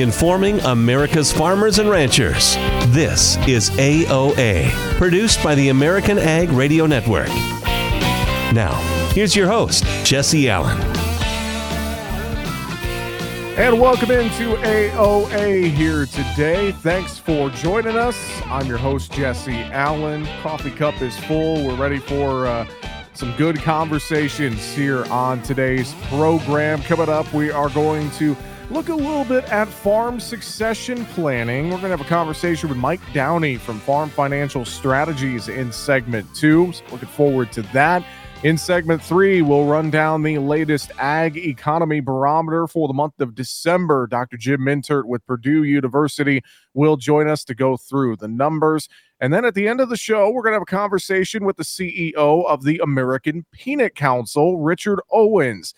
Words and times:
informing 0.00 0.60
America's 0.60 1.32
farmers 1.32 1.78
and 1.78 1.88
ranchers. 1.88 2.56
This 2.88 3.36
is 3.46 3.70
AOA, 3.70 4.70
produced 4.96 5.42
by 5.42 5.54
the 5.54 5.68
American 5.68 6.18
Ag 6.18 6.50
Radio 6.50 6.86
Network. 6.86 7.28
Now, 8.52 8.74
here's 9.12 9.36
your 9.36 9.46
host, 9.46 9.84
Jesse 10.04 10.48
Allen. 10.48 10.80
And 13.56 13.80
welcome 13.80 14.10
into 14.10 14.56
AOA 14.56 15.70
here 15.70 16.06
today. 16.06 16.72
Thanks 16.72 17.18
for 17.18 17.50
joining 17.50 17.96
us. 17.96 18.16
I'm 18.46 18.66
your 18.66 18.78
host, 18.78 19.12
Jesse 19.12 19.62
Allen. 19.62 20.26
Coffee 20.42 20.72
cup 20.72 21.00
is 21.00 21.16
full. 21.16 21.64
We're 21.64 21.76
ready 21.76 21.98
for 21.98 22.46
uh, 22.46 22.66
some 23.12 23.32
good 23.36 23.60
conversations 23.60 24.74
here 24.74 25.04
on 25.04 25.40
today's 25.42 25.94
program. 26.08 26.82
Coming 26.82 27.08
up, 27.08 27.32
we 27.32 27.52
are 27.52 27.68
going 27.68 28.10
to 28.12 28.36
look 28.70 28.88
a 28.88 28.94
little 28.94 29.24
bit 29.24 29.44
at 29.52 29.68
farm 29.68 30.18
succession 30.18 31.04
planning. 31.06 31.64
We're 31.64 31.78
going 31.78 31.82
to 31.82 31.96
have 31.96 32.00
a 32.00 32.04
conversation 32.04 32.68
with 32.68 32.78
Mike 32.78 33.00
Downey 33.12 33.56
from 33.56 33.78
Farm 33.80 34.08
Financial 34.08 34.64
Strategies 34.64 35.48
in 35.48 35.70
segment 35.72 36.32
two. 36.34 36.72
So 36.72 36.84
looking 36.92 37.08
forward 37.08 37.52
to 37.52 37.62
that. 37.74 38.04
In 38.42 38.58
segment 38.58 39.02
three, 39.02 39.40
we'll 39.40 39.64
run 39.64 39.90
down 39.90 40.22
the 40.22 40.36
latest 40.36 40.90
ag 40.98 41.38
economy 41.38 42.00
barometer 42.00 42.66
for 42.66 42.86
the 42.88 42.92
month 42.92 43.18
of 43.20 43.34
December. 43.34 44.06
Dr. 44.06 44.36
Jim 44.36 44.60
Mintert 44.60 45.06
with 45.06 45.26
Purdue 45.26 45.64
University 45.64 46.42
will 46.74 46.98
join 46.98 47.26
us 47.26 47.42
to 47.44 47.54
go 47.54 47.78
through 47.78 48.16
the 48.16 48.28
numbers. 48.28 48.86
And 49.18 49.32
then 49.32 49.46
at 49.46 49.54
the 49.54 49.66
end 49.66 49.80
of 49.80 49.88
the 49.88 49.96
show, 49.96 50.28
we're 50.28 50.42
going 50.42 50.52
to 50.52 50.56
have 50.56 50.62
a 50.62 50.66
conversation 50.66 51.46
with 51.46 51.56
the 51.56 51.64
CEO 51.64 52.14
of 52.44 52.64
the 52.64 52.80
American 52.82 53.46
Peanut 53.50 53.94
Council, 53.94 54.58
Richard 54.58 55.00
Owens. 55.10 55.72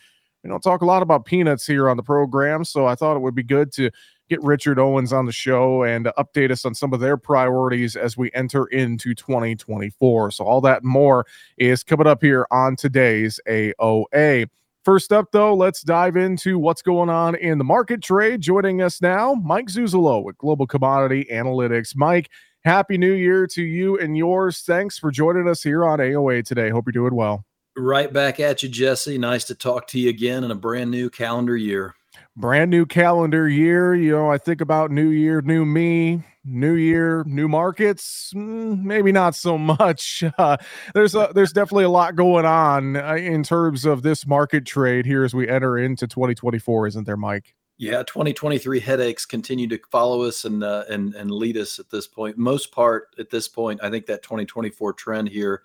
We 0.47 0.51
don't 0.51 0.63
talk 0.63 0.83
a 0.83 0.87
lot 0.87 1.03
about 1.03 1.25
peanuts 1.25 1.67
here 1.67 1.89
on 1.91 1.97
the 1.97 2.05
program, 2.05 2.65
so 2.65 2.87
I 2.87 2.95
thought 2.95 3.17
it 3.17 3.19
would 3.19 3.35
be 3.35 3.43
good 3.43 3.73
to 3.73 3.91
get 4.29 4.41
Richard 4.45 4.79
Owens 4.79 5.13
on 5.13 5.27
the 5.27 5.33
show 5.33 5.83
and 5.83 6.07
update 6.17 6.53
us 6.53 6.65
on 6.65 6.73
some 6.73 6.93
of 6.93 7.01
their 7.01 7.17
priorities 7.17 7.97
as 7.97 8.17
we 8.17 8.31
enter 8.33 8.67
into 8.67 9.13
2024. 9.13 10.31
So, 10.31 10.45
all 10.45 10.61
that 10.61 10.85
more 10.85 11.27
is 11.57 11.83
coming 11.83 12.07
up 12.07 12.23
here 12.23 12.47
on 12.53 12.77
today's 12.77 13.41
AOA. 13.49 14.49
First 14.85 15.13
up, 15.13 15.33
though, 15.33 15.53
let's 15.53 15.83
dive 15.83 16.17
into 16.17 16.61
what's 16.61 16.81
going 16.81 17.11
on 17.11 17.35
in 17.35 17.59
the 17.59 17.65
market 17.65 18.01
trade. 18.01 18.41
Joining 18.41 18.83
us 18.83 19.03
now, 19.03 19.35
Mike 19.35 19.67
Zuzolo 19.67 20.23
with 20.23 20.39
Global 20.39 20.69
Commodity 20.69 21.27
Analytics. 21.29 21.97
Mike, 21.97 22.31
happy 22.65 22.99
new 22.99 23.15
year 23.15 23.49
to 23.49 23.65
you 23.65 23.99
and 23.99 24.17
yours. 24.17 24.61
Thanks 24.61 24.97
for 24.97 25.11
joining 25.11 25.49
us 25.49 25.61
here 25.65 25.85
on 25.85 25.99
AOA 25.99 26.45
today. 26.45 26.71
Hope 26.71 26.85
you're 26.87 26.93
doing 26.93 27.17
well. 27.17 27.45
Right 27.77 28.13
back 28.13 28.41
at 28.41 28.63
you, 28.63 28.69
Jesse. 28.69 29.19
Nice 29.19 29.45
to 29.45 29.55
talk 29.55 29.87
to 29.89 30.01
you 30.01 30.09
again 30.09 30.45
in 30.45 30.51
a 30.51 30.55
brand 30.55 30.91
new 30.91 31.11
calendar 31.11 31.57
year 31.57 31.95
brand 32.37 32.71
new 32.71 32.87
calendar 32.87 33.49
year. 33.49 33.95
You 33.95 34.13
know, 34.13 34.31
I 34.31 34.39
think 34.39 34.61
about 34.61 34.91
new 34.91 35.09
year, 35.09 35.41
new 35.41 35.65
me, 35.65 36.23
new 36.45 36.75
year, 36.75 37.25
new 37.27 37.49
markets. 37.49 38.33
Mm, 38.35 38.83
maybe 38.83 39.13
not 39.13 39.35
so 39.35 39.59
much. 39.59 40.23
Uh, 40.39 40.57
there's 40.93 41.15
a, 41.15 41.31
there's 41.35 41.53
definitely 41.53 41.85
a 41.85 41.89
lot 41.89 42.15
going 42.15 42.45
on 42.45 42.97
uh, 42.97 43.15
in 43.15 43.43
terms 43.43 43.87
of 43.87 44.03
this 44.03 44.27
market 44.27 44.67
trade 44.67 45.07
here 45.07 45.25
as 45.25 45.35
we 45.35 45.49
enter 45.49 45.79
into 45.79 46.07
2024, 46.07 46.89
isn't 46.89 47.05
there, 47.05 47.17
Mike? 47.17 47.55
Yeah, 47.79 48.03
2023 48.03 48.81
headaches 48.81 49.25
continue 49.25 49.67
to 49.69 49.81
follow 49.91 50.23
us 50.23 50.45
and 50.45 50.63
uh, 50.63 50.85
and 50.91 51.15
and 51.15 51.31
lead 51.31 51.57
us 51.57 51.79
at 51.79 51.89
this 51.91 52.07
point. 52.07 52.37
Most 52.37 52.71
part 52.71 53.15
at 53.19 53.31
this 53.31 53.49
point, 53.49 53.81
I 53.83 53.89
think 53.89 54.07
that 54.07 54.23
2024 54.23 54.93
trend 54.93 55.29
here 55.29 55.63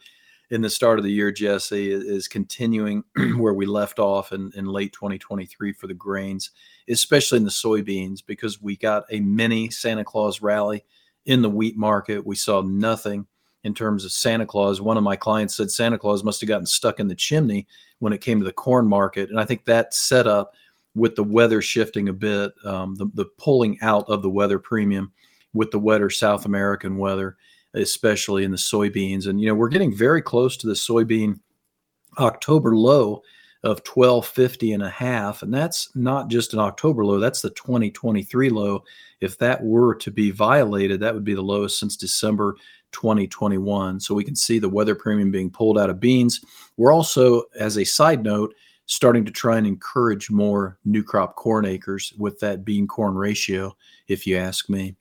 in 0.52 0.62
the 0.62 0.70
start 0.70 1.00
of 1.00 1.06
the 1.06 1.12
year, 1.12 1.32
Jesse, 1.32 1.92
is 1.92 2.28
continuing 2.28 3.06
where 3.38 3.54
we 3.54 3.66
left 3.66 4.00
off 4.00 4.34
in, 4.34 4.52
in 4.54 4.66
late 4.66 4.92
2023 4.92 5.72
for 5.72 5.88
the 5.88 5.94
grains, 5.94 6.52
especially 6.90 7.38
in 7.38 7.46
the 7.46 7.50
soybeans, 7.50 8.20
because 8.24 8.62
we 8.62 8.76
got 8.76 9.06
a 9.10 9.22
mini 9.22 9.70
Santa 9.70 10.04
Claus 10.04 10.42
rally 10.42 10.84
in 11.26 11.42
the 11.42 11.50
wheat 11.50 11.78
market. 11.78 12.26
We 12.26 12.36
saw 12.36 12.62
nothing 12.62 13.26
in 13.64 13.74
terms 13.74 14.04
of 14.04 14.12
Santa 14.12 14.46
Claus. 14.46 14.82
One 14.82 14.98
of 14.98 15.04
my 15.04 15.16
clients 15.16 15.56
said 15.56 15.72
Santa 15.72 15.98
Claus 15.98 16.22
must 16.22 16.42
have 16.42 16.50
gotten 16.50 16.66
stuck 16.66 17.00
in 17.00 17.08
the 17.08 17.16
chimney 17.16 17.66
when 18.00 18.12
it 18.12 18.20
came 18.20 18.40
to 18.40 18.46
the 18.46 18.52
corn 18.52 18.88
market. 18.88 19.30
And 19.30 19.40
I 19.40 19.46
think 19.46 19.64
that 19.66 19.94
set 19.94 20.28
up 20.28 20.54
with 20.96 21.16
the 21.16 21.24
weather 21.24 21.62
shifting 21.62 22.10
a 22.10 22.14
bit, 22.14 22.52
um, 22.66 22.96
the, 22.96 23.10
the 23.14 23.26
pulling 23.38 23.80
out 23.82 24.10
of 24.10 24.22
the 24.22 24.30
weather 24.30 24.60
premium 24.60 25.14
with 25.54 25.72
the 25.72 25.80
wetter 25.80 26.10
South 26.10 26.46
American 26.46 26.98
weather 26.98 27.38
especially 27.74 28.44
in 28.44 28.52
the 28.52 28.58
soybeans. 28.58 29.28
And, 29.28 29.40
you 29.40 29.48
know, 29.48 29.56
we're 29.56 29.70
getting 29.70 29.96
very 29.96 30.22
close 30.22 30.58
to 30.58 30.68
the 30.68 30.74
soybean 30.74 31.40
October 32.20 32.76
low 32.76 33.22
of 33.64 33.82
1250 33.86 34.74
and 34.74 34.84
a 34.84 34.90
half. 34.90 35.44
And 35.44 35.54
that's 35.54 35.96
not 35.96 36.30
just 36.30 36.54
an 36.54 36.60
October 36.60 37.06
low, 37.06 37.20
that's 37.20 37.42
the 37.42 37.52
2023 37.52 38.50
low. 38.50 38.84
If 39.20 39.38
that 39.38 39.64
were 39.64 39.94
to 39.96 40.10
be 40.10 40.32
violated, 40.32 41.00
that 41.00 41.14
would 41.14 41.24
be 41.24 41.36
the 41.36 41.44
lowest 41.44 41.80
since 41.80 41.96
December 41.96 42.56
2021. 42.92 44.00
So 44.00 44.16
we 44.16 44.24
can 44.24 44.36
see 44.36 44.58
the 44.58 44.70
weather 44.70 44.96
premium 44.96 45.32
being 45.32 45.52
pulled 45.52 45.78
out 45.78 45.92
of 45.92 46.00
beans. 46.00 46.44
We're 46.78 46.92
also, 46.92 47.44
as 47.58 47.78
a 47.78 47.84
side 47.84 48.24
note, 48.24 48.56
starting 48.88 49.24
to 49.26 49.32
try 49.32 49.58
and 49.58 49.68
encourage 49.68 50.32
more 50.32 50.78
new 50.84 51.04
crop 51.04 51.36
corn 51.36 51.66
acres 51.66 52.14
with 52.18 52.40
that 52.40 52.66
bean 52.66 52.88
corn 52.88 53.16
ratio, 53.16 53.76
if 54.08 54.26
you 54.26 54.38
ask 54.38 54.70
me. 54.70 54.96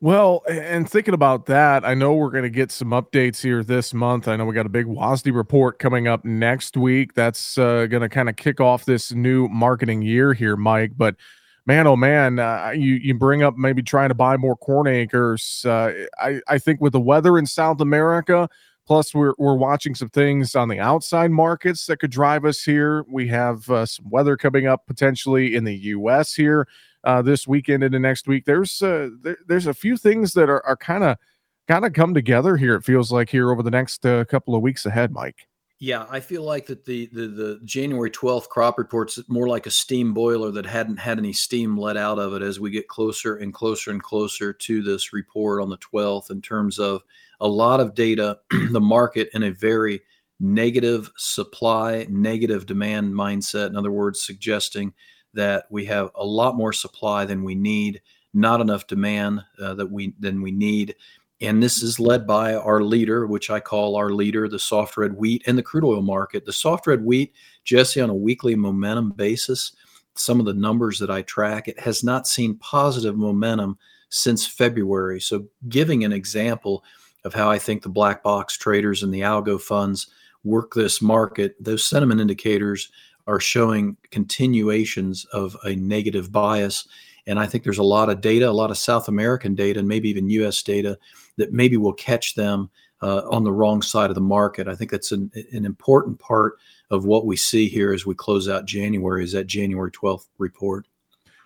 Well, 0.00 0.42
and 0.46 0.88
thinking 0.88 1.14
about 1.14 1.46
that, 1.46 1.82
I 1.82 1.94
know 1.94 2.12
we're 2.12 2.30
going 2.30 2.42
to 2.44 2.50
get 2.50 2.70
some 2.70 2.90
updates 2.90 3.40
here 3.40 3.64
this 3.64 3.94
month. 3.94 4.28
I 4.28 4.36
know 4.36 4.44
we 4.44 4.54
got 4.54 4.66
a 4.66 4.70
big 4.70 4.84
WASDE 4.84 5.34
report 5.34 5.78
coming 5.78 6.06
up 6.06 6.22
next 6.22 6.76
week. 6.76 7.14
That's 7.14 7.56
uh, 7.56 7.86
going 7.86 8.02
to 8.02 8.08
kind 8.10 8.28
of 8.28 8.36
kick 8.36 8.60
off 8.60 8.84
this 8.84 9.12
new 9.12 9.48
marketing 9.48 10.02
year 10.02 10.34
here, 10.34 10.54
Mike. 10.54 10.92
But 10.98 11.16
man, 11.64 11.86
oh 11.86 11.96
man, 11.96 12.38
uh, 12.38 12.72
you 12.76 12.94
you 12.96 13.14
bring 13.14 13.42
up 13.42 13.56
maybe 13.56 13.82
trying 13.82 14.10
to 14.10 14.14
buy 14.14 14.36
more 14.36 14.56
corn 14.56 14.86
acres. 14.86 15.64
Uh, 15.66 15.92
I 16.18 16.42
I 16.46 16.58
think 16.58 16.82
with 16.82 16.92
the 16.92 17.00
weather 17.00 17.38
in 17.38 17.46
South 17.46 17.80
America, 17.80 18.50
plus 18.86 19.14
we're 19.14 19.32
we're 19.38 19.56
watching 19.56 19.94
some 19.94 20.10
things 20.10 20.54
on 20.54 20.68
the 20.68 20.78
outside 20.78 21.30
markets 21.30 21.86
that 21.86 22.00
could 22.00 22.10
drive 22.10 22.44
us 22.44 22.62
here. 22.62 23.02
We 23.08 23.28
have 23.28 23.70
uh, 23.70 23.86
some 23.86 24.10
weather 24.10 24.36
coming 24.36 24.66
up 24.66 24.86
potentially 24.86 25.54
in 25.54 25.64
the 25.64 25.74
U.S. 25.74 26.34
here 26.34 26.68
uh, 27.06 27.22
this 27.22 27.46
weekend 27.46 27.84
into 27.84 27.98
next 27.98 28.26
week. 28.26 28.44
There's 28.44 28.82
uh, 28.82 29.10
there, 29.22 29.38
there's 29.46 29.68
a 29.68 29.72
few 29.72 29.96
things 29.96 30.32
that 30.34 30.50
are, 30.50 30.76
kind 30.78 31.04
of 31.04 31.16
kind 31.68 31.86
of 31.86 31.92
come 31.92 32.12
together 32.12 32.56
here. 32.56 32.74
It 32.74 32.84
feels 32.84 33.10
like 33.10 33.30
here 33.30 33.50
over 33.50 33.62
the 33.62 33.70
next 33.70 34.04
uh, 34.04 34.24
couple 34.24 34.54
of 34.54 34.60
weeks 34.60 34.84
ahead, 34.84 35.12
Mike. 35.12 35.46
Yeah, 35.78 36.06
I 36.10 36.20
feel 36.20 36.42
like 36.42 36.66
that 36.66 36.84
the, 36.84 37.06
the 37.12 37.28
the 37.28 37.60
January 37.64 38.10
12th 38.10 38.48
crop 38.48 38.76
report's 38.76 39.20
more 39.28 39.46
like 39.46 39.66
a 39.66 39.70
steam 39.70 40.14
boiler 40.14 40.50
that 40.50 40.66
hadn't 40.66 40.96
had 40.96 41.18
any 41.18 41.32
steam 41.32 41.78
let 41.78 41.96
out 41.96 42.18
of 42.18 42.34
it 42.34 42.42
as 42.42 42.58
we 42.58 42.70
get 42.70 42.88
closer 42.88 43.36
and 43.36 43.54
closer 43.54 43.92
and 43.92 44.02
closer 44.02 44.52
to 44.52 44.82
this 44.82 45.12
report 45.12 45.62
on 45.62 45.70
the 45.70 45.78
12th 45.78 46.30
in 46.30 46.42
terms 46.42 46.78
of 46.78 47.02
a 47.40 47.46
lot 47.46 47.80
of 47.80 47.94
data, 47.94 48.38
the 48.70 48.80
market 48.80 49.28
in 49.32 49.44
a 49.44 49.50
very 49.50 50.00
negative 50.40 51.10
supply, 51.16 52.06
negative 52.10 52.66
demand 52.66 53.14
mindset. 53.14 53.68
In 53.68 53.76
other 53.76 53.92
words, 53.92 54.22
suggesting 54.22 54.92
that 55.36 55.66
we 55.70 55.84
have 55.84 56.10
a 56.14 56.24
lot 56.24 56.56
more 56.56 56.72
supply 56.72 57.24
than 57.24 57.44
we 57.44 57.54
need, 57.54 58.02
not 58.34 58.60
enough 58.60 58.86
demand 58.86 59.42
uh, 59.60 59.74
that 59.74 59.90
we 59.90 60.14
than 60.18 60.42
we 60.42 60.50
need. 60.50 60.96
And 61.40 61.62
this 61.62 61.82
is 61.82 62.00
led 62.00 62.26
by 62.26 62.54
our 62.54 62.82
leader, 62.82 63.26
which 63.26 63.50
I 63.50 63.60
call 63.60 63.96
our 63.96 64.10
leader, 64.10 64.48
the 64.48 64.58
soft 64.58 64.96
red 64.96 65.12
wheat 65.12 65.42
and 65.46 65.56
the 65.56 65.62
crude 65.62 65.84
oil 65.84 66.02
market. 66.02 66.46
The 66.46 66.52
soft 66.52 66.86
red 66.86 67.04
wheat, 67.04 67.34
Jesse, 67.64 68.00
on 68.00 68.08
a 68.08 68.14
weekly 68.14 68.54
momentum 68.54 69.12
basis, 69.12 69.72
some 70.14 70.40
of 70.40 70.46
the 70.46 70.54
numbers 70.54 70.98
that 70.98 71.10
I 71.10 71.22
track, 71.22 71.68
it 71.68 71.78
has 71.78 72.02
not 72.02 72.26
seen 72.26 72.56
positive 72.56 73.16
momentum 73.16 73.78
since 74.08 74.46
February. 74.46 75.20
So, 75.20 75.46
giving 75.68 76.04
an 76.04 76.12
example 76.12 76.84
of 77.24 77.34
how 77.34 77.50
I 77.50 77.58
think 77.58 77.82
the 77.82 77.88
black 77.90 78.22
box 78.22 78.56
traders 78.56 79.02
and 79.02 79.12
the 79.12 79.20
algo 79.20 79.60
funds 79.60 80.08
work 80.44 80.72
this 80.72 81.02
market, 81.02 81.54
those 81.62 81.86
sentiment 81.86 82.20
indicators 82.20 82.90
are 83.26 83.40
showing 83.40 83.96
continuations 84.10 85.24
of 85.26 85.56
a 85.64 85.74
negative 85.76 86.30
bias. 86.30 86.86
And 87.26 87.38
I 87.38 87.46
think 87.46 87.64
there's 87.64 87.78
a 87.78 87.82
lot 87.82 88.08
of 88.08 88.20
data, 88.20 88.48
a 88.48 88.52
lot 88.52 88.70
of 88.70 88.78
South 88.78 89.08
American 89.08 89.54
data, 89.54 89.80
and 89.80 89.88
maybe 89.88 90.08
even 90.08 90.30
US 90.30 90.62
data 90.62 90.98
that 91.36 91.52
maybe 91.52 91.76
will 91.76 91.92
catch 91.92 92.34
them 92.34 92.70
uh, 93.02 93.22
on 93.30 93.44
the 93.44 93.52
wrong 93.52 93.82
side 93.82 94.10
of 94.10 94.14
the 94.14 94.20
market. 94.20 94.68
I 94.68 94.74
think 94.74 94.90
that's 94.90 95.12
an, 95.12 95.30
an 95.52 95.64
important 95.64 96.18
part 96.18 96.58
of 96.90 97.04
what 97.04 97.26
we 97.26 97.36
see 97.36 97.68
here 97.68 97.92
as 97.92 98.06
we 98.06 98.14
close 98.14 98.48
out 98.48 98.64
January 98.64 99.24
is 99.24 99.32
that 99.32 99.46
January 99.46 99.90
12th 99.90 100.28
report. 100.38 100.86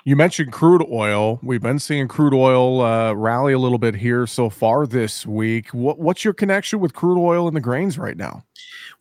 You 0.05 0.17
mentioned 0.17 0.53
crude 0.53 0.87
oil. 0.91 1.39
We've 1.43 1.61
been 1.61 1.79
seeing 1.79 2.09
crude 2.09 2.33
oil 2.33 2.81
uh, 2.81 3.13
rally 3.13 3.53
a 3.53 3.59
little 3.59 3.79
bit 3.79 3.95
here 3.95 4.27
so 4.27 4.49
far 4.49 4.87
this 4.87 5.27
week. 5.27 5.69
What, 5.71 5.99
what's 5.99 6.25
your 6.25 6.33
connection 6.33 6.81
with 6.81 6.95
crude 6.95 7.21
oil 7.21 7.47
and 7.47 7.55
the 7.55 7.61
grains 7.61 7.99
right 7.99 8.17
now? 8.17 8.45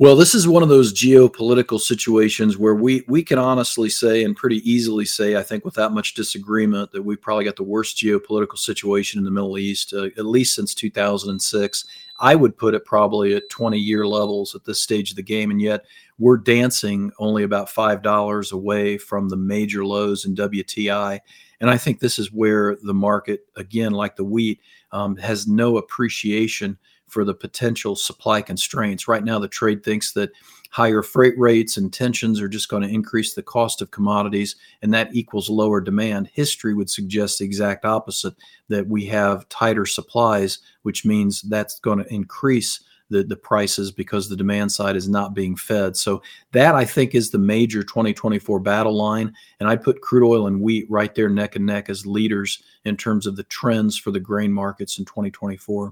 Well, 0.01 0.15
this 0.15 0.33
is 0.33 0.47
one 0.47 0.63
of 0.63 0.69
those 0.69 0.93
geopolitical 0.93 1.77
situations 1.77 2.57
where 2.57 2.73
we 2.73 3.03
we 3.09 3.21
can 3.21 3.37
honestly 3.37 3.89
say 3.89 4.23
and 4.23 4.33
pretty 4.33 4.57
easily 4.69 5.03
say, 5.03 5.35
I 5.35 5.43
think, 5.43 5.65
without 5.65 5.93
much 5.93 6.13
disagreement, 6.13 6.93
that 6.93 7.03
we've 7.03 7.21
probably 7.21 7.43
got 7.43 7.57
the 7.57 7.63
worst 7.63 7.97
geopolitical 7.97 8.57
situation 8.57 9.17
in 9.17 9.25
the 9.25 9.31
Middle 9.31 9.57
East, 9.57 9.93
uh, 9.93 10.05
at 10.05 10.25
least 10.25 10.55
since 10.55 10.73
2006. 10.73 11.83
I 12.21 12.33
would 12.35 12.57
put 12.57 12.75
it 12.75 12.85
probably 12.85 13.35
at 13.35 13.49
20 13.49 13.77
year 13.77 14.07
levels 14.07 14.55
at 14.55 14.63
this 14.63 14.81
stage 14.81 15.09
of 15.09 15.17
the 15.17 15.21
game, 15.21 15.51
and 15.51 15.61
yet 15.61 15.83
we're 16.17 16.37
dancing 16.37 17.11
only 17.19 17.43
about 17.43 17.69
five 17.69 18.01
dollars 18.01 18.53
away 18.53 18.97
from 18.97 19.27
the 19.27 19.35
major 19.35 19.85
lows 19.85 20.23
in 20.23 20.33
WTI. 20.33 21.19
And 21.59 21.69
I 21.69 21.77
think 21.77 21.99
this 21.99 22.17
is 22.17 22.31
where 22.31 22.77
the 22.83 22.93
market, 22.93 23.41
again, 23.57 23.91
like 23.91 24.15
the 24.15 24.23
wheat, 24.23 24.61
um, 24.93 25.17
has 25.17 25.45
no 25.45 25.75
appreciation 25.75 26.77
for 27.09 27.25
the 27.25 27.33
potential 27.33 27.95
supply 27.95 28.41
constraints. 28.41 29.07
Right 29.07 29.23
now, 29.23 29.39
the 29.39 29.47
trade 29.47 29.83
thinks 29.83 30.13
that 30.13 30.31
higher 30.69 31.01
freight 31.01 31.37
rates 31.37 31.77
and 31.77 31.91
tensions 31.91 32.39
are 32.39 32.47
just 32.47 32.69
going 32.69 32.83
to 32.83 32.89
increase 32.89 33.33
the 33.33 33.43
cost 33.43 33.81
of 33.81 33.91
commodities, 33.91 34.55
and 34.81 34.93
that 34.93 35.13
equals 35.13 35.49
lower 35.49 35.81
demand. 35.81 36.29
History 36.31 36.73
would 36.73 36.89
suggest 36.89 37.39
the 37.39 37.45
exact 37.45 37.85
opposite 37.85 38.35
that 38.69 38.87
we 38.87 39.05
have 39.07 39.49
tighter 39.49 39.85
supplies, 39.85 40.59
which 40.83 41.05
means 41.05 41.41
that's 41.41 41.79
going 41.79 41.99
to 41.99 42.13
increase. 42.13 42.81
The, 43.11 43.23
the 43.23 43.35
prices 43.35 43.91
because 43.91 44.29
the 44.29 44.35
demand 44.35 44.71
side 44.71 44.95
is 44.95 45.09
not 45.09 45.33
being 45.33 45.55
fed. 45.55 45.97
So 45.97 46.21
that 46.51 46.75
I 46.75 46.85
think 46.85 47.15
is 47.15 47.31
the 47.31 47.39
major 47.39 47.81
2024 47.81 48.59
battle 48.59 48.95
line. 48.95 49.33
And 49.59 49.67
I 49.67 49.77
put 49.77 50.01
crude 50.01 50.23
oil 50.23 50.45
and 50.45 50.61
wheat 50.61 50.85
right 50.91 51.15
there 51.15 51.27
neck 51.27 51.55
and 51.55 51.65
neck 51.65 51.89
as 51.89 52.05
leaders 52.05 52.61
in 52.85 52.95
terms 52.95 53.25
of 53.25 53.35
the 53.35 53.45
trends 53.45 53.97
for 53.97 54.11
the 54.11 54.19
grain 54.19 54.53
markets 54.53 54.99
in 54.99 55.05
2024. 55.05 55.91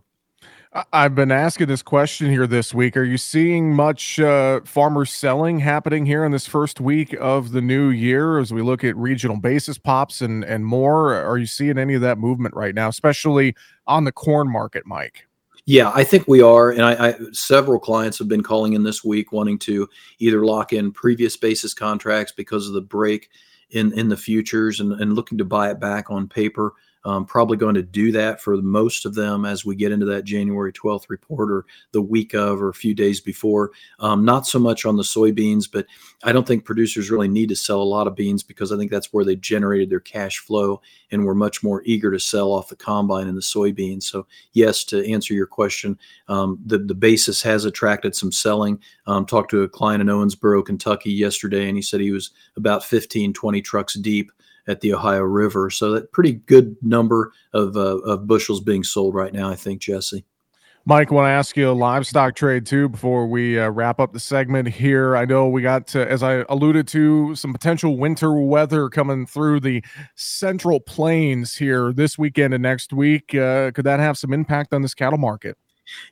I've 0.91 1.15
been 1.15 1.31
asking 1.31 1.67
this 1.67 1.81
question 1.81 2.29
here 2.29 2.45
this 2.45 2.73
week. 2.73 2.97
Are 2.97 3.03
you 3.03 3.17
seeing 3.17 3.73
much 3.73 4.19
uh, 4.19 4.59
farmer 4.65 5.05
selling 5.05 5.59
happening 5.59 6.05
here 6.05 6.25
in 6.25 6.31
this 6.31 6.45
first 6.45 6.81
week 6.81 7.15
of 7.19 7.51
the 7.51 7.61
new 7.61 7.89
year 7.89 8.37
as 8.37 8.53
we 8.53 8.61
look 8.61 8.83
at 8.83 8.95
regional 8.97 9.37
basis 9.37 9.77
pops 9.77 10.21
and, 10.21 10.43
and 10.43 10.65
more? 10.65 11.13
Are 11.13 11.37
you 11.37 11.45
seeing 11.45 11.77
any 11.77 11.93
of 11.93 12.01
that 12.01 12.17
movement 12.17 12.53
right 12.53 12.75
now, 12.75 12.89
especially 12.89 13.55
on 13.87 14.03
the 14.03 14.11
corn 14.11 14.51
market, 14.51 14.85
Mike? 14.85 15.25
Yeah, 15.65 15.91
I 15.95 16.03
think 16.03 16.27
we 16.27 16.41
are, 16.41 16.71
and 16.71 16.83
I, 16.83 17.09
I, 17.09 17.15
several 17.31 17.79
clients 17.79 18.19
have 18.19 18.27
been 18.27 18.43
calling 18.43 18.73
in 18.73 18.83
this 18.83 19.03
week 19.03 19.31
wanting 19.31 19.59
to 19.59 19.89
either 20.19 20.45
lock 20.45 20.73
in 20.73 20.91
previous 20.91 21.37
basis 21.37 21.73
contracts 21.73 22.33
because 22.33 22.67
of 22.67 22.73
the 22.73 22.81
break 22.81 23.29
in 23.71 23.91
in 23.93 24.07
the 24.07 24.17
futures 24.17 24.79
and, 24.79 24.93
and 24.93 25.13
looking 25.13 25.37
to 25.37 25.45
buy 25.45 25.69
it 25.69 25.79
back 25.79 26.09
on 26.09 26.27
paper 26.27 26.73
um, 27.05 27.25
probably 27.25 27.57
going 27.57 27.75
to 27.75 27.81
do 27.81 28.11
that 28.11 28.41
for 28.41 28.57
most 28.57 29.05
of 29.05 29.15
them 29.15 29.45
as 29.45 29.65
we 29.65 29.75
get 29.75 29.91
into 29.91 30.05
that 30.07 30.25
January 30.25 30.73
12th 30.73 31.09
report 31.09 31.51
or 31.51 31.65
the 31.91 32.01
week 32.01 32.33
of 32.33 32.61
or 32.61 32.69
a 32.69 32.73
few 32.73 32.93
days 32.93 33.21
before. 33.21 33.71
Um, 33.99 34.25
not 34.25 34.45
so 34.45 34.59
much 34.59 34.85
on 34.85 34.97
the 34.97 35.03
soybeans, 35.03 35.69
but 35.71 35.85
I 36.23 36.31
don't 36.31 36.47
think 36.47 36.65
producers 36.65 37.09
really 37.09 37.27
need 37.27 37.49
to 37.49 37.55
sell 37.55 37.81
a 37.81 37.83
lot 37.83 38.07
of 38.07 38.15
beans 38.15 38.43
because 38.43 38.71
I 38.71 38.77
think 38.77 38.91
that's 38.91 39.13
where 39.13 39.23
they 39.23 39.35
generated 39.35 39.89
their 39.89 39.99
cash 39.99 40.39
flow 40.39 40.81
and 41.11 41.25
were 41.25 41.35
much 41.35 41.63
more 41.63 41.81
eager 41.85 42.11
to 42.11 42.19
sell 42.19 42.51
off 42.51 42.69
the 42.69 42.75
combine 42.75 43.27
and 43.27 43.37
the 43.37 43.41
soybeans. 43.41 44.03
So, 44.03 44.27
yes, 44.53 44.83
to 44.85 45.09
answer 45.09 45.33
your 45.33 45.47
question, 45.47 45.97
um, 46.27 46.59
the, 46.65 46.77
the 46.77 46.95
basis 46.95 47.41
has 47.43 47.65
attracted 47.65 48.15
some 48.15 48.31
selling. 48.31 48.79
Um, 49.05 49.25
talked 49.25 49.51
to 49.51 49.63
a 49.63 49.69
client 49.69 50.01
in 50.01 50.07
Owensboro, 50.07 50.65
Kentucky 50.65 51.11
yesterday, 51.11 51.67
and 51.67 51.77
he 51.77 51.81
said 51.81 52.01
he 52.01 52.11
was 52.11 52.31
about 52.57 52.83
15, 52.83 53.33
20 53.33 53.61
trucks 53.61 53.93
deep 53.93 54.31
at 54.67 54.81
the 54.81 54.93
Ohio 54.93 55.21
River. 55.21 55.69
So 55.69 55.91
that 55.91 56.11
pretty 56.11 56.33
good 56.33 56.75
number 56.81 57.31
of, 57.53 57.75
uh, 57.75 57.97
of 57.99 58.27
bushels 58.27 58.61
being 58.61 58.83
sold 58.83 59.15
right 59.15 59.33
now, 59.33 59.49
I 59.49 59.55
think, 59.55 59.81
Jesse. 59.81 60.25
Mike, 60.85 61.11
want 61.11 61.25
to 61.25 61.31
ask 61.31 61.57
you 61.57 61.69
a 61.69 61.71
livestock 61.71 62.33
trade 62.33 62.65
too 62.65 62.87
before 62.87 63.27
we 63.27 63.59
uh, 63.59 63.69
wrap 63.69 63.99
up 63.99 64.13
the 64.13 64.21
segment 64.21 64.69
here. 64.69 65.17
I 65.17 65.25
know 65.25 65.49
we 65.49 65.61
got, 65.61 65.85
to, 65.87 66.09
as 66.09 66.23
I 66.23 66.45
alluded 66.47 66.87
to, 66.89 67.35
some 67.35 67.51
potential 67.51 67.97
winter 67.97 68.33
weather 68.33 68.87
coming 68.87 69.25
through 69.25 69.59
the 69.59 69.83
central 70.15 70.79
plains 70.79 71.55
here 71.55 71.91
this 71.91 72.17
weekend 72.17 72.53
and 72.53 72.63
next 72.63 72.93
week. 72.93 73.35
Uh, 73.35 73.71
could 73.71 73.83
that 73.83 73.99
have 73.99 74.17
some 74.17 74.31
impact 74.31 74.73
on 74.73 74.81
this 74.81 74.93
cattle 74.93 75.19
market? 75.19 75.57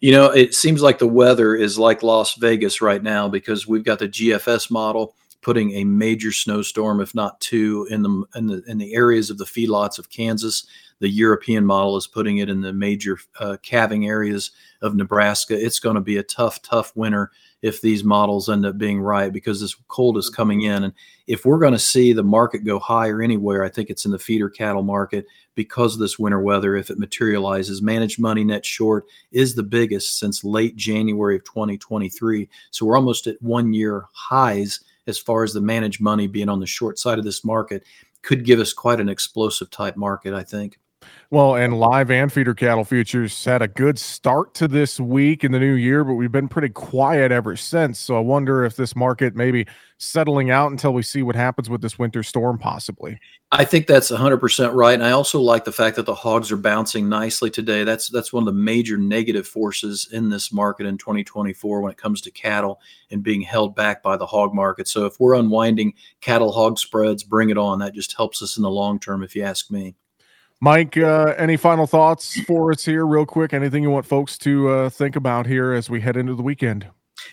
You 0.01 0.11
know, 0.11 0.25
it 0.25 0.53
seems 0.53 0.81
like 0.81 0.99
the 0.99 1.07
weather 1.07 1.55
is 1.55 1.79
like 1.79 2.03
Las 2.03 2.35
Vegas 2.35 2.81
right 2.81 3.01
now 3.01 3.29
because 3.29 3.65
we've 3.65 3.85
got 3.85 3.99
the 3.99 4.09
GFS 4.09 4.69
model 4.69 5.15
putting 5.45 5.73
a 5.73 5.83
major 5.83 6.31
snowstorm, 6.31 6.99
if 6.99 7.13
not 7.13 7.39
two, 7.39 7.87
in 7.91 8.01
the 8.01 8.23
in 8.33 8.47
the 8.47 8.63
in 8.67 8.79
the 8.79 8.95
areas 8.95 9.29
of 9.29 9.37
the 9.37 9.45
feedlots 9.45 9.99
of 9.99 10.09
Kansas. 10.09 10.65
The 11.01 11.09
European 11.09 11.65
model 11.65 11.97
is 11.97 12.07
putting 12.07 12.37
it 12.37 12.49
in 12.49 12.61
the 12.61 12.73
major 12.73 13.19
uh, 13.39 13.57
calving 13.61 14.07
areas 14.07 14.49
of 14.81 14.95
Nebraska. 14.95 15.53
It's 15.53 15.79
going 15.79 15.95
to 15.95 16.01
be 16.01 16.17
a 16.17 16.23
tough, 16.23 16.63
tough 16.63 16.95
winter 16.95 17.31
if 17.61 17.81
these 17.81 18.03
models 18.03 18.49
end 18.49 18.65
up 18.65 18.79
being 18.79 19.01
right 19.01 19.31
because 19.31 19.61
this 19.61 19.75
cold 19.87 20.17
is 20.17 20.29
coming 20.29 20.61
in. 20.61 20.85
And 20.85 20.93
if 21.27 21.45
we're 21.45 21.59
going 21.59 21.73
to 21.73 21.79
see 21.79 22.13
the 22.13 22.23
market 22.23 22.59
go 22.59 22.79
higher 22.79 23.21
anywhere, 23.21 23.63
I 23.63 23.69
think 23.69 23.89
it's 23.89 24.05
in 24.05 24.11
the 24.11 24.17
feeder 24.17 24.49
cattle 24.49 24.83
market 24.83 25.27
because 25.53 25.93
of 25.93 25.99
this 25.99 26.17
winter 26.17 26.39
weather. 26.39 26.75
If 26.75 26.89
it 26.89 26.97
materializes, 26.97 27.81
managed 27.83 28.19
money 28.19 28.43
net 28.43 28.65
short 28.65 29.05
is 29.31 29.53
the 29.53 29.63
biggest 29.63 30.17
since 30.17 30.43
late 30.43 30.75
January 30.75 31.35
of 31.35 31.43
2023. 31.43 32.49
So 32.71 32.85
we're 32.85 32.95
almost 32.95 33.27
at 33.27 33.41
one 33.41 33.73
year 33.73 34.05
highs 34.13 34.79
as 35.07 35.17
far 35.17 35.43
as 35.43 35.53
the 35.53 35.61
managed 35.61 36.01
money 36.01 36.27
being 36.27 36.49
on 36.49 36.59
the 36.59 36.65
short 36.65 36.99
side 36.99 37.19
of 37.19 37.25
this 37.25 37.43
market 37.43 37.83
could 38.21 38.43
give 38.43 38.59
us 38.59 38.73
quite 38.73 38.99
an 38.99 39.09
explosive 39.09 39.69
type 39.69 39.95
market, 39.95 40.33
I 40.33 40.43
think. 40.43 40.79
Well, 41.31 41.55
and 41.55 41.79
live 41.79 42.11
and 42.11 42.31
feeder 42.31 42.53
cattle 42.53 42.85
futures 42.85 43.43
had 43.43 43.61
a 43.61 43.67
good 43.67 43.97
start 43.97 44.53
to 44.55 44.67
this 44.67 44.99
week 44.99 45.43
in 45.43 45.51
the 45.51 45.59
new 45.59 45.73
year, 45.73 46.03
but 46.03 46.13
we've 46.13 46.31
been 46.31 46.47
pretty 46.47 46.69
quiet 46.69 47.31
ever 47.31 47.55
since. 47.55 47.99
So 47.99 48.15
I 48.15 48.19
wonder 48.19 48.63
if 48.63 48.75
this 48.75 48.95
market 48.95 49.35
maybe 49.35 49.65
settling 49.97 50.51
out 50.51 50.71
until 50.71 50.93
we 50.93 51.01
see 51.01 51.23
what 51.23 51.35
happens 51.35 51.69
with 51.69 51.81
this 51.81 51.97
winter 51.97 52.21
storm, 52.21 52.57
possibly. 52.57 53.19
I 53.51 53.65
think 53.65 53.87
that's 53.87 54.11
100% 54.11 54.73
right. 54.73 54.93
And 54.93 55.03
I 55.03 55.11
also 55.11 55.39
like 55.39 55.65
the 55.65 55.71
fact 55.71 55.95
that 55.95 56.05
the 56.05 56.13
hogs 56.13 56.51
are 56.51 56.57
bouncing 56.57 57.09
nicely 57.09 57.49
today. 57.49 57.83
That's 57.83 58.09
that's 58.09 58.33
one 58.33 58.43
of 58.43 58.45
the 58.45 58.59
major 58.59 58.97
negative 58.97 59.47
forces 59.47 60.07
in 60.11 60.29
this 60.29 60.51
market 60.51 60.85
in 60.85 60.97
2024 60.97 61.81
when 61.81 61.91
it 61.91 61.97
comes 61.97 62.21
to 62.21 62.31
cattle 62.31 62.79
and 63.11 63.23
being 63.23 63.41
held 63.41 63.75
back 63.75 64.03
by 64.03 64.17
the 64.17 64.25
hog 64.25 64.53
market. 64.53 64.87
So 64.87 65.05
if 65.05 65.19
we're 65.19 65.35
unwinding 65.35 65.93
cattle 66.21 66.51
hog 66.51 66.77
spreads, 66.77 67.23
bring 67.23 67.49
it 67.49 67.57
on. 67.57 67.79
That 67.79 67.93
just 67.93 68.15
helps 68.15 68.41
us 68.41 68.57
in 68.57 68.63
the 68.63 68.69
long 68.69 68.99
term, 68.99 69.23
if 69.23 69.35
you 69.35 69.43
ask 69.43 69.71
me. 69.71 69.95
Mike, 70.65 70.97
uh, 70.97 71.35
any 71.37 71.57
final 71.57 71.85
thoughts 71.85 72.41
for 72.41 72.71
us 72.71 72.83
here, 72.83 73.05
real 73.05 73.27
quick? 73.27 73.53
Anything 73.53 73.83
you 73.83 73.91
want 73.91 74.07
folks 74.07 74.35
to 74.39 74.67
uh, 74.69 74.89
think 74.89 75.15
about 75.15 75.45
here 75.45 75.73
as 75.73 75.91
we 75.91 76.01
head 76.01 76.17
into 76.17 76.33
the 76.33 76.41
weekend? 76.41 76.87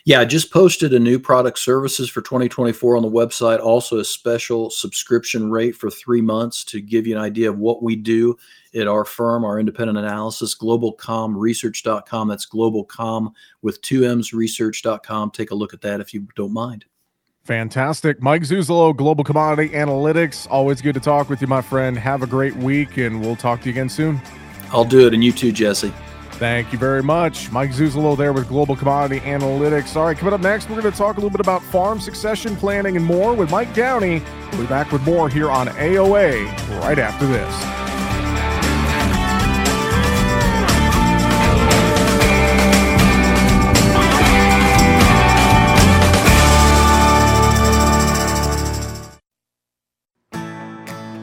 Yeah, 0.05 0.21
I 0.21 0.27
just 0.27 0.53
posted 0.53 0.93
a 0.93 0.99
new 0.99 1.19
product 1.19 1.59
services 1.59 2.11
for 2.11 2.21
2024 2.21 2.95
on 2.95 3.03
the 3.03 3.11
website. 3.11 3.59
Also, 3.59 3.99
a 3.99 4.05
special 4.05 4.69
subscription 4.69 5.51
rate 5.51 5.75
for 5.75 5.91
three 5.91 6.21
months 6.21 6.63
to 6.65 6.83
give 6.83 7.07
you 7.07 7.17
an 7.17 7.23
idea 7.23 7.49
of 7.49 7.59
what 7.59 7.83
we 7.83 7.97
do 7.97 8.37
at 8.75 8.87
our 8.87 9.07
firm, 9.07 9.47
our 9.47 9.59
independent 9.59 9.97
analysis, 9.97 10.55
globalcommresearch.com. 10.55 12.29
That's 12.29 12.47
globalcomm 12.47 13.33
with 13.63 13.81
two 13.81 14.05
M's 14.05 14.35
research.com. 14.35 15.31
Take 15.31 15.53
a 15.53 15.55
look 15.55 15.73
at 15.73 15.81
that 15.81 16.03
if 16.03 16.13
you 16.13 16.29
don't 16.37 16.53
mind. 16.53 16.85
Fantastic. 17.45 18.23
Mike 18.23 18.43
Zuzolo, 18.43 18.97
Global 18.97 19.25
Commodity 19.25 19.71
Analytics. 19.71 20.47
Always 20.49 20.81
good 20.81 20.95
to 20.95 21.01
talk 21.01 21.29
with 21.29 21.41
you, 21.41 21.49
my 21.49 21.61
friend. 21.61 21.99
Have 21.99 22.23
a 22.23 22.27
great 22.27 22.55
week, 22.57 22.97
and 22.99 23.21
we'll 23.21 23.37
talk 23.37 23.61
to 23.63 23.67
you 23.67 23.73
again 23.73 23.89
soon. 23.89 24.21
I'll 24.71 24.85
do 24.85 25.07
it, 25.07 25.15
and 25.15 25.25
you 25.25 25.33
too, 25.33 25.51
Jesse. 25.51 25.93
Thank 26.33 26.73
you 26.73 26.79
very 26.79 27.03
much. 27.03 27.51
Mike 27.51 27.71
Zuzolo 27.71 28.17
there 28.17 28.33
with 28.33 28.49
Global 28.49 28.77
Commodity 28.77 29.21
Analytics. 29.21 29.97
All 29.97 30.05
right, 30.05 30.17
coming 30.17 30.35
up 30.35 30.41
next, 30.41 30.69
we're 30.69 30.81
going 30.81 30.91
to 30.91 30.99
talk 30.99 31.17
a 31.17 31.19
little 31.19 31.31
bit 31.31 31.41
about 31.41 31.63
farm 31.63 32.01
succession 32.01 32.57
planning 32.57 32.97
and 32.97 33.05
more 33.05 33.35
with 33.35 33.51
Mike 33.51 33.75
Downey. 33.75 34.23
We'll 34.53 34.63
be 34.63 34.67
back 34.67 34.93
with 34.93 35.03
more 35.03 35.29
here 35.29 35.51
on 35.51 35.69
AOA 35.69 36.47
right 36.81 36.99
after 36.99 37.27
this. 37.27 37.82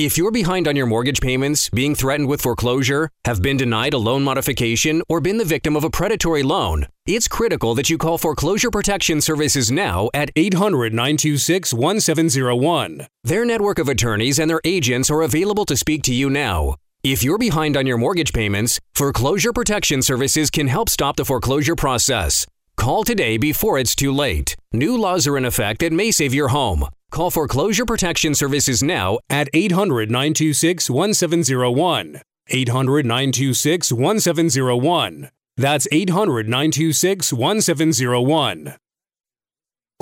If 0.00 0.16
you're 0.16 0.30
behind 0.30 0.66
on 0.66 0.76
your 0.76 0.86
mortgage 0.86 1.20
payments, 1.20 1.68
being 1.68 1.94
threatened 1.94 2.26
with 2.26 2.40
foreclosure, 2.40 3.10
have 3.26 3.42
been 3.42 3.58
denied 3.58 3.92
a 3.92 3.98
loan 3.98 4.22
modification, 4.22 5.02
or 5.10 5.20
been 5.20 5.36
the 5.36 5.44
victim 5.44 5.76
of 5.76 5.84
a 5.84 5.90
predatory 5.90 6.42
loan, 6.42 6.86
it's 7.04 7.28
critical 7.28 7.74
that 7.74 7.90
you 7.90 7.98
call 7.98 8.16
Foreclosure 8.16 8.70
Protection 8.70 9.20
Services 9.20 9.70
now 9.70 10.08
at 10.14 10.30
800 10.36 10.94
926 10.94 11.74
1701. 11.74 13.08
Their 13.24 13.44
network 13.44 13.78
of 13.78 13.90
attorneys 13.90 14.38
and 14.38 14.48
their 14.48 14.62
agents 14.64 15.10
are 15.10 15.20
available 15.20 15.66
to 15.66 15.76
speak 15.76 16.02
to 16.04 16.14
you 16.14 16.30
now. 16.30 16.76
If 17.02 17.22
you're 17.22 17.36
behind 17.36 17.76
on 17.76 17.86
your 17.86 17.98
mortgage 17.98 18.32
payments, 18.32 18.80
Foreclosure 18.94 19.52
Protection 19.52 20.00
Services 20.00 20.48
can 20.48 20.68
help 20.68 20.88
stop 20.88 21.16
the 21.16 21.26
foreclosure 21.26 21.76
process. 21.76 22.46
Call 22.80 23.04
today 23.04 23.36
before 23.36 23.78
it's 23.78 23.94
too 23.94 24.10
late. 24.10 24.56
New 24.72 24.96
laws 24.96 25.26
are 25.26 25.36
in 25.36 25.44
effect 25.44 25.80
that 25.80 25.92
may 25.92 26.10
save 26.10 26.32
your 26.32 26.48
home. 26.48 26.88
Call 27.10 27.30
Foreclosure 27.30 27.84
Protection 27.84 28.34
Services 28.34 28.82
now 28.82 29.18
at 29.28 29.50
800 29.52 30.10
926 30.10 30.88
1701. 30.88 32.22
800 32.48 33.04
926 33.04 33.92
1701. 33.92 35.30
That's 35.58 35.88
800 35.92 36.48
926 36.48 37.34
1701. 37.34 38.76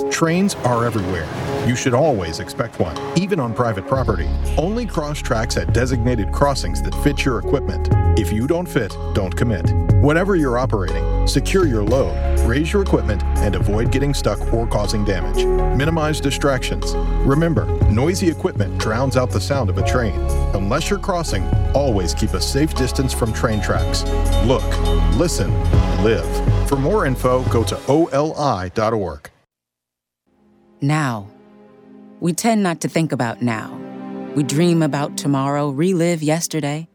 Trains 0.09 0.55
are 0.55 0.85
everywhere. 0.85 1.27
You 1.67 1.75
should 1.75 1.93
always 1.93 2.39
expect 2.39 2.79
one, 2.79 2.95
even 3.17 3.41
on 3.41 3.53
private 3.53 3.87
property. 3.87 4.29
Only 4.57 4.85
cross 4.85 5.21
tracks 5.21 5.57
at 5.57 5.73
designated 5.73 6.31
crossings 6.31 6.81
that 6.83 6.95
fit 7.03 7.25
your 7.25 7.39
equipment. 7.39 7.89
If 8.17 8.31
you 8.31 8.47
don't 8.47 8.67
fit, 8.67 8.95
don't 9.13 9.35
commit. 9.35 9.71
Whatever 10.01 10.35
you're 10.35 10.57
operating, 10.57 11.27
secure 11.27 11.65
your 11.65 11.83
load, 11.83 12.39
raise 12.47 12.73
your 12.73 12.81
equipment, 12.81 13.23
and 13.37 13.55
avoid 13.55 13.91
getting 13.91 14.13
stuck 14.13 14.53
or 14.53 14.67
causing 14.67 15.05
damage. 15.05 15.45
Minimize 15.77 16.19
distractions. 16.19 16.93
Remember, 17.25 17.65
noisy 17.89 18.29
equipment 18.29 18.77
drowns 18.79 19.15
out 19.15 19.29
the 19.29 19.39
sound 19.39 19.69
of 19.69 19.77
a 19.77 19.83
train. 19.83 20.19
Unless 20.53 20.89
you're 20.89 20.99
crossing, 20.99 21.43
always 21.73 22.13
keep 22.13 22.33
a 22.33 22.41
safe 22.41 22.73
distance 22.73 23.13
from 23.13 23.31
train 23.31 23.61
tracks. 23.61 24.03
Look, 24.45 24.65
listen, 25.17 25.53
live. 26.03 26.27
For 26.67 26.75
more 26.75 27.05
info, 27.05 27.43
go 27.49 27.63
to 27.63 27.79
oli.org. 27.87 29.29
Now. 30.81 31.27
We 32.21 32.33
tend 32.33 32.63
not 32.63 32.81
to 32.81 32.89
think 32.89 33.13
about 33.13 33.41
now. 33.41 33.79
We 34.35 34.43
dream 34.43 34.83
about 34.83 35.17
tomorrow, 35.17 35.69
relive 35.69 36.21
yesterday, 36.21 36.88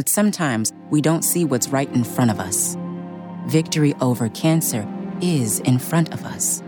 but 0.00 0.08
sometimes 0.08 0.72
we 0.88 1.02
don't 1.02 1.26
see 1.26 1.44
what's 1.44 1.68
right 1.68 1.92
in 1.94 2.04
front 2.04 2.30
of 2.30 2.40
us. 2.40 2.74
Victory 3.48 3.92
over 4.00 4.30
cancer 4.30 4.88
is 5.20 5.60
in 5.60 5.78
front 5.78 6.14
of 6.14 6.24
us. 6.24 6.62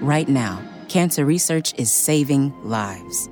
Right 0.00 0.26
now, 0.26 0.62
cancer 0.88 1.26
research 1.26 1.74
is 1.76 1.92
saving 1.92 2.54
lives. 2.66 3.28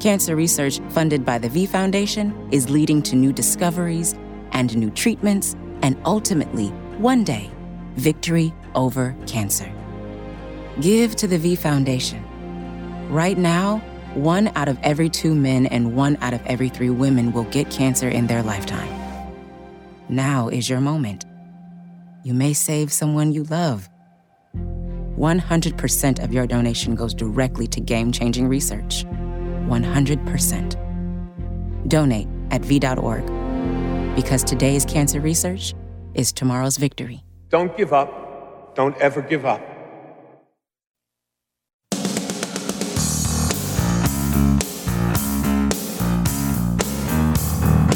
Cancer 0.00 0.34
research 0.34 0.80
funded 0.88 1.24
by 1.24 1.38
the 1.38 1.48
V 1.48 1.66
Foundation 1.66 2.34
is 2.50 2.68
leading 2.68 3.00
to 3.02 3.14
new 3.14 3.32
discoveries 3.32 4.16
and 4.50 4.76
new 4.76 4.90
treatments, 4.90 5.54
and 5.82 5.96
ultimately, 6.04 6.70
one 6.98 7.22
day, 7.22 7.52
victory 7.94 8.52
over 8.74 9.14
cancer. 9.28 9.72
Give 10.80 11.14
to 11.14 11.28
the 11.28 11.38
V 11.38 11.54
Foundation. 11.54 12.24
Right 13.08 13.38
now, 13.38 13.80
one 14.18 14.52
out 14.54 14.68
of 14.68 14.78
every 14.82 15.08
two 15.08 15.34
men 15.34 15.64
and 15.66 15.96
one 15.96 16.18
out 16.20 16.34
of 16.34 16.44
every 16.46 16.68
three 16.68 16.90
women 16.90 17.32
will 17.32 17.44
get 17.44 17.70
cancer 17.70 18.08
in 18.08 18.26
their 18.26 18.42
lifetime. 18.42 18.88
Now 20.08 20.48
is 20.48 20.68
your 20.68 20.80
moment. 20.80 21.24
You 22.24 22.34
may 22.34 22.52
save 22.52 22.92
someone 22.92 23.32
you 23.32 23.44
love. 23.44 23.88
100% 24.54 26.22
of 26.22 26.32
your 26.32 26.46
donation 26.46 26.94
goes 26.94 27.14
directly 27.14 27.66
to 27.68 27.80
game 27.80 28.12
changing 28.12 28.48
research. 28.48 29.04
100%. 29.04 31.88
Donate 31.88 32.28
at 32.50 32.64
V.org. 32.64 33.26
Because 34.14 34.44
today's 34.44 34.84
cancer 34.84 35.20
research 35.20 35.74
is 36.14 36.32
tomorrow's 36.32 36.76
victory. 36.76 37.24
Don't 37.50 37.76
give 37.76 37.92
up. 37.92 38.74
Don't 38.74 38.96
ever 38.98 39.22
give 39.22 39.44
up. 39.44 39.60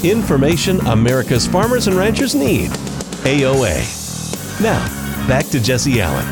Information 0.04 0.80
America's 0.86 1.46
farmers 1.46 1.86
and 1.86 1.96
ranchers 1.96 2.34
need. 2.34 2.70
AOA. 3.22 4.60
Now, 4.60 4.84
back 5.28 5.46
to 5.50 5.62
Jesse 5.62 6.00
Allen. 6.00 6.26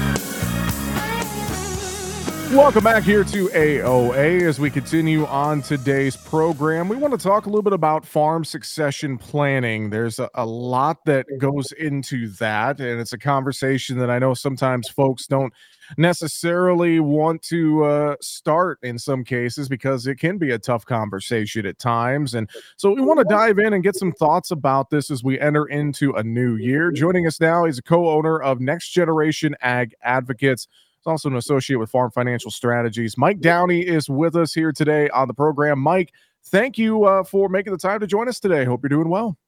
Welcome 2.52 2.82
back 2.82 3.04
here 3.04 3.22
to 3.22 3.46
AOA 3.46 4.42
as 4.42 4.58
we 4.58 4.70
continue 4.70 5.24
on 5.26 5.62
today's 5.62 6.16
program. 6.16 6.88
We 6.88 6.96
want 6.96 7.12
to 7.14 7.18
talk 7.18 7.46
a 7.46 7.48
little 7.48 7.62
bit 7.62 7.72
about 7.72 8.04
farm 8.04 8.44
succession 8.44 9.18
planning. 9.18 9.90
There's 9.90 10.18
a, 10.18 10.28
a, 10.34 10.44
lot 10.44 11.04
that 11.04 11.26
goes 11.38 11.70
into 11.70 12.26
that, 12.40 12.80
and 12.80 13.00
it's 13.00 13.12
a 13.12 13.18
conversation 13.18 13.98
that 13.98 14.10
I 14.10 14.18
know 14.18 14.34
sometimes 14.34 14.88
folks 14.88 15.28
don't 15.28 15.52
necessarily 15.96 17.00
want 17.00 17.42
to 17.42 17.84
uh, 17.84 18.16
start 18.20 18.78
in 18.82 18.98
some 18.98 19.24
cases 19.24 19.68
because 19.68 20.06
it 20.06 20.16
can 20.16 20.38
be 20.38 20.50
a 20.50 20.58
tough 20.58 20.84
conversation 20.84 21.66
at 21.66 21.78
times. 21.78 22.34
And 22.34 22.48
so 22.76 22.92
we 22.92 23.00
want 23.00 23.18
to 23.18 23.24
dive 23.24 23.58
in 23.58 23.72
and 23.72 23.82
get 23.82 23.96
some 23.96 24.12
thoughts 24.12 24.50
about 24.50 24.90
this 24.90 25.10
as 25.10 25.24
we 25.24 25.38
enter 25.40 25.66
into 25.66 26.12
a 26.12 26.22
new 26.22 26.56
year. 26.56 26.90
Joining 26.90 27.26
us 27.26 27.40
now 27.40 27.64
is 27.64 27.78
a 27.78 27.82
co 27.82 28.10
owner 28.10 28.40
of 28.40 28.60
Next 28.60 28.90
Generation 28.90 29.54
Ag 29.60 29.94
Advocates. 30.02 30.68
He's 30.98 31.06
also 31.06 31.30
an 31.30 31.36
associate 31.36 31.78
with 31.78 31.90
Farm 31.90 32.10
Financial 32.10 32.50
Strategies. 32.50 33.16
Mike 33.16 33.40
Downey 33.40 33.80
is 33.80 34.10
with 34.10 34.36
us 34.36 34.52
here 34.52 34.72
today 34.72 35.08
on 35.10 35.28
the 35.28 35.34
program. 35.34 35.78
Mike, 35.78 36.12
thank 36.46 36.76
you 36.76 37.04
uh, 37.04 37.24
for 37.24 37.48
making 37.48 37.72
the 37.72 37.78
time 37.78 38.00
to 38.00 38.06
join 38.06 38.28
us 38.28 38.38
today. 38.38 38.64
Hope 38.64 38.82
you're 38.82 38.90
doing 38.90 39.08
well. 39.08 39.38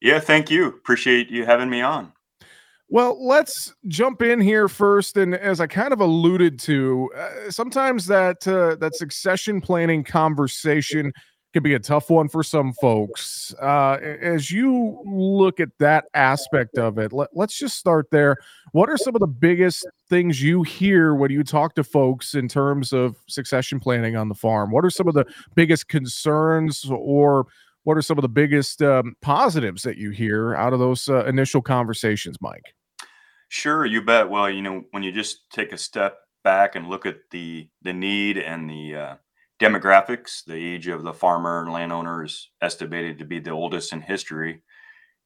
Yeah, 0.00 0.20
thank 0.20 0.50
you. 0.50 0.68
Appreciate 0.68 1.30
you 1.30 1.44
having 1.44 1.68
me 1.68 1.80
on. 1.80 2.12
Well, 2.90 3.22
let's 3.22 3.74
jump 3.88 4.22
in 4.22 4.40
here 4.40 4.66
first, 4.66 5.18
and 5.18 5.34
as 5.34 5.60
I 5.60 5.66
kind 5.66 5.92
of 5.92 6.00
alluded 6.00 6.58
to, 6.60 7.10
uh, 7.14 7.50
sometimes 7.50 8.06
that 8.06 8.48
uh, 8.48 8.76
that 8.76 8.94
succession 8.94 9.60
planning 9.60 10.02
conversation 10.02 11.12
can 11.52 11.62
be 11.62 11.74
a 11.74 11.78
tough 11.78 12.08
one 12.08 12.28
for 12.28 12.42
some 12.42 12.72
folks. 12.74 13.54
Uh, 13.60 13.98
as 14.22 14.50
you 14.50 15.02
look 15.04 15.60
at 15.60 15.68
that 15.78 16.04
aspect 16.14 16.78
of 16.78 16.98
it, 16.98 17.12
let, 17.12 17.28
us 17.38 17.54
just 17.54 17.76
start 17.76 18.06
there. 18.10 18.36
What 18.72 18.88
are 18.88 18.96
some 18.96 19.14
of 19.14 19.20
the 19.20 19.26
biggest 19.26 19.86
things 20.08 20.42
you 20.42 20.62
hear 20.62 21.14
when 21.14 21.30
you 21.30 21.44
talk 21.44 21.74
to 21.74 21.84
folks 21.84 22.34
in 22.34 22.48
terms 22.48 22.94
of 22.94 23.16
succession 23.28 23.80
planning 23.80 24.16
on 24.16 24.28
the 24.28 24.34
farm? 24.34 24.70
What 24.70 24.84
are 24.86 24.90
some 24.90 25.08
of 25.08 25.14
the 25.14 25.26
biggest 25.54 25.88
concerns 25.88 26.86
or 26.90 27.46
what 27.84 27.98
are 27.98 28.02
some 28.02 28.16
of 28.18 28.22
the 28.22 28.28
biggest 28.28 28.80
um, 28.80 29.14
positives 29.20 29.82
that 29.82 29.98
you 29.98 30.10
hear 30.10 30.54
out 30.54 30.72
of 30.72 30.78
those 30.78 31.08
uh, 31.08 31.24
initial 31.26 31.60
conversations, 31.60 32.38
Mike? 32.40 32.74
Sure, 33.48 33.84
you 33.86 34.02
bet. 34.02 34.28
Well, 34.30 34.50
you 34.50 34.62
know, 34.62 34.84
when 34.90 35.02
you 35.02 35.12
just 35.12 35.50
take 35.50 35.72
a 35.72 35.78
step 35.78 36.18
back 36.44 36.74
and 36.76 36.88
look 36.88 37.06
at 37.06 37.16
the 37.30 37.68
the 37.82 37.92
need 37.92 38.38
and 38.38 38.68
the 38.68 38.94
uh, 38.94 39.14
demographics, 39.60 40.44
the 40.44 40.54
age 40.54 40.86
of 40.88 41.02
the 41.02 41.12
farmer 41.14 41.62
and 41.62 41.72
landowner 41.72 42.24
is 42.24 42.50
estimated 42.60 43.18
to 43.18 43.24
be 43.24 43.38
the 43.40 43.50
oldest 43.50 43.92
in 43.92 44.00
history, 44.02 44.62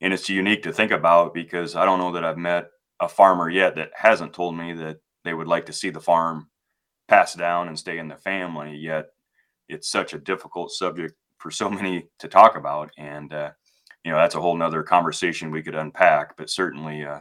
and 0.00 0.14
it's 0.14 0.28
unique 0.30 0.62
to 0.64 0.72
think 0.72 0.92
about 0.92 1.34
because 1.34 1.76
I 1.76 1.84
don't 1.86 1.98
know 2.00 2.12
that 2.12 2.24
I've 2.24 2.38
met 2.38 2.68
a 3.00 3.08
farmer 3.08 3.50
yet 3.50 3.76
that 3.76 3.92
hasn't 3.96 4.34
told 4.34 4.56
me 4.56 4.74
that 4.74 4.98
they 5.24 5.34
would 5.34 5.48
like 5.48 5.66
to 5.66 5.72
see 5.74 5.90
the 5.90 6.00
farm 6.00 6.48
pass 7.08 7.34
down 7.34 7.68
and 7.68 7.78
stay 7.78 7.98
in 7.98 8.08
the 8.08 8.16
family. 8.16 8.76
Yet, 8.76 9.06
it's 9.68 9.90
such 9.90 10.14
a 10.14 10.18
difficult 10.18 10.72
subject 10.72 11.14
for 11.38 11.50
so 11.50 11.70
many 11.78 12.08
to 12.20 12.28
talk 12.28 12.56
about, 12.56 12.90
and 12.98 13.32
uh, 13.34 13.50
you 14.04 14.12
know 14.12 14.18
that's 14.18 14.36
a 14.36 14.40
whole 14.40 14.56
nother 14.56 14.82
conversation 14.84 15.50
we 15.50 15.62
could 15.62 15.76
unpack. 15.76 16.36
But 16.36 16.50
certainly. 16.50 17.04
Uh, 17.04 17.20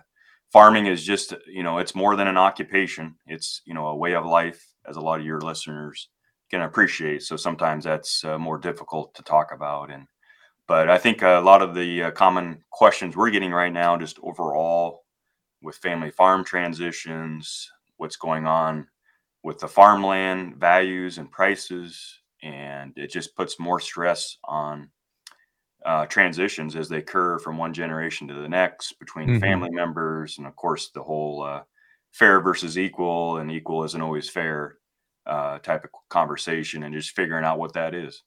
farming 0.52 0.88
is 0.88 1.04
just 1.04 1.34
you 1.48 1.64
know 1.64 1.78
it's 1.78 1.96
more 1.96 2.16
than 2.16 2.28
an 2.28 2.38
occupation. 2.38 3.16
It's 3.28 3.62
you 3.66 3.74
know 3.74 3.88
a 3.88 3.96
way 3.96 4.14
of 4.16 4.26
life 4.26 4.64
as 4.88 4.98
a 4.98 5.02
lot 5.02 5.20
of 5.20 5.26
your 5.26 5.42
listeners 5.42 6.10
can 6.50 6.62
appreciate. 6.62 7.24
So 7.24 7.36
sometimes 7.38 7.86
that's 7.86 8.24
uh, 8.24 8.38
more 8.38 8.58
difficult 8.58 9.14
to 9.16 9.24
talk 9.24 9.52
about 9.54 9.92
and 9.92 10.08
but 10.72 10.90
i 10.90 10.98
think 10.98 11.22
a 11.22 11.42
lot 11.44 11.62
of 11.62 11.76
the 11.76 12.04
uh, 12.04 12.12
common 12.12 12.64
questions 12.72 13.18
we're 13.18 13.30
getting 13.30 13.52
right 13.52 13.74
now 13.74 13.98
just 13.98 14.18
overall 14.24 15.04
with 15.62 15.76
family 15.76 16.10
farm 16.12 16.46
transitions 16.46 17.70
what's 17.98 18.16
going 18.16 18.46
on 18.48 18.88
with 19.44 19.60
the 19.60 19.68
farmland 19.68 20.56
values 20.56 21.18
and 21.18 21.30
prices 21.30 22.20
and 22.42 22.94
it 22.96 23.12
just 23.12 23.36
puts 23.36 23.60
more 23.60 23.82
stress 23.82 24.38
on 24.46 24.90
uh, 25.86 26.06
transitions 26.06 26.76
as 26.76 26.90
they 26.90 26.98
occur 26.98 27.40
from 27.40 27.58
one 27.58 27.74
generation 27.74 28.28
to 28.28 28.34
the 28.36 28.50
next 28.50 28.94
between 29.00 29.28
mm-hmm. 29.28 29.40
family 29.40 29.70
members, 29.72 30.38
and 30.38 30.48
of 30.48 30.56
course 30.56 30.90
the 30.90 31.04
whole 31.04 31.44
uh, 31.44 31.62
fair 32.12 32.40
versus 32.42 32.78
equal 32.78 33.38
and 33.38 33.52
equal 33.52 33.84
isn't 33.84 34.02
always 34.02 34.30
fair 34.30 34.78
uh, 35.26 35.60
type 35.60 35.84
of 35.84 35.90
conversation, 36.10 36.84
and 36.84 36.94
just 36.94 37.16
figuring 37.16 37.46
out 37.46 37.60
what 37.60 37.74
that 37.74 37.94
is. 37.94 38.24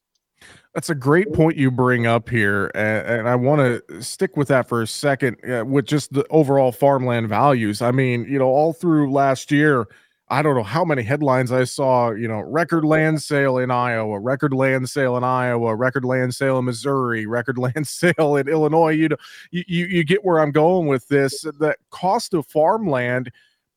That's 0.74 0.90
a 0.90 0.94
great 0.94 1.32
point 1.32 1.56
you 1.56 1.70
bring 1.70 2.06
up 2.06 2.28
here, 2.28 2.70
and, 2.74 3.20
and 3.20 3.28
I 3.28 3.36
want 3.36 3.60
to 3.88 4.02
stick 4.02 4.36
with 4.36 4.48
that 4.48 4.68
for 4.68 4.82
a 4.82 4.86
second 4.86 5.36
uh, 5.48 5.64
with 5.64 5.86
just 5.86 6.12
the 6.12 6.26
overall 6.30 6.72
farmland 6.72 7.28
values. 7.28 7.80
I 7.80 7.92
mean, 7.92 8.26
you 8.28 8.38
know, 8.38 8.48
all 8.48 8.72
through 8.72 9.12
last 9.12 9.50
year, 9.52 9.86
I 10.28 10.40
don't 10.40 10.56
know 10.56 10.62
how 10.62 10.84
many 10.86 11.02
headlines 11.02 11.52
I 11.52 11.64
saw, 11.64 12.10
you 12.10 12.26
know, 12.26 12.40
record 12.40 12.84
land 12.84 13.22
sale 13.22 13.58
in 13.58 13.70
Iowa, 13.70 14.18
record 14.18 14.54
land 14.54 14.88
sale 14.88 15.18
in 15.18 15.24
Iowa, 15.24 15.76
record 15.76 16.04
land 16.04 16.34
sale 16.34 16.58
in 16.58 16.64
Missouri, 16.64 17.26
record 17.26 17.58
land 17.76 17.86
sale 17.86 18.36
in 18.36 18.48
Illinois. 18.48 18.90
You 18.90 19.10
know, 19.10 19.16
you, 19.50 19.64
you, 19.66 20.04
get 20.04 20.24
where 20.24 20.40
I'm 20.40 20.50
going 20.50 20.86
with 20.86 21.06
this. 21.08 21.42
The 21.42 21.76
cost 21.90 22.32
of 22.32 22.46
farmland 22.46 23.30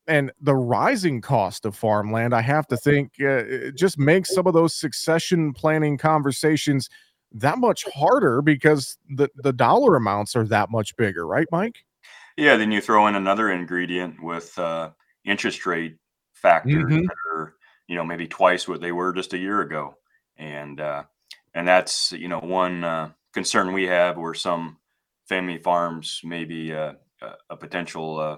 and 0.08 0.32
the 0.40 0.56
rising 0.56 1.20
cost 1.20 1.66
of 1.66 1.76
farmland, 1.76 2.34
I 2.34 2.42
have 2.42 2.66
to 2.68 2.78
think, 2.78 3.22
uh, 3.22 3.72
just 3.76 4.00
makes 4.00 4.34
some 4.34 4.48
of 4.48 4.54
those 4.54 4.74
succession 4.74 5.52
planning 5.52 5.98
conversations 5.98 6.90
that 7.34 7.58
much 7.58 7.84
harder 7.94 8.42
because 8.42 8.98
the 9.10 9.28
the 9.36 9.52
dollar 9.52 9.98
amounts 9.98 10.34
are 10.34 10.46
that 10.46 10.72
much 10.72 10.96
bigger, 10.96 11.28
right, 11.28 11.48
Mike? 11.52 11.84
Yeah. 12.38 12.56
Then 12.56 12.72
you 12.72 12.80
throw 12.80 13.08
in 13.08 13.16
another 13.16 13.52
ingredient 13.52 14.24
with 14.24 14.58
uh, 14.58 14.92
interest 15.26 15.66
rate 15.66 15.98
factors 16.42 16.84
mm-hmm. 16.84 17.02
that 17.02 17.16
are, 17.34 17.56
you 17.88 17.96
know, 17.96 18.06
maybe 18.06 18.28
twice 18.28 18.68
what 18.68 18.82
they 18.82 18.92
were 18.92 19.14
just 19.14 19.34
a 19.34 19.38
year 19.38 19.62
ago, 19.62 19.96
and 20.38 20.80
uh, 20.80 21.04
and 21.54 21.68
that's 21.68 22.12
you 22.12 22.28
know 22.28 22.40
one 22.40 22.84
uh, 22.84 23.12
concern 23.34 23.74
we 23.74 23.86
have 23.86 24.18
where 24.18 24.34
some 24.34 24.78
family 25.28 25.58
farms 25.58 26.22
maybe 26.24 26.74
uh, 26.74 26.94
a 27.50 27.58
potential 27.58 28.20
uh, 28.20 28.38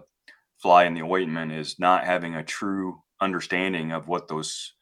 fly 0.57 0.85
in 0.85 0.93
the 0.93 1.01
ointment 1.01 1.51
is 1.51 1.79
not 1.79 2.05
having 2.05 2.35
a 2.35 2.43
true 2.43 3.01
understanding 3.21 3.91
of 3.91 4.07
what 4.07 4.27
those 4.27 4.73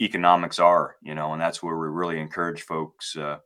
economics 0.00 0.58
are, 0.58 0.96
you 1.02 1.14
know, 1.14 1.32
and 1.32 1.40
that's 1.40 1.62
where 1.62 1.76
we 1.76 1.88
really 1.88 2.20
encourage 2.20 2.62
folks. 2.62 3.16
Uh, 3.16 3.38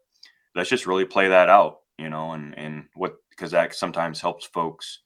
let's 0.54 0.71
just 0.71 0.87
really 0.87 1.04
play 1.04 1.28
that 1.28 1.49
out, 1.49 1.78
you 1.99 2.11
know, 2.11 2.33
and 2.33 2.57
and 2.59 2.85
what 2.95 3.16
because 3.31 3.50
that 3.52 3.75
sometimes 3.75 4.21
helps 4.21 4.47
folks 4.47 5.00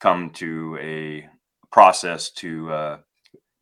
come 0.00 0.30
to 0.30 0.78
a 0.80 1.26
process 1.70 2.30
to 2.30 2.70
uh, 2.70 2.98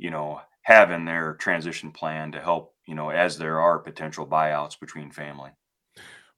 you 0.00 0.11
know 0.11 0.40
have 0.62 0.90
in 0.90 1.04
their 1.04 1.35
transition 1.35 1.92
plan 1.92 2.33
to 2.33 2.40
help 2.40 2.75
you 2.87 2.95
know 2.95 3.11
as 3.11 3.38
there 3.38 3.61
are 3.61 3.78
potential 3.78 4.26
buyouts 4.26 4.78
between 4.78 5.11
family. 5.11 5.50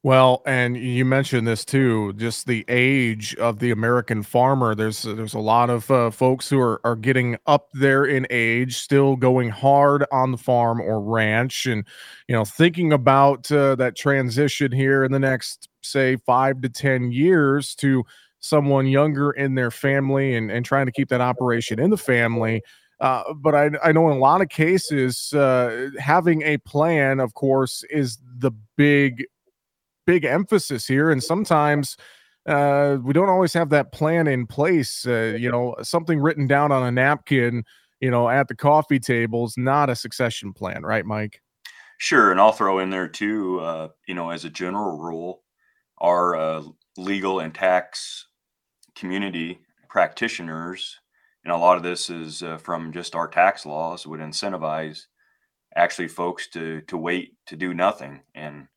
Well, 0.04 0.42
and 0.46 0.76
you 0.76 1.04
mentioned 1.04 1.46
this 1.46 1.64
too, 1.64 2.12
just 2.14 2.48
the 2.48 2.64
age 2.66 3.36
of 3.36 3.60
the 3.60 3.70
American 3.70 4.24
farmer. 4.24 4.74
There's 4.74 5.02
there's 5.02 5.34
a 5.34 5.38
lot 5.38 5.70
of 5.70 5.88
uh, 5.92 6.10
folks 6.10 6.48
who 6.48 6.58
are 6.58 6.80
are 6.82 6.96
getting 6.96 7.36
up 7.46 7.68
there 7.72 8.04
in 8.04 8.26
age, 8.28 8.78
still 8.78 9.14
going 9.14 9.50
hard 9.50 10.04
on 10.10 10.32
the 10.32 10.38
farm 10.38 10.80
or 10.80 11.00
ranch, 11.00 11.66
and 11.66 11.86
you 12.26 12.34
know 12.34 12.44
thinking 12.44 12.92
about 12.92 13.50
uh, 13.52 13.76
that 13.76 13.94
transition 13.94 14.72
here 14.72 15.04
in 15.04 15.12
the 15.12 15.20
next 15.20 15.68
say 15.82 16.16
five 16.16 16.60
to 16.62 16.68
ten 16.68 17.12
years 17.12 17.76
to 17.76 18.04
someone 18.40 18.88
younger 18.88 19.30
in 19.30 19.54
their 19.54 19.70
family 19.70 20.34
and 20.34 20.50
and 20.50 20.64
trying 20.64 20.86
to 20.86 20.92
keep 20.92 21.10
that 21.10 21.20
operation 21.20 21.78
in 21.78 21.90
the 21.90 21.96
family. 21.96 22.60
Uh, 23.02 23.34
but 23.34 23.52
I, 23.52 23.70
I 23.82 23.90
know 23.90 24.08
in 24.10 24.16
a 24.16 24.20
lot 24.20 24.42
of 24.42 24.48
cases, 24.48 25.32
uh, 25.32 25.90
having 25.98 26.42
a 26.42 26.56
plan, 26.58 27.18
of 27.18 27.34
course, 27.34 27.84
is 27.90 28.16
the 28.38 28.52
big 28.76 29.24
big 30.06 30.24
emphasis 30.24 30.86
here, 30.86 31.10
and 31.10 31.20
sometimes 31.20 31.96
uh, 32.46 32.98
we 33.02 33.12
don't 33.12 33.28
always 33.28 33.52
have 33.54 33.70
that 33.70 33.90
plan 33.90 34.28
in 34.28 34.46
place. 34.46 35.04
Uh, 35.04 35.36
you 35.36 35.50
know, 35.50 35.74
something 35.82 36.20
written 36.20 36.46
down 36.46 36.70
on 36.70 36.84
a 36.84 36.92
napkin, 36.92 37.64
you 38.00 38.10
know, 38.10 38.28
at 38.28 38.46
the 38.46 38.54
coffee 38.54 39.00
table 39.00 39.46
is 39.46 39.58
not 39.58 39.90
a 39.90 39.96
succession 39.96 40.52
plan, 40.52 40.84
right, 40.84 41.04
Mike? 41.04 41.42
Sure, 41.98 42.30
and 42.30 42.40
I'll 42.40 42.52
throw 42.52 42.78
in 42.78 42.90
there 42.90 43.08
too. 43.08 43.58
Uh, 43.58 43.88
you 44.06 44.14
know, 44.14 44.30
as 44.30 44.44
a 44.44 44.50
general 44.50 44.96
rule, 44.96 45.42
our 45.98 46.62
legal 46.96 47.40
and 47.40 47.52
tax 47.52 48.26
community 48.94 49.58
practitioners, 49.88 51.00
and 51.44 51.52
a 51.52 51.56
lot 51.56 51.76
of 51.76 51.82
this 51.82 52.10
is 52.10 52.42
uh, 52.42 52.58
from 52.58 52.92
just 52.92 53.14
our 53.14 53.28
tax 53.28 53.66
laws, 53.66 54.06
would 54.06 54.20
incentivize 54.20 55.06
actually 55.76 56.08
folks 56.08 56.48
to 56.48 56.82
to 56.82 56.96
wait 56.96 57.34
to 57.46 57.56
do 57.56 57.74
nothing 57.74 58.20
and 58.34 58.68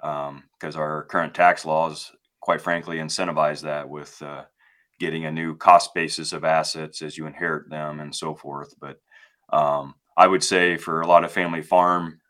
because 0.00 0.76
um, 0.76 0.80
our 0.80 1.04
current 1.04 1.34
tax 1.34 1.64
laws, 1.64 2.12
quite 2.40 2.60
frankly, 2.60 2.98
incentivize 2.98 3.60
that 3.62 3.88
with 3.88 4.20
uh, 4.22 4.44
getting 5.00 5.24
a 5.24 5.32
new 5.32 5.56
cost 5.56 5.92
basis 5.94 6.32
of 6.32 6.44
assets 6.44 7.02
as 7.02 7.18
you 7.18 7.26
inherit 7.26 7.68
them 7.68 8.00
and 8.00 8.14
so 8.14 8.34
forth. 8.34 8.72
But 8.80 9.00
um, 9.52 9.94
I 10.16 10.26
would 10.26 10.44
say 10.44 10.76
for 10.76 11.00
a 11.00 11.06
lot 11.06 11.24
of 11.24 11.32
family 11.32 11.62
farm 11.62 12.20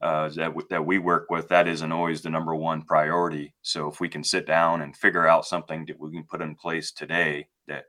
uh, 0.00 0.28
that, 0.30 0.48
w- 0.48 0.66
that 0.70 0.84
we 0.84 0.98
work 0.98 1.26
with, 1.30 1.48
that 1.48 1.68
isn't 1.68 1.92
always 1.92 2.22
the 2.22 2.30
number 2.30 2.54
one 2.54 2.82
priority. 2.82 3.54
So 3.62 3.88
if 3.88 4.00
we 4.00 4.08
can 4.08 4.24
sit 4.24 4.46
down 4.46 4.82
and 4.82 4.96
figure 4.96 5.26
out 5.26 5.46
something 5.46 5.84
that 5.86 6.00
we 6.00 6.12
can 6.12 6.24
put 6.24 6.42
in 6.42 6.54
place 6.54 6.92
today 6.92 7.46
that 7.68 7.84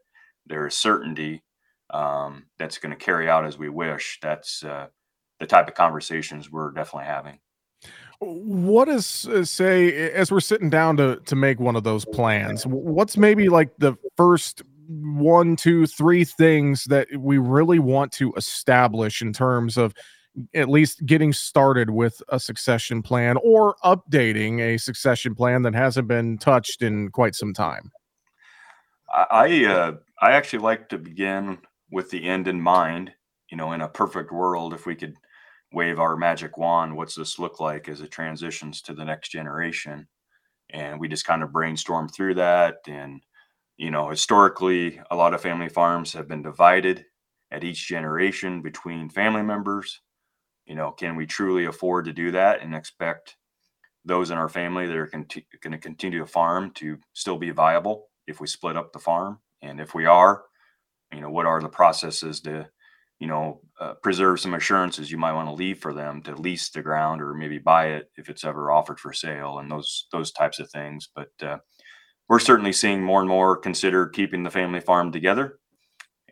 there 0.45 0.67
is 0.67 0.75
certainty 0.75 1.43
um, 1.89 2.45
that's 2.57 2.77
going 2.77 2.95
to 2.97 3.03
carry 3.03 3.29
out 3.29 3.45
as 3.45 3.57
we 3.57 3.69
wish, 3.69 4.19
that's 4.21 4.63
uh, 4.63 4.87
the 5.39 5.45
type 5.45 5.67
of 5.67 5.75
conversations 5.75 6.51
we're 6.51 6.71
definitely 6.71 7.07
having. 7.07 7.39
What 8.19 8.87
is 8.87 9.27
uh, 9.27 9.43
say 9.43 10.11
as 10.11 10.31
we're 10.31 10.39
sitting 10.39 10.69
down 10.69 10.95
to 10.97 11.17
to 11.25 11.35
make 11.35 11.59
one 11.59 11.75
of 11.75 11.83
those 11.83 12.05
plans 12.05 12.65
what's 12.65 13.17
maybe 13.17 13.49
like 13.49 13.75
the 13.79 13.97
first 14.15 14.61
one 14.87 15.57
two 15.57 15.85
three 15.85 16.23
things 16.23 16.85
that 16.85 17.09
we 17.17 17.37
really 17.37 17.79
want 17.79 18.13
to 18.13 18.31
establish 18.37 19.21
in 19.21 19.33
terms 19.33 19.75
of 19.75 19.93
at 20.53 20.69
least 20.69 21.05
getting 21.05 21.33
started 21.33 21.89
with 21.89 22.21
a 22.29 22.39
succession 22.39 23.01
plan 23.01 23.37
or 23.43 23.75
updating 23.83 24.59
a 24.61 24.77
succession 24.77 25.35
plan 25.35 25.61
that 25.63 25.75
hasn't 25.75 26.07
been 26.07 26.37
touched 26.37 26.81
in 26.81 27.09
quite 27.09 27.35
some 27.35 27.53
time? 27.53 27.91
I 29.13 29.65
uh, 29.65 29.91
i 30.23 30.31
actually 30.31 30.59
like 30.59 30.89
to 30.89 30.97
begin 30.97 31.57
with 31.91 32.09
the 32.09 32.27
end 32.27 32.47
in 32.47 32.59
mind 32.59 33.11
you 33.51 33.57
know 33.57 33.71
in 33.73 33.81
a 33.81 33.87
perfect 33.87 34.31
world 34.31 34.73
if 34.73 34.85
we 34.85 34.95
could 34.95 35.15
wave 35.73 35.99
our 35.99 36.15
magic 36.15 36.57
wand 36.57 36.95
what's 36.95 37.15
this 37.15 37.39
look 37.39 37.59
like 37.59 37.89
as 37.89 38.01
it 38.01 38.11
transitions 38.11 38.81
to 38.81 38.93
the 38.93 39.03
next 39.03 39.29
generation? 39.29 40.07
And 40.69 40.99
we 40.99 41.07
just 41.07 41.25
kind 41.25 41.43
of 41.43 41.51
brainstorm 41.51 42.07
through 42.07 42.35
that 42.35 42.77
and 42.87 43.21
you 43.77 43.91
know 43.91 44.09
historically 44.09 45.01
a 45.11 45.15
lot 45.15 45.33
of 45.33 45.41
family 45.41 45.69
farms 45.69 46.13
have 46.13 46.27
been 46.27 46.43
divided 46.43 47.05
at 47.51 47.63
each 47.63 47.87
generation 47.87 48.61
between 48.61 49.09
family 49.09 49.43
members. 49.43 50.01
You 50.65 50.75
know 50.75 50.91
can 50.91 51.15
we 51.15 51.25
truly 51.25 51.65
afford 51.65 52.05
to 52.05 52.13
do 52.13 52.31
that 52.31 52.61
and 52.61 52.75
expect 52.75 53.35
those 54.05 54.31
in 54.31 54.37
our 54.37 54.49
family 54.49 54.85
that 54.87 54.97
are 54.97 55.07
conti- 55.07 55.47
going 55.61 55.71
to 55.71 55.77
continue 55.77 56.19
to 56.19 56.25
farm 56.25 56.71
to 56.71 56.97
still 57.13 57.37
be 57.37 57.51
viable 57.51 58.09
if 58.27 58.39
we 58.39 58.47
split 58.47 58.77
up 58.77 58.93
the 58.93 58.99
farm 58.99 59.39
and 59.63 59.79
if 59.79 59.95
we 59.95 60.05
are 60.05 60.43
you 61.11 61.21
know 61.21 61.31
what 61.31 61.47
are 61.47 61.61
the 61.61 61.69
processes 61.69 62.41
to 62.41 62.67
you 63.23 63.29
know, 63.29 63.61
uh, 63.79 63.93
preserve 64.03 64.37
some 64.41 64.53
assurances 64.53 65.09
you 65.09 65.17
might 65.17 65.31
want 65.31 65.47
to 65.47 65.53
leave 65.53 65.79
for 65.79 65.93
them 65.93 66.21
to 66.23 66.35
lease 66.35 66.69
the 66.71 66.81
ground 66.81 67.21
or 67.21 67.33
maybe 67.33 67.57
buy 67.57 67.85
it 67.85 68.11
if 68.17 68.29
it's 68.29 68.43
ever 68.43 68.69
offered 68.69 68.99
for 68.99 69.13
sale 69.13 69.59
and 69.59 69.71
those 69.71 70.07
those 70.11 70.33
types 70.33 70.59
of 70.59 70.69
things. 70.69 71.07
But 71.15 71.29
uh, 71.41 71.59
we're 72.27 72.39
certainly 72.39 72.73
seeing 72.73 73.01
more 73.01 73.21
and 73.21 73.29
more 73.29 73.55
consider 73.55 74.07
keeping 74.07 74.43
the 74.43 74.49
family 74.49 74.81
farm 74.81 75.13
together, 75.13 75.57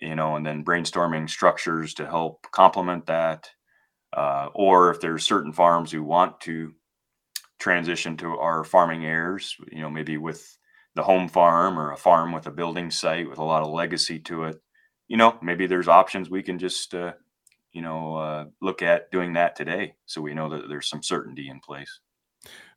you 0.02 0.16
know, 0.16 0.36
and 0.36 0.46
then 0.46 0.66
brainstorming 0.66 1.30
structures 1.30 1.94
to 1.94 2.06
help 2.06 2.46
complement 2.52 3.06
that. 3.06 3.50
Uh, 4.12 4.50
or 4.54 4.92
if 4.92 5.00
there's 5.00 5.26
certain 5.26 5.54
farms 5.54 5.94
who 5.94 6.04
want 6.04 6.42
to 6.42 6.74
transition 7.58 8.18
to 8.18 8.38
our 8.38 8.66
farming 8.66 9.06
heirs, 9.06 9.56
you 9.72 9.82
know, 9.82 9.90
maybe 9.90 10.18
with 10.18 10.58
the 10.96 11.04
home 11.04 11.28
farm 11.28 11.80
or 11.80 11.92
a 11.92 11.98
farm 11.98 12.32
with 12.32 12.48
a 12.48 12.52
building 12.52 12.92
site 12.92 13.30
with 13.30 13.40
a 13.40 13.44
lot 13.44 13.64
of 13.64 13.70
legacy 13.70 14.20
to 14.20 14.44
it 14.44 14.62
you 15.12 15.18
know, 15.18 15.38
maybe 15.42 15.68
there's 15.68 15.90
options 15.90 16.30
we 16.30 16.42
can 16.42 16.58
just, 16.58 16.96
uh, 16.96 17.12
you 17.74 17.82
know, 17.82 18.16
uh, 18.16 18.46
look 18.62 18.82
at 18.82 19.12
doing 19.12 19.34
that 19.34 19.58
today. 19.58 19.94
So 20.06 20.22
we 20.22 20.34
know 20.34 20.48
that 20.48 20.70
there's 20.70 20.88
some 20.88 21.04
certainty 21.04 21.50
in 21.50 21.60
place. 21.60 22.00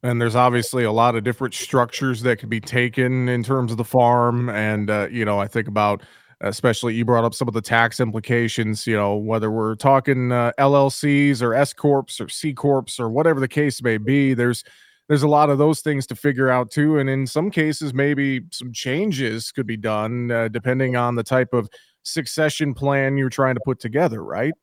And 0.03 0.21
there's 0.21 0.35
obviously 0.35 0.83
a 0.83 0.91
lot 0.91 1.15
of 1.15 1.23
different 1.23 1.55
structures 1.55 2.23
that 2.23 2.41
could 2.41 2.51
be 2.51 2.61
taken 2.61 3.29
in 3.29 3.45
terms 3.45 3.71
of 3.71 3.79
the 3.79 3.85
farm. 3.85 4.51
And, 4.51 4.91
uh, 4.91 5.07
you 5.13 5.25
know, 5.25 5.39
I 5.39 5.47
think 5.47 5.69
about, 5.69 6.03
especially 6.41 6.95
you 6.95 7.05
brought 7.05 7.23
up 7.23 7.35
some 7.35 7.47
of 7.47 7.55
the 7.55 7.63
tax 7.63 8.01
implications, 8.01 8.85
you 8.85 8.97
know, 8.97 9.15
whether 9.15 9.49
we're 9.49 9.77
talking 9.77 10.33
uh, 10.33 10.51
LLCs 10.59 11.41
or 11.41 11.55
S 11.55 11.73
Corps 11.73 12.21
or 12.21 12.29
C 12.29 12.53
Corps 12.53 12.99
or 12.99 13.11
whatever 13.11 13.39
the 13.39 13.47
case 13.47 13.81
may 13.81 13.97
be, 13.97 14.35
there's, 14.35 14.65
there's 15.09 15.23
a 15.23 15.29
lot 15.29 15.51
of 15.51 15.59
those 15.59 15.81
things 15.81 16.07
to 16.07 16.17
figure 16.17 16.51
out 16.51 16.71
too. 16.71 16.99
And 16.99 17.11
in 17.11 17.27
some 17.27 17.51
cases, 17.51 17.93
maybe 17.93 18.43
some 18.51 18.73
changes 18.73 19.53
could 19.53 19.67
be 19.67 19.77
done 19.77 20.31
uh, 20.31 20.49
depending 20.49 20.97
on 20.97 21.15
the 21.15 21.23
type 21.23 21.53
of 21.53 21.69
succession 22.03 22.75
plan 22.75 23.17
you're 23.17 23.29
trying 23.29 23.55
to 23.55 23.61
put 23.65 23.81
together, 23.81 24.23
right? 24.23 24.55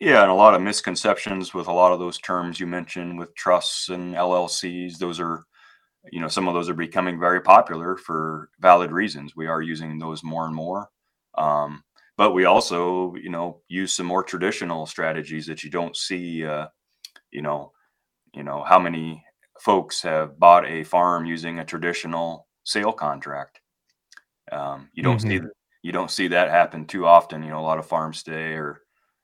Yeah, 0.00 0.22
and 0.22 0.30
a 0.30 0.34
lot 0.34 0.54
of 0.54 0.62
misconceptions 0.62 1.54
with 1.54 1.68
a 1.68 1.72
lot 1.72 1.92
of 1.92 2.00
those 2.00 2.18
terms 2.18 2.58
you 2.58 2.66
mentioned 2.66 3.18
with 3.18 3.34
trusts 3.36 3.88
and 3.88 4.14
LLCs. 4.14 4.98
Those 4.98 5.20
are, 5.20 5.44
you 6.10 6.20
know, 6.20 6.28
some 6.28 6.48
of 6.48 6.54
those 6.54 6.68
are 6.68 6.74
becoming 6.74 7.20
very 7.20 7.40
popular 7.40 7.96
for 7.96 8.50
valid 8.58 8.90
reasons. 8.90 9.36
We 9.36 9.46
are 9.46 9.62
using 9.62 9.98
those 9.98 10.24
more 10.24 10.46
and 10.46 10.54
more. 10.54 10.88
Um, 11.38 11.84
but 12.18 12.32
we 12.32 12.44
also, 12.46 13.14
you 13.14 13.30
know, 13.30 13.60
use 13.68 13.92
some 13.94 14.06
more 14.06 14.24
traditional 14.24 14.86
strategies 14.86 15.46
that 15.46 15.62
you 15.62 15.70
don't 15.70 15.96
see, 15.96 16.44
uh, 16.44 16.66
you 17.30 17.42
know, 17.42 17.72
you 18.34 18.42
know, 18.42 18.64
how 18.64 18.80
many 18.80 19.24
folks 19.60 20.02
have 20.02 20.38
bought 20.38 20.66
a 20.66 20.84
farm 20.84 21.26
using 21.26 21.58
a 21.58 21.64
traditional 21.64 22.46
sale 22.64 22.92
contract. 22.92 23.60
Um, 24.50 24.88
you 24.92 25.02
don't 25.02 25.18
mm-hmm. 25.18 25.46
see 25.46 25.50
you 25.82 25.92
don't 25.92 26.10
see 26.10 26.28
that 26.28 26.50
happen 26.50 26.86
too 26.86 27.06
often. 27.06 27.42
You 27.42 27.50
know, 27.50 27.58
a 27.58 27.60
lot 27.60 27.78
of 27.78 27.86
farms 27.86 28.22
today 28.22 28.52
are 28.52 28.82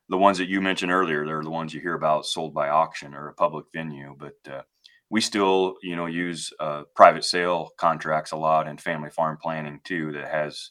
the 0.08 0.18
ones 0.18 0.38
that 0.38 0.48
you 0.48 0.60
mentioned 0.60 0.90
earlier. 0.90 1.24
They're 1.24 1.42
the 1.42 1.50
ones 1.50 1.72
you 1.72 1.80
hear 1.80 1.94
about 1.94 2.26
sold 2.26 2.52
by 2.52 2.68
auction 2.68 3.14
or 3.14 3.28
a 3.28 3.34
public 3.34 3.66
venue, 3.72 4.16
but 4.18 4.34
uh, 4.50 4.62
we 5.10 5.20
still, 5.20 5.76
you 5.82 5.96
know, 5.96 6.06
use 6.06 6.52
uh, 6.60 6.82
private 6.96 7.24
sale 7.24 7.70
contracts 7.78 8.32
a 8.32 8.36
lot 8.36 8.66
and 8.66 8.80
family 8.80 9.10
farm 9.10 9.38
planning 9.40 9.80
too. 9.84 10.12
That 10.12 10.28
has, 10.28 10.70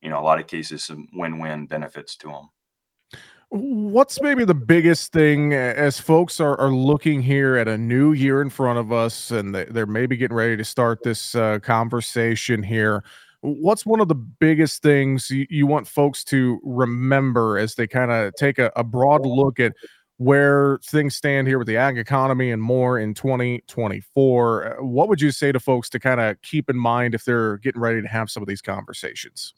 you 0.00 0.10
know, 0.10 0.20
a 0.20 0.22
lot 0.22 0.40
of 0.40 0.46
cases 0.46 0.84
some 0.84 1.08
win-win 1.12 1.66
benefits 1.66 2.16
to 2.18 2.28
them. 2.28 2.48
What's 3.50 4.20
maybe 4.20 4.44
the 4.44 4.54
biggest 4.54 5.12
thing 5.12 5.52
as 5.54 6.00
folks 6.00 6.40
are, 6.40 6.58
are 6.58 6.72
looking 6.72 7.22
here 7.22 7.56
at 7.56 7.68
a 7.68 7.78
new 7.78 8.12
year 8.12 8.42
in 8.42 8.50
front 8.50 8.78
of 8.78 8.92
us 8.92 9.30
and 9.30 9.54
they're 9.54 9.86
maybe 9.86 10.16
getting 10.16 10.36
ready 10.36 10.56
to 10.56 10.64
start 10.64 11.02
this 11.04 11.34
uh, 11.34 11.60
conversation 11.60 12.62
here? 12.62 13.04
What's 13.42 13.86
one 13.86 14.00
of 14.00 14.08
the 14.08 14.16
biggest 14.16 14.82
things 14.82 15.30
you, 15.30 15.46
you 15.48 15.66
want 15.66 15.86
folks 15.86 16.24
to 16.24 16.60
remember 16.64 17.56
as 17.56 17.76
they 17.76 17.86
kind 17.86 18.10
of 18.10 18.34
take 18.34 18.58
a, 18.58 18.72
a 18.74 18.82
broad 18.82 19.24
look 19.24 19.60
at 19.60 19.74
where 20.18 20.78
things 20.82 21.14
stand 21.14 21.46
here 21.46 21.58
with 21.58 21.68
the 21.68 21.76
ag 21.76 21.98
economy 21.98 22.50
and 22.50 22.62
more 22.62 22.98
in 22.98 23.14
2024? 23.14 24.78
Uh, 24.80 24.84
what 24.84 25.08
would 25.08 25.20
you 25.20 25.30
say 25.30 25.52
to 25.52 25.60
folks 25.60 25.88
to 25.90 26.00
kind 26.00 26.20
of 26.20 26.40
keep 26.42 26.68
in 26.68 26.76
mind 26.76 27.14
if 27.14 27.24
they're 27.24 27.58
getting 27.58 27.80
ready 27.80 28.02
to 28.02 28.08
have 28.08 28.30
some 28.30 28.42
of 28.42 28.48
these 28.48 28.62
conversations? 28.62 29.54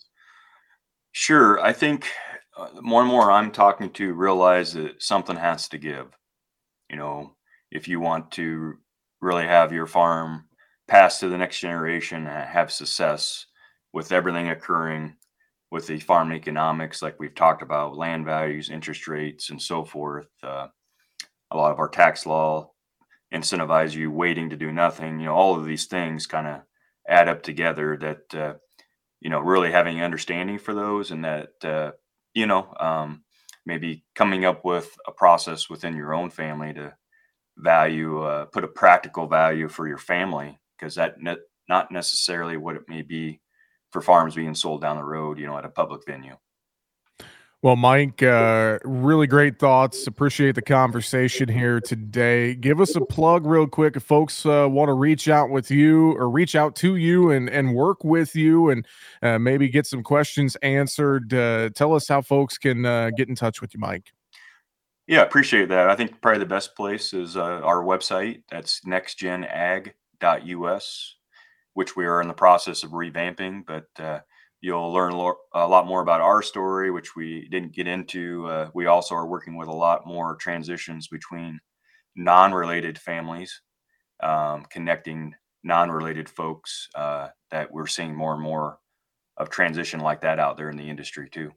Sure. 1.13 1.61
I 1.61 1.73
think 1.73 2.07
more 2.81 3.03
and 3.03 3.11
more 3.11 3.31
I'm 3.31 3.51
talking 3.51 3.91
to 3.93 4.15
realize 4.15 4.73
that 4.75 5.03
something 5.03 5.37
has 5.37 5.69
to 5.69 5.79
give. 5.79 6.07
You 6.91 6.97
know, 6.97 7.35
if 7.71 7.89
you 7.89 8.01
want 8.01 8.31
to 8.33 8.75
really 9.21 9.45
have 9.45 9.73
your 9.73 9.87
farm 9.87 10.45
pass 10.87 11.21
to 11.21 11.29
the 11.29 11.39
next 11.39 11.61
generation 11.61 12.27
and 12.27 12.49
have 12.49 12.73
success 12.73 13.47
with 13.93 14.13
everything 14.13 14.49
occurring 14.49 15.15
with 15.71 15.87
the 15.87 16.01
farm 16.01 16.33
economics, 16.33 17.03
like 17.03 17.19
we've 17.19 17.35
talked 17.35 17.63
about, 17.63 17.97
land 17.97 18.25
values, 18.25 18.71
interest 18.71 19.07
rates, 19.07 19.51
and 19.51 19.61
so 19.61 19.85
forth. 19.85 20.29
Uh, 20.43 20.69
a 21.51 21.57
lot 21.57 21.73
of 21.73 21.79
our 21.79 21.89
tax 21.89 22.27
law 22.27 22.71
incentivize 23.35 23.95
you 23.95 24.11
waiting 24.11 24.51
to 24.51 24.57
do 24.57 24.73
nothing. 24.73 25.21
You 25.21 25.27
know, 25.27 25.35
all 25.35 25.59
of 25.59 25.67
these 25.67 25.87
things 25.87 26.27
kind 26.27 26.47
of 26.47 26.61
add 27.07 27.29
up 27.29 27.43
together. 27.43 27.99
That 27.99 28.35
uh, 28.35 28.55
you 29.21 29.31
know, 29.31 29.41
really 29.41 29.71
having 29.71 30.03
understanding 30.03 30.59
for 30.59 30.75
those, 30.75 31.11
and 31.11 31.25
that 31.25 31.51
uh, 31.63 31.93
you 32.39 32.47
know, 32.47 32.73
um, 32.79 33.25
maybe 33.67 34.05
coming 34.15 34.45
up 34.45 34.65
with 34.65 34.97
a 35.09 35.13
process 35.13 35.69
within 35.69 35.97
your 35.97 36.15
own 36.15 36.31
family 36.31 36.73
to 36.73 36.95
value, 37.57 38.23
uh, 38.23 38.45
put 38.45 38.63
a 38.63 38.69
practical 38.69 39.27
value 39.27 39.69
for 39.69 39.89
your 39.89 39.99
family, 39.99 40.57
because 40.79 40.95
that 40.95 41.21
ne- 41.21 41.37
not 41.69 41.91
necessarily 41.91 42.57
what 42.57 42.77
it 42.77 42.83
may 42.89 43.03
be 43.03 43.41
for 43.91 44.01
farms 44.01 44.37
being 44.37 44.55
sold 44.55 44.81
down 44.81 44.97
the 44.99 45.03
road, 45.03 45.39
you 45.39 45.47
know, 45.47 45.59
at 45.59 45.65
a 45.65 45.69
public 45.69 46.03
venue. 46.07 46.37
Well, 47.61 47.75
Mike, 47.75 48.23
uh, 48.23 48.79
really 48.85 49.27
great 49.27 49.59
thoughts. 49.59 50.07
Appreciate 50.07 50.55
the 50.55 50.63
conversation 50.63 51.49
here 51.49 51.81
today. 51.81 52.55
Give 52.55 52.81
us 52.81 52.95
a 52.95 53.01
plug 53.01 53.47
real 53.47 53.67
quick 53.67 53.97
if 53.97 54.05
folks 54.05 54.47
uh, 54.47 54.69
want 54.71 54.91
to 54.91 54.93
reach 54.93 55.29
out 55.29 55.51
with 55.51 55.69
you 55.69 56.13
or 56.13 56.31
reach 56.31 56.55
out 56.55 56.77
to 56.77 56.95
you 56.95 57.33
and, 57.33 57.51
and 57.51 57.75
work 57.75 58.05
with 58.05 58.37
you 58.37 58.71
and 58.71 58.87
uh, 59.23 59.41
maybe 59.41 59.69
get 59.69 59.87
some 59.87 60.05
questions 60.05 60.55
answered. 60.63 61.35
Uh, 61.35 61.71
tell 61.71 61.95
us 61.95 62.07
how 62.07 62.23
folks 62.23 62.59
can 62.59 62.87
uh, 62.87 63.11
get 63.17 63.29
in 63.29 63.35
touch 63.35 63.61
with 63.61 63.75
you, 63.75 63.81
Mike. 63.81 64.13
Yeah, 65.09 65.23
appreciate 65.23 65.69
that. 65.71 65.91
I 65.91 65.97
think 65.97 66.21
probably 66.21 66.39
the 66.39 66.47
best 66.47 66.77
place 66.77 67.13
is 67.13 67.37
uh, 67.37 67.43
our 67.43 67.83
website. 67.83 68.43
That's 68.53 68.83
nextgenag.us, 68.83 71.17
which 71.75 71.97
we 71.97 72.07
are 72.07 72.21
in 72.21 72.29
the 72.29 72.35
process 72.35 72.85
of 72.85 72.93
revamping, 72.93 73.67
but 73.67 73.89
You'll 74.61 74.93
learn 74.93 75.13
a 75.13 75.69
lot 75.69 75.87
more 75.87 76.03
about 76.03 76.21
our 76.21 76.43
story, 76.43 76.91
which 76.91 77.15
we 77.15 77.47
didn't 77.49 77.75
get 77.75 77.87
into. 77.87 78.45
Uh, 78.47 78.71
we 78.75 78.87
also 78.87 79.15
are 79.15 79.27
working 79.27 79.57
with 79.57 79.69
a 79.69 79.73
lot 79.73 80.05
more 80.05 80.35
transitions 80.35 81.07
between 81.07 81.61
non 82.17 82.53
related 82.53 82.99
families, 82.99 83.61
um, 84.21 84.67
connecting 84.69 85.37
non 85.63 85.93
related 85.93 86.29
folks 86.29 86.89
uh, 86.97 87.29
that 87.53 87.71
we're 87.71 87.87
seeing 87.87 88.17
more 88.17 88.35
and 88.35 88.43
more 88.43 88.81
of 89.37 89.49
transition 89.49 90.01
like 90.01 90.23
that 90.23 90.41
out 90.41 90.57
there 90.57 90.71
in 90.71 90.77
the 90.77 90.91
industry, 90.91 91.29
too. 91.31 91.53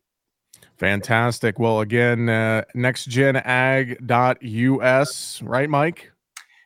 Fantastic. 0.78 1.58
Well, 1.58 1.80
again, 1.80 2.30
uh, 2.30 2.66
nextgenag.us, 2.76 5.42
right, 5.42 5.70
Mike? 5.70 6.12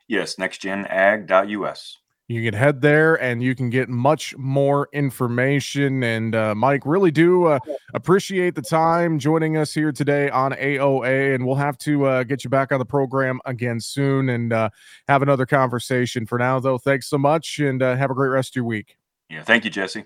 Yes, 0.10 0.36
nextgenag.us 0.36 1.98
you 2.28 2.44
can 2.44 2.58
head 2.58 2.82
there 2.82 3.22
and 3.22 3.44
you 3.44 3.54
can 3.54 3.70
get 3.70 3.88
much 3.88 4.36
more 4.38 4.90
information. 4.94 6.04
And 6.04 6.34
uh, 6.34 6.56
Mike, 6.56 6.82
really 6.86 7.12
do 7.12 7.46
uh, 7.46 7.60
appreciate 7.94 8.56
the 8.56 8.62
time 8.62 9.20
joining 9.20 9.58
us 9.58 9.74
here 9.74 9.92
today 9.92 10.30
on 10.30 10.54
AOA. 10.54 11.36
And 11.36 11.46
we'll 11.46 11.56
have 11.56 11.78
to 11.80 12.06
uh, 12.06 12.24
get 12.24 12.44
you 12.44 12.50
back 12.50 12.72
on 12.72 12.80
the 12.80 12.86
program 12.86 13.40
again 13.46 13.80
soon 13.80 14.30
and 14.30 14.52
uh, 14.52 14.70
have 15.08 15.22
another 15.22 15.46
conversation. 15.46 16.26
For 16.26 16.40
now, 16.40 16.60
though, 16.60 16.80
thanks 16.80 17.08
so 17.08 17.18
much 17.18 17.60
and 17.60 17.82
uh, 17.84 17.96
have 17.96 18.10
a 18.10 18.16
great 18.16 18.30
rest 18.30 18.52
of 18.52 18.56
your 18.56 18.66
week. 18.66 18.98
Yeah, 19.30 19.44
thank 19.44 19.64
you, 19.64 19.70
Jesse. 19.70 20.06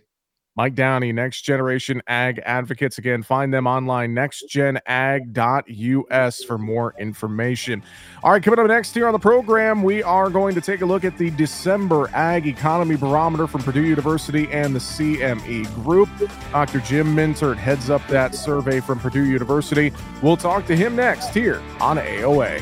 Mike 0.59 0.75
Downey, 0.75 1.11
Next 1.13 1.43
Generation 1.43 2.01
Ag 2.05 2.41
Advocates. 2.43 2.97
Again, 2.97 3.23
find 3.23 3.53
them 3.53 3.65
online, 3.65 4.13
nextgenag.us 4.13 6.43
for 6.43 6.57
more 6.57 6.93
information. 6.99 7.81
All 8.23 8.31
right, 8.31 8.43
coming 8.43 8.59
up 8.59 8.67
next 8.67 8.93
here 8.93 9.07
on 9.07 9.13
the 9.13 9.19
program, 9.19 9.83
we 9.83 10.03
are 10.03 10.29
going 10.29 10.53
to 10.55 10.59
take 10.59 10.81
a 10.81 10.85
look 10.85 11.05
at 11.05 11.17
the 11.17 11.29
December 11.29 12.09
Ag 12.13 12.45
Economy 12.45 12.97
Barometer 12.97 13.47
from 13.47 13.63
Purdue 13.63 13.85
University 13.85 14.51
and 14.51 14.75
the 14.75 14.79
CME 14.79 15.73
Group. 15.75 16.09
Dr. 16.51 16.81
Jim 16.81 17.15
Mintert 17.15 17.55
heads 17.55 17.89
up 17.89 18.05
that 18.07 18.35
survey 18.35 18.81
from 18.81 18.99
Purdue 18.99 19.27
University. 19.27 19.93
We'll 20.21 20.35
talk 20.35 20.65
to 20.65 20.75
him 20.75 20.93
next 20.93 21.33
here 21.33 21.61
on 21.79 21.95
AOA. 21.95 22.61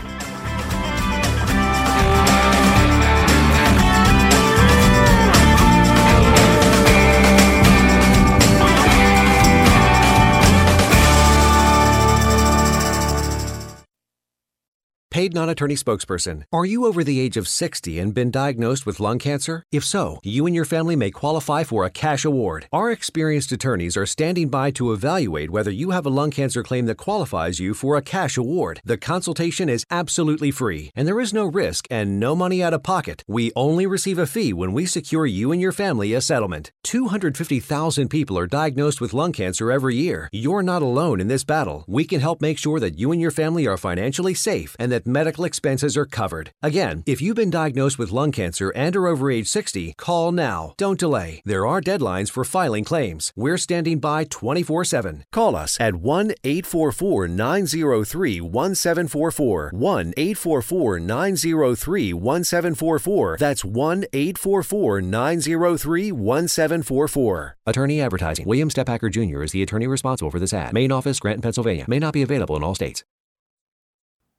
Paid 15.17 15.33
non 15.33 15.49
attorney 15.49 15.73
spokesperson. 15.73 16.43
Are 16.53 16.63
you 16.63 16.85
over 16.85 17.03
the 17.03 17.19
age 17.19 17.37
of 17.37 17.47
60 17.47 17.97
and 17.97 18.13
been 18.13 18.29
diagnosed 18.29 18.85
with 18.85 18.99
lung 18.99 19.17
cancer? 19.17 19.63
If 19.71 19.83
so, 19.83 20.19
you 20.23 20.45
and 20.45 20.53
your 20.53 20.63
family 20.63 20.95
may 20.95 21.09
qualify 21.09 21.63
for 21.63 21.83
a 21.83 21.89
cash 21.89 22.23
award. 22.23 22.67
Our 22.71 22.91
experienced 22.91 23.51
attorneys 23.51 23.97
are 23.97 24.05
standing 24.05 24.49
by 24.49 24.69
to 24.77 24.93
evaluate 24.93 25.49
whether 25.49 25.71
you 25.71 25.89
have 25.89 26.05
a 26.05 26.11
lung 26.11 26.29
cancer 26.29 26.61
claim 26.61 26.85
that 26.85 26.97
qualifies 26.97 27.59
you 27.59 27.73
for 27.73 27.97
a 27.97 28.01
cash 28.03 28.37
award. 28.37 28.79
The 28.85 28.95
consultation 28.95 29.69
is 29.69 29.87
absolutely 29.89 30.51
free, 30.51 30.91
and 30.95 31.07
there 31.07 31.19
is 31.19 31.33
no 31.33 31.47
risk 31.47 31.87
and 31.89 32.19
no 32.19 32.35
money 32.35 32.61
out 32.61 32.75
of 32.75 32.83
pocket. 32.83 33.23
We 33.27 33.51
only 33.55 33.87
receive 33.87 34.19
a 34.19 34.27
fee 34.27 34.53
when 34.53 34.71
we 34.71 34.85
secure 34.85 35.25
you 35.25 35.51
and 35.51 35.59
your 35.59 35.71
family 35.71 36.13
a 36.13 36.21
settlement. 36.21 36.71
250,000 36.83 38.07
people 38.07 38.37
are 38.37 38.45
diagnosed 38.45 39.01
with 39.01 39.15
lung 39.15 39.31
cancer 39.31 39.71
every 39.71 39.95
year. 39.95 40.29
You're 40.31 40.61
not 40.61 40.83
alone 40.83 41.19
in 41.19 41.27
this 41.27 41.43
battle. 41.43 41.85
We 41.87 42.05
can 42.05 42.21
help 42.21 42.39
make 42.39 42.59
sure 42.59 42.79
that 42.79 42.99
you 42.99 43.11
and 43.11 43.19
your 43.19 43.31
family 43.31 43.65
are 43.65 43.77
financially 43.77 44.35
safe 44.35 44.75
and 44.79 44.91
that 44.91 45.06
medical 45.07 45.45
expenses 45.45 45.95
are 45.95 46.05
covered. 46.05 46.51
Again, 46.61 47.03
if 47.05 47.21
you've 47.21 47.35
been 47.35 47.49
diagnosed 47.49 47.97
with 47.97 48.11
lung 48.11 48.31
cancer 48.31 48.71
and 48.75 48.95
are 48.95 49.07
over 49.07 49.31
age 49.31 49.47
60, 49.47 49.93
call 49.97 50.31
now. 50.31 50.73
Don't 50.77 50.99
delay. 50.99 51.41
There 51.45 51.65
are 51.65 51.81
deadlines 51.81 52.29
for 52.29 52.43
filing 52.43 52.83
claims. 52.83 53.31
We're 53.35 53.57
standing 53.57 53.99
by 53.99 54.25
24 54.25 54.85
7. 54.85 55.23
Call 55.31 55.55
us 55.55 55.77
at 55.79 55.95
1 55.95 56.33
844 56.43 57.27
903 57.27 58.41
1744. 58.41 59.71
1 59.73 60.13
844 60.17 60.99
903 60.99 62.13
1744. 62.13 63.37
That's 63.39 63.65
1 63.65 64.05
844 64.13 65.01
903 65.01 66.11
1744. 66.11 67.57
Attorney 67.65 68.01
Advertising. 68.01 68.45
William 68.45 68.69
Stepacker 68.69 69.11
Jr. 69.11 69.43
is 69.43 69.51
the 69.51 69.63
attorney 69.63 69.87
responsible 69.87 70.31
for 70.31 70.39
this 70.39 70.53
ad. 70.53 70.73
Main 70.73 70.91
office, 70.91 71.17
Scranton, 71.17 71.41
Pennsylvania. 71.41 71.85
May 71.87 71.99
not 71.99 72.13
be 72.13 72.21
available 72.21 72.55
in 72.55 72.63
all 72.63 72.75
states. 72.75 73.03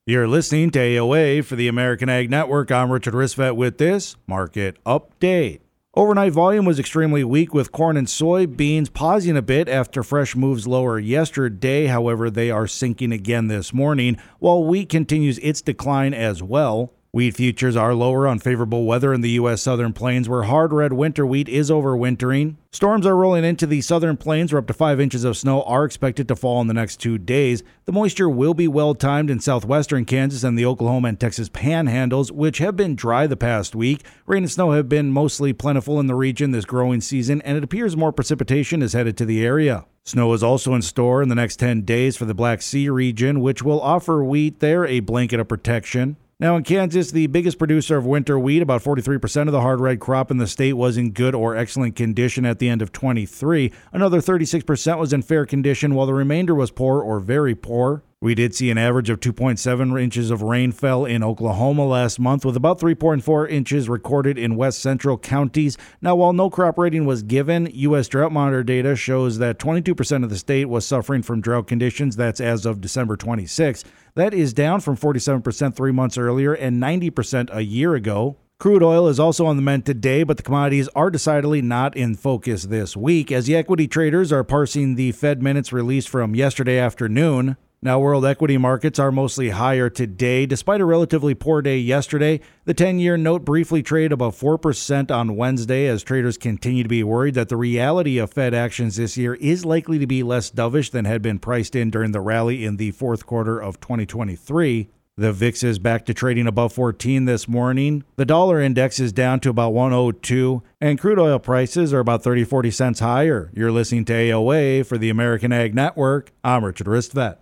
You're 0.08 0.26
listening 0.26 0.70
to 0.70 0.78
AOA 0.78 1.44
for 1.44 1.54
the 1.54 1.68
American 1.68 2.08
Ag 2.08 2.30
Network. 2.30 2.72
I'm 2.72 2.90
Richard 2.90 3.12
Ristvet 3.12 3.56
with 3.56 3.76
this 3.76 4.16
market 4.26 4.82
update. 4.84 5.60
Overnight 5.92 6.32
volume 6.32 6.64
was 6.64 6.78
extremely 6.78 7.24
weak 7.24 7.52
with 7.52 7.72
corn 7.72 7.98
and 7.98 8.06
soybeans 8.06 8.90
pausing 8.90 9.36
a 9.36 9.42
bit 9.42 9.68
after 9.68 10.02
fresh 10.02 10.34
moves 10.34 10.66
lower 10.66 10.98
yesterday. 10.98 11.88
However, 11.88 12.30
they 12.30 12.50
are 12.50 12.66
sinking 12.66 13.12
again 13.12 13.48
this 13.48 13.74
morning 13.74 14.16
while 14.38 14.64
wheat 14.64 14.88
continues 14.88 15.36
its 15.40 15.60
decline 15.60 16.14
as 16.14 16.42
well. 16.42 16.94
Wheat 17.18 17.34
futures 17.34 17.74
are 17.74 17.94
lower 17.94 18.28
on 18.28 18.38
favorable 18.38 18.84
weather 18.84 19.12
in 19.12 19.22
the 19.22 19.30
U.S. 19.30 19.60
southern 19.60 19.92
plains 19.92 20.28
where 20.28 20.44
hard 20.44 20.72
red 20.72 20.92
winter 20.92 21.26
wheat 21.26 21.48
is 21.48 21.68
overwintering. 21.68 22.54
Storms 22.70 23.04
are 23.04 23.16
rolling 23.16 23.42
into 23.42 23.66
the 23.66 23.80
southern 23.80 24.16
plains 24.16 24.52
where 24.52 24.60
up 24.60 24.68
to 24.68 24.72
5 24.72 25.00
inches 25.00 25.24
of 25.24 25.36
snow 25.36 25.64
are 25.64 25.84
expected 25.84 26.28
to 26.28 26.36
fall 26.36 26.60
in 26.60 26.68
the 26.68 26.74
next 26.74 26.98
two 26.98 27.18
days. 27.18 27.64
The 27.86 27.92
moisture 27.92 28.28
will 28.28 28.54
be 28.54 28.68
well 28.68 28.94
timed 28.94 29.30
in 29.30 29.40
southwestern 29.40 30.04
Kansas 30.04 30.44
and 30.44 30.56
the 30.56 30.64
Oklahoma 30.64 31.08
and 31.08 31.18
Texas 31.18 31.48
panhandles, 31.48 32.30
which 32.30 32.58
have 32.58 32.76
been 32.76 32.94
dry 32.94 33.26
the 33.26 33.36
past 33.36 33.74
week. 33.74 34.04
Rain 34.24 34.44
and 34.44 34.52
snow 34.52 34.70
have 34.70 34.88
been 34.88 35.10
mostly 35.10 35.52
plentiful 35.52 35.98
in 35.98 36.06
the 36.06 36.14
region 36.14 36.52
this 36.52 36.64
growing 36.64 37.00
season, 37.00 37.42
and 37.42 37.58
it 37.58 37.64
appears 37.64 37.96
more 37.96 38.12
precipitation 38.12 38.80
is 38.80 38.92
headed 38.92 39.16
to 39.16 39.24
the 39.24 39.44
area. 39.44 39.86
Snow 40.04 40.32
is 40.34 40.44
also 40.44 40.72
in 40.72 40.82
store 40.82 41.20
in 41.20 41.30
the 41.30 41.34
next 41.34 41.56
10 41.56 41.82
days 41.82 42.16
for 42.16 42.26
the 42.26 42.32
Black 42.32 42.62
Sea 42.62 42.88
region, 42.88 43.40
which 43.40 43.64
will 43.64 43.80
offer 43.80 44.22
wheat 44.22 44.60
there 44.60 44.86
a 44.86 45.00
blanket 45.00 45.40
of 45.40 45.48
protection. 45.48 46.16
Now, 46.40 46.54
in 46.54 46.62
Kansas, 46.62 47.10
the 47.10 47.26
biggest 47.26 47.58
producer 47.58 47.96
of 47.96 48.06
winter 48.06 48.38
wheat, 48.38 48.62
about 48.62 48.84
43% 48.84 49.48
of 49.48 49.52
the 49.52 49.60
hard 49.60 49.80
red 49.80 49.98
crop 49.98 50.30
in 50.30 50.36
the 50.36 50.46
state 50.46 50.74
was 50.74 50.96
in 50.96 51.10
good 51.10 51.34
or 51.34 51.56
excellent 51.56 51.96
condition 51.96 52.46
at 52.46 52.60
the 52.60 52.68
end 52.68 52.80
of 52.80 52.92
23. 52.92 53.72
Another 53.92 54.20
36% 54.20 54.98
was 55.00 55.12
in 55.12 55.22
fair 55.22 55.44
condition, 55.44 55.96
while 55.96 56.06
the 56.06 56.14
remainder 56.14 56.54
was 56.54 56.70
poor 56.70 57.02
or 57.02 57.18
very 57.18 57.56
poor. 57.56 58.04
We 58.20 58.34
did 58.34 58.52
see 58.52 58.68
an 58.72 58.78
average 58.78 59.10
of 59.10 59.20
2.7 59.20 60.02
inches 60.02 60.32
of 60.32 60.42
rain 60.42 60.72
fell 60.72 61.04
in 61.04 61.22
Oklahoma 61.22 61.86
last 61.86 62.18
month, 62.18 62.44
with 62.44 62.56
about 62.56 62.80
3.4 62.80 63.48
inches 63.48 63.88
recorded 63.88 64.36
in 64.36 64.56
west 64.56 64.80
central 64.80 65.16
counties. 65.16 65.78
Now, 66.02 66.16
while 66.16 66.32
no 66.32 66.50
crop 66.50 66.78
rating 66.78 67.06
was 67.06 67.22
given, 67.22 67.70
U.S. 67.72 68.08
Drought 68.08 68.32
Monitor 68.32 68.64
data 68.64 68.96
shows 68.96 69.38
that 69.38 69.60
22% 69.60 70.24
of 70.24 70.30
the 70.30 70.36
state 70.36 70.64
was 70.64 70.84
suffering 70.84 71.22
from 71.22 71.40
drought 71.40 71.68
conditions. 71.68 72.16
That's 72.16 72.40
as 72.40 72.66
of 72.66 72.80
December 72.80 73.16
26. 73.16 73.84
That 74.16 74.34
is 74.34 74.52
down 74.52 74.80
from 74.80 74.96
47% 74.96 75.76
three 75.76 75.92
months 75.92 76.18
earlier 76.18 76.54
and 76.54 76.82
90% 76.82 77.54
a 77.54 77.62
year 77.62 77.94
ago. 77.94 78.36
Crude 78.58 78.82
oil 78.82 79.06
is 79.06 79.20
also 79.20 79.46
on 79.46 79.54
the 79.54 79.62
mend 79.62 79.86
today, 79.86 80.24
but 80.24 80.38
the 80.38 80.42
commodities 80.42 80.88
are 80.96 81.10
decidedly 81.10 81.62
not 81.62 81.96
in 81.96 82.16
focus 82.16 82.64
this 82.64 82.96
week 82.96 83.30
as 83.30 83.46
the 83.46 83.54
equity 83.54 83.86
traders 83.86 84.32
are 84.32 84.42
parsing 84.42 84.96
the 84.96 85.12
Fed 85.12 85.40
minutes 85.40 85.72
released 85.72 86.08
from 86.08 86.34
yesterday 86.34 86.78
afternoon. 86.78 87.56
Now, 87.80 88.00
world 88.00 88.26
equity 88.26 88.58
markets 88.58 88.98
are 88.98 89.12
mostly 89.12 89.50
higher 89.50 89.88
today. 89.88 90.46
Despite 90.46 90.80
a 90.80 90.84
relatively 90.84 91.32
poor 91.34 91.62
day 91.62 91.78
yesterday, 91.78 92.40
the 92.64 92.74
10 92.74 92.98
year 92.98 93.16
note 93.16 93.44
briefly 93.44 93.84
traded 93.84 94.10
above 94.10 94.36
4% 94.36 95.12
on 95.12 95.36
Wednesday 95.36 95.86
as 95.86 96.02
traders 96.02 96.36
continue 96.36 96.82
to 96.82 96.88
be 96.88 97.04
worried 97.04 97.34
that 97.34 97.48
the 97.48 97.56
reality 97.56 98.18
of 98.18 98.32
Fed 98.32 98.52
actions 98.52 98.96
this 98.96 99.16
year 99.16 99.34
is 99.34 99.64
likely 99.64 100.00
to 100.00 100.08
be 100.08 100.24
less 100.24 100.50
dovish 100.50 100.90
than 100.90 101.04
had 101.04 101.22
been 101.22 101.38
priced 101.38 101.76
in 101.76 101.88
during 101.88 102.10
the 102.10 102.20
rally 102.20 102.64
in 102.64 102.78
the 102.78 102.90
fourth 102.90 103.26
quarter 103.26 103.60
of 103.60 103.78
2023. 103.78 104.90
The 105.16 105.32
VIX 105.32 105.62
is 105.62 105.78
back 105.78 106.04
to 106.06 106.14
trading 106.14 106.48
above 106.48 106.72
14 106.72 107.26
this 107.26 107.46
morning. 107.46 108.02
The 108.16 108.24
dollar 108.24 108.60
index 108.60 108.98
is 108.98 109.12
down 109.12 109.38
to 109.40 109.50
about 109.50 109.72
102, 109.72 110.64
and 110.80 110.98
crude 110.98 111.18
oil 111.20 111.38
prices 111.38 111.92
are 111.92 112.00
about 112.00 112.24
30, 112.24 112.42
40 112.42 112.72
cents 112.72 113.00
higher. 113.00 113.52
You're 113.54 113.72
listening 113.72 114.04
to 114.06 114.12
AOA 114.12 114.84
for 114.84 114.98
the 114.98 115.10
American 115.10 115.52
Ag 115.52 115.76
Network. 115.76 116.32
I'm 116.42 116.64
Richard 116.64 116.88
Ristvet. 116.88 117.38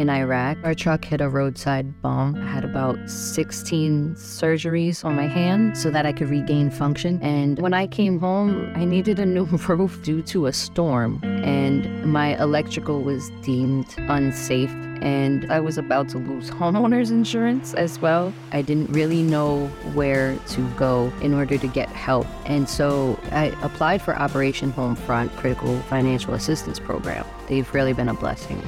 In 0.00 0.08
Iraq. 0.08 0.56
Our 0.64 0.74
truck 0.74 1.04
hit 1.04 1.20
a 1.20 1.28
roadside 1.28 2.00
bomb. 2.00 2.34
I 2.36 2.46
had 2.46 2.64
about 2.64 2.98
16 3.08 4.14
surgeries 4.14 5.04
on 5.04 5.14
my 5.14 5.26
hand 5.26 5.76
so 5.76 5.90
that 5.90 6.06
I 6.06 6.12
could 6.12 6.30
regain 6.30 6.70
function. 6.70 7.20
And 7.22 7.60
when 7.60 7.74
I 7.74 7.86
came 7.86 8.18
home, 8.18 8.72
I 8.74 8.86
needed 8.86 9.18
a 9.18 9.26
new 9.26 9.44
roof 9.68 10.02
due 10.02 10.22
to 10.22 10.46
a 10.46 10.52
storm, 10.54 11.20
and 11.22 12.04
my 12.04 12.40
electrical 12.40 13.02
was 13.02 13.30
deemed 13.42 13.94
unsafe 13.98 14.74
and 15.00 15.50
I 15.50 15.60
was 15.60 15.78
about 15.78 16.08
to 16.10 16.18
lose 16.18 16.50
homeowners 16.50 17.10
insurance 17.10 17.74
as 17.74 17.98
well. 18.00 18.32
I 18.52 18.62
didn't 18.62 18.90
really 18.90 19.22
know 19.22 19.66
where 19.94 20.36
to 20.36 20.68
go 20.70 21.12
in 21.20 21.34
order 21.34 21.58
to 21.58 21.68
get 21.68 21.88
help. 21.88 22.26
And 22.46 22.68
so 22.68 23.18
I 23.32 23.46
applied 23.62 24.02
for 24.02 24.16
Operation 24.16 24.72
Homefront 24.72 25.30
Critical 25.36 25.78
Financial 25.82 26.34
Assistance 26.34 26.78
Program. 26.78 27.26
They've 27.48 27.72
really 27.74 27.92
been 27.92 28.08
a 28.08 28.14
blessing. 28.14 28.62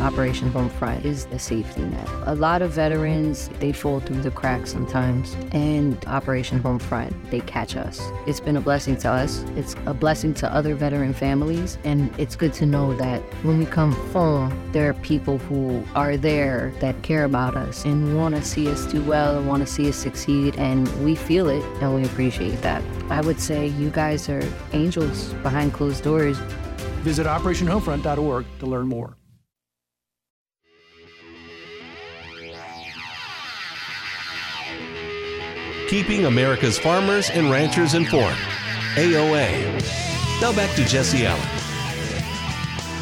Operation 0.00 0.50
Homefront 0.52 1.04
is 1.04 1.26
the 1.26 1.40
safety 1.40 1.82
net. 1.82 2.08
A 2.26 2.34
lot 2.34 2.62
of 2.62 2.70
veterans, 2.70 3.48
they 3.58 3.72
fall 3.72 3.98
through 3.98 4.22
the 4.22 4.30
cracks 4.30 4.70
sometimes, 4.70 5.36
and 5.50 6.02
Operation 6.06 6.60
Homefront, 6.60 7.12
they 7.30 7.40
catch 7.40 7.76
us. 7.76 8.00
It's 8.26 8.38
been 8.38 8.56
a 8.56 8.60
blessing 8.60 8.96
to 8.98 9.10
us. 9.10 9.44
It's 9.56 9.74
a 9.86 9.94
blessing 9.94 10.34
to 10.34 10.54
other 10.54 10.76
veteran 10.76 11.14
families, 11.14 11.78
and 11.82 12.14
it's 12.16 12.36
good 12.36 12.52
to 12.54 12.66
know 12.66 12.94
that 12.96 13.20
when 13.42 13.58
we 13.58 13.66
come 13.66 13.92
home, 14.12 14.70
there 14.72 14.88
are 14.88 14.94
people 14.94 15.38
who 15.38 15.57
who 15.58 15.84
are 15.94 16.16
there 16.16 16.72
that 16.80 17.00
care 17.02 17.24
about 17.24 17.56
us 17.56 17.84
and 17.84 18.16
want 18.16 18.34
to 18.34 18.42
see 18.42 18.68
us 18.70 18.86
do 18.86 19.02
well 19.02 19.38
and 19.38 19.48
want 19.48 19.66
to 19.66 19.66
see 19.66 19.88
us 19.88 19.96
succeed. 19.96 20.56
And 20.56 20.86
we 21.04 21.14
feel 21.14 21.48
it 21.48 21.62
and 21.82 21.94
we 21.94 22.04
appreciate 22.04 22.60
that. 22.62 22.82
I 23.10 23.20
would 23.20 23.40
say 23.40 23.68
you 23.68 23.90
guys 23.90 24.28
are 24.28 24.42
angels 24.72 25.32
behind 25.42 25.72
closed 25.72 26.04
doors. 26.04 26.38
Visit 27.02 27.26
OperationHomefront.org 27.26 28.46
to 28.60 28.66
learn 28.66 28.86
more. 28.86 29.16
Keeping 35.88 36.26
America's 36.26 36.78
farmers 36.78 37.30
and 37.30 37.50
ranchers 37.50 37.94
informed. 37.94 38.36
AOA. 38.94 39.80
Now 40.40 40.52
back 40.52 40.74
to 40.76 40.84
Jesse 40.84 41.24
Allen. 41.24 41.57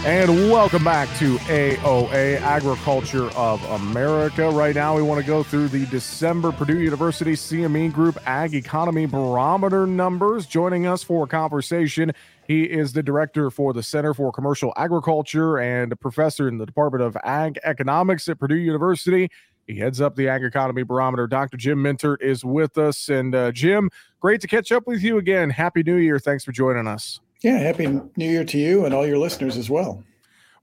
And 0.04 0.50
welcome 0.50 0.84
back 0.84 1.08
to 1.18 1.36
AOA, 1.38 2.40
Agriculture 2.40 3.28
of 3.30 3.62
America. 3.70 4.48
Right 4.50 4.74
now, 4.74 4.96
we 4.96 5.02
want 5.02 5.20
to 5.20 5.26
go 5.26 5.42
through 5.42 5.68
the 5.68 5.86
December 5.86 6.52
Purdue 6.52 6.78
University 6.78 7.32
CME 7.32 7.92
Group 7.92 8.16
Ag 8.24 8.54
Economy 8.54 9.06
Barometer 9.06 9.86
numbers. 9.86 10.46
Joining 10.46 10.86
us 10.86 11.02
for 11.02 11.24
a 11.24 11.26
conversation, 11.26 12.12
he 12.46 12.64
is 12.64 12.92
the 12.92 13.02
director 13.02 13.50
for 13.50 13.72
the 13.72 13.82
Center 13.82 14.14
for 14.14 14.30
Commercial 14.30 14.72
Agriculture 14.76 15.58
and 15.58 15.90
a 15.90 15.96
professor 15.96 16.46
in 16.46 16.58
the 16.58 16.66
Department 16.66 17.02
of 17.02 17.16
Ag 17.24 17.58
Economics 17.64 18.28
at 18.28 18.38
Purdue 18.38 18.56
University. 18.56 19.28
He 19.66 19.78
heads 19.78 20.00
up 20.00 20.14
the 20.14 20.28
Ag 20.28 20.44
Economy 20.44 20.84
Barometer. 20.84 21.26
Dr. 21.26 21.56
Jim 21.56 21.82
Mintert 21.82 22.22
is 22.22 22.44
with 22.44 22.78
us. 22.78 23.08
And 23.08 23.34
uh, 23.34 23.50
Jim, 23.50 23.90
great 24.20 24.40
to 24.42 24.46
catch 24.46 24.70
up 24.70 24.86
with 24.86 25.02
you 25.02 25.18
again. 25.18 25.50
Happy 25.50 25.82
New 25.82 25.96
Year. 25.96 26.20
Thanks 26.20 26.44
for 26.44 26.52
joining 26.52 26.86
us. 26.86 27.20
Yeah, 27.42 27.58
happy 27.58 27.86
New 27.86 28.30
Year 28.30 28.44
to 28.44 28.58
you 28.58 28.84
and 28.84 28.94
all 28.94 29.06
your 29.06 29.18
listeners 29.18 29.56
as 29.56 29.70
well. 29.70 30.02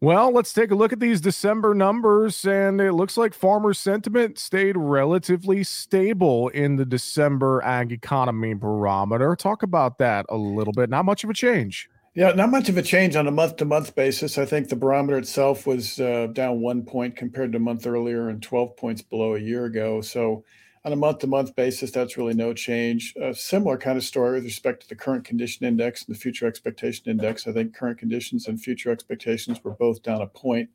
Well, 0.04 0.34
let's 0.34 0.52
take 0.52 0.72
a 0.72 0.76
look 0.76 0.92
at 0.92 1.00
these 1.00 1.22
December 1.22 1.74
numbers, 1.74 2.44
and 2.46 2.82
it 2.82 2.92
looks 2.92 3.16
like 3.16 3.34
farmer 3.34 3.74
sentiment 3.74 4.38
stayed 4.38 4.76
relatively 4.76 5.64
stable 5.64 6.50
in 6.50 6.76
the 6.76 6.84
December 6.84 7.64
ag 7.64 7.94
economy 7.94 8.54
barometer. 8.54 9.34
Talk 9.38 9.64
about 9.64 10.00
that 10.00 10.26
a 10.28 10.36
little 10.36 10.74
bit. 10.74 10.90
Not 10.90 11.06
much 11.06 11.24
of 11.24 11.30
a 11.30 11.34
change. 11.34 11.90
Yeah, 12.16 12.32
not 12.34 12.50
much 12.52 12.68
of 12.68 12.78
a 12.78 12.82
change 12.82 13.16
on 13.16 13.28
a 13.28 13.32
month 13.32 13.56
to 13.58 13.66
month 13.66 13.96
basis. 13.96 14.38
I 14.38 14.44
think 14.46 14.68
the 14.68 14.76
barometer 14.76 15.18
itself 15.18 15.66
was 15.66 16.00
uh, 16.02 16.28
down 16.34 16.60
one 16.60 16.84
point 16.84 17.16
compared 17.16 17.54
to 17.54 17.58
a 17.58 17.62
month 17.62 17.88
earlier 17.88 18.28
and 18.28 18.44
12 18.44 18.76
points 18.76 19.02
below 19.02 19.36
a 19.36 19.40
year 19.40 19.66
ago. 19.66 20.02
So, 20.02 20.44
on 20.86 20.92
a 20.92 20.98
month 20.98 21.20
to 21.20 21.28
month 21.28 21.56
basis, 21.56 21.92
that's 21.92 22.18
really 22.18 22.34
no 22.34 22.54
change. 22.54 23.14
A 23.22 23.34
similar 23.34 23.78
kind 23.78 23.98
of 23.98 24.04
story 24.04 24.34
with 24.34 24.44
respect 24.44 24.82
to 24.82 24.90
the 24.90 24.96
current 24.96 25.24
condition 25.24 25.66
index 25.66 26.06
and 26.06 26.14
the 26.14 26.20
future 26.20 26.46
expectation 26.46 27.10
index. 27.10 27.48
I 27.48 27.54
think 27.54 27.74
current 27.74 27.98
conditions 27.98 28.48
and 28.48 28.62
future 28.62 28.92
expectations 28.92 29.64
were 29.64 29.72
both 29.72 30.04
down 30.04 30.22
a 30.22 30.28
point, 30.28 30.70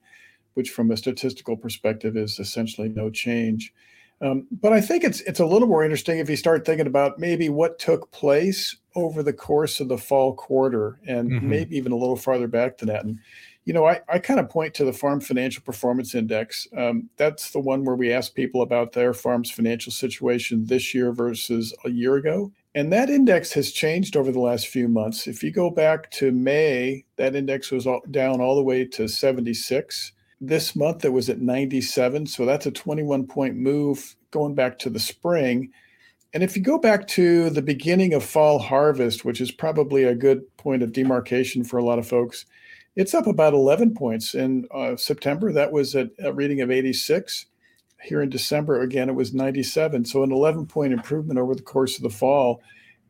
which 0.54 0.70
from 0.70 0.90
a 0.90 0.96
statistical 0.96 1.56
perspective 1.56 2.16
is 2.16 2.38
essentially 2.38 2.88
no 2.88 3.10
change. 3.10 3.74
Um, 4.20 4.46
but 4.50 4.72
I 4.72 4.80
think 4.80 5.04
it's 5.04 5.20
it's 5.20 5.40
a 5.40 5.46
little 5.46 5.68
more 5.68 5.84
interesting 5.84 6.18
if 6.18 6.28
you 6.28 6.36
start 6.36 6.64
thinking 6.64 6.88
about 6.88 7.18
maybe 7.18 7.48
what 7.48 7.78
took 7.78 8.10
place 8.10 8.76
over 8.96 9.22
the 9.22 9.32
course 9.32 9.78
of 9.78 9.88
the 9.88 9.98
fall 9.98 10.34
quarter 10.34 10.98
and 11.06 11.30
mm-hmm. 11.30 11.48
maybe 11.48 11.76
even 11.76 11.92
a 11.92 11.96
little 11.96 12.16
farther 12.16 12.48
back 12.48 12.78
than 12.78 12.88
that. 12.88 13.04
And 13.04 13.20
you 13.68 13.74
know, 13.74 13.84
I, 13.84 14.00
I 14.08 14.18
kind 14.18 14.40
of 14.40 14.48
point 14.48 14.72
to 14.74 14.86
the 14.86 14.94
Farm 14.94 15.20
Financial 15.20 15.62
Performance 15.62 16.14
Index. 16.14 16.66
Um, 16.74 17.10
that's 17.18 17.50
the 17.50 17.58
one 17.58 17.84
where 17.84 17.96
we 17.96 18.10
ask 18.10 18.34
people 18.34 18.62
about 18.62 18.92
their 18.92 19.12
farm's 19.12 19.50
financial 19.50 19.92
situation 19.92 20.64
this 20.64 20.94
year 20.94 21.12
versus 21.12 21.74
a 21.84 21.90
year 21.90 22.16
ago. 22.16 22.50
And 22.74 22.90
that 22.94 23.10
index 23.10 23.52
has 23.52 23.70
changed 23.70 24.16
over 24.16 24.32
the 24.32 24.40
last 24.40 24.68
few 24.68 24.88
months. 24.88 25.26
If 25.26 25.42
you 25.42 25.50
go 25.50 25.68
back 25.68 26.10
to 26.12 26.32
May, 26.32 27.04
that 27.16 27.36
index 27.36 27.70
was 27.70 27.86
all, 27.86 28.00
down 28.10 28.40
all 28.40 28.56
the 28.56 28.62
way 28.62 28.86
to 28.86 29.06
76. 29.06 30.12
This 30.40 30.74
month 30.74 31.04
it 31.04 31.12
was 31.12 31.28
at 31.28 31.42
97. 31.42 32.26
So 32.26 32.46
that's 32.46 32.64
a 32.64 32.70
21 32.70 33.26
point 33.26 33.56
move 33.56 34.16
going 34.30 34.54
back 34.54 34.78
to 34.78 34.88
the 34.88 34.98
spring. 34.98 35.70
And 36.32 36.42
if 36.42 36.56
you 36.56 36.62
go 36.62 36.78
back 36.78 37.06
to 37.08 37.50
the 37.50 37.60
beginning 37.60 38.14
of 38.14 38.24
fall 38.24 38.60
harvest, 38.60 39.26
which 39.26 39.42
is 39.42 39.50
probably 39.50 40.04
a 40.04 40.14
good 40.14 40.40
point 40.56 40.82
of 40.82 40.94
demarcation 40.94 41.64
for 41.64 41.76
a 41.76 41.84
lot 41.84 41.98
of 41.98 42.08
folks, 42.08 42.46
it's 42.98 43.14
up 43.14 43.28
about 43.28 43.54
11 43.54 43.94
points 43.94 44.34
in 44.34 44.66
uh, 44.74 44.96
September. 44.96 45.52
That 45.52 45.70
was 45.70 45.94
at 45.94 46.10
a 46.18 46.32
reading 46.32 46.60
of 46.62 46.72
86. 46.72 47.46
Here 48.02 48.20
in 48.20 48.28
December, 48.28 48.82
again, 48.82 49.08
it 49.08 49.14
was 49.14 49.32
97. 49.32 50.04
So 50.04 50.24
an 50.24 50.32
11 50.32 50.66
point 50.66 50.92
improvement 50.92 51.38
over 51.38 51.54
the 51.54 51.62
course 51.62 51.96
of 51.96 52.02
the 52.02 52.10
fall. 52.10 52.60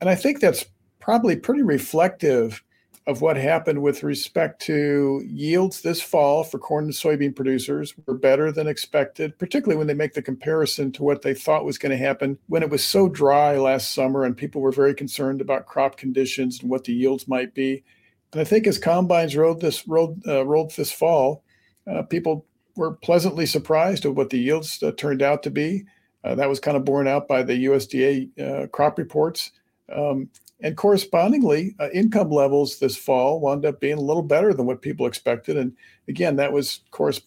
And 0.03 0.11
I 0.11 0.14
think 0.14 0.40
that's 0.40 0.66
probably 1.01 1.37
pretty 1.37 1.62
reflective 1.62 2.62
of 3.07 3.22
what 3.22 3.38
happened 3.38 3.81
with 3.81 4.03
respect 4.03 4.61
to 4.61 5.24
yields 5.27 5.81
this 5.81 6.03
fall 6.03 6.44
for 6.44 6.59
corn 6.59 6.85
and 6.85 6.92
soybean 6.92 7.35
producers 7.35 7.94
were 8.05 8.12
better 8.12 8.53
than 8.53 8.66
expected, 8.66 9.38
particularly 9.38 9.79
when 9.79 9.87
they 9.87 9.94
make 9.94 10.12
the 10.12 10.20
comparison 10.20 10.92
to 10.92 11.03
what 11.03 11.22
they 11.22 11.33
thought 11.33 11.64
was 11.64 11.79
going 11.79 11.92
to 11.92 11.96
happen 11.96 12.37
when 12.48 12.62
it 12.62 12.68
was 12.68 12.85
so 12.85 13.09
dry 13.09 13.57
last 13.57 13.94
summer 13.94 14.24
and 14.24 14.37
people 14.37 14.61
were 14.61 14.70
very 14.70 14.92
concerned 14.92 15.40
about 15.40 15.64
crop 15.64 15.96
conditions 15.96 16.61
and 16.61 16.68
what 16.68 16.85
the 16.85 16.92
yields 16.92 17.27
might 17.27 17.55
be. 17.55 17.83
And 18.32 18.40
I 18.40 18.44
think 18.44 18.66
as 18.66 18.78
combines 18.78 19.36
rolled 19.36 19.60
this 19.60 19.86
rolled, 19.88 20.22
uh, 20.26 20.44
rolled 20.44 20.72
this 20.72 20.92
fall, 20.92 21.44
uh, 21.86 22.02
people 22.02 22.46
were 22.76 22.92
pleasantly 22.92 23.46
surprised 23.46 24.04
at 24.04 24.14
what 24.14 24.30
the 24.30 24.38
yields 24.38 24.82
uh, 24.82 24.92
turned 24.92 25.22
out 25.22 25.42
to 25.42 25.50
be. 25.50 25.84
Uh, 26.24 26.34
that 26.34 26.48
was 26.48 26.60
kind 26.60 26.76
of 26.76 26.84
borne 26.84 27.08
out 27.08 27.26
by 27.26 27.42
the 27.42 27.64
USDA 27.64 28.40
uh, 28.40 28.66
crop 28.68 28.98
reports. 28.98 29.52
Um, 29.94 30.28
and 30.60 30.76
correspondingly, 30.76 31.74
uh, 31.80 31.88
income 31.90 32.30
levels 32.30 32.78
this 32.78 32.96
fall 32.96 33.40
wound 33.40 33.64
up 33.64 33.80
being 33.80 33.96
a 33.96 34.02
little 34.02 34.22
better 34.22 34.52
than 34.52 34.66
what 34.66 34.82
people 34.82 35.06
expected. 35.06 35.56
And 35.56 35.74
again, 36.08 36.36
that 36.36 36.52
was 36.52 36.80
course 36.90 37.20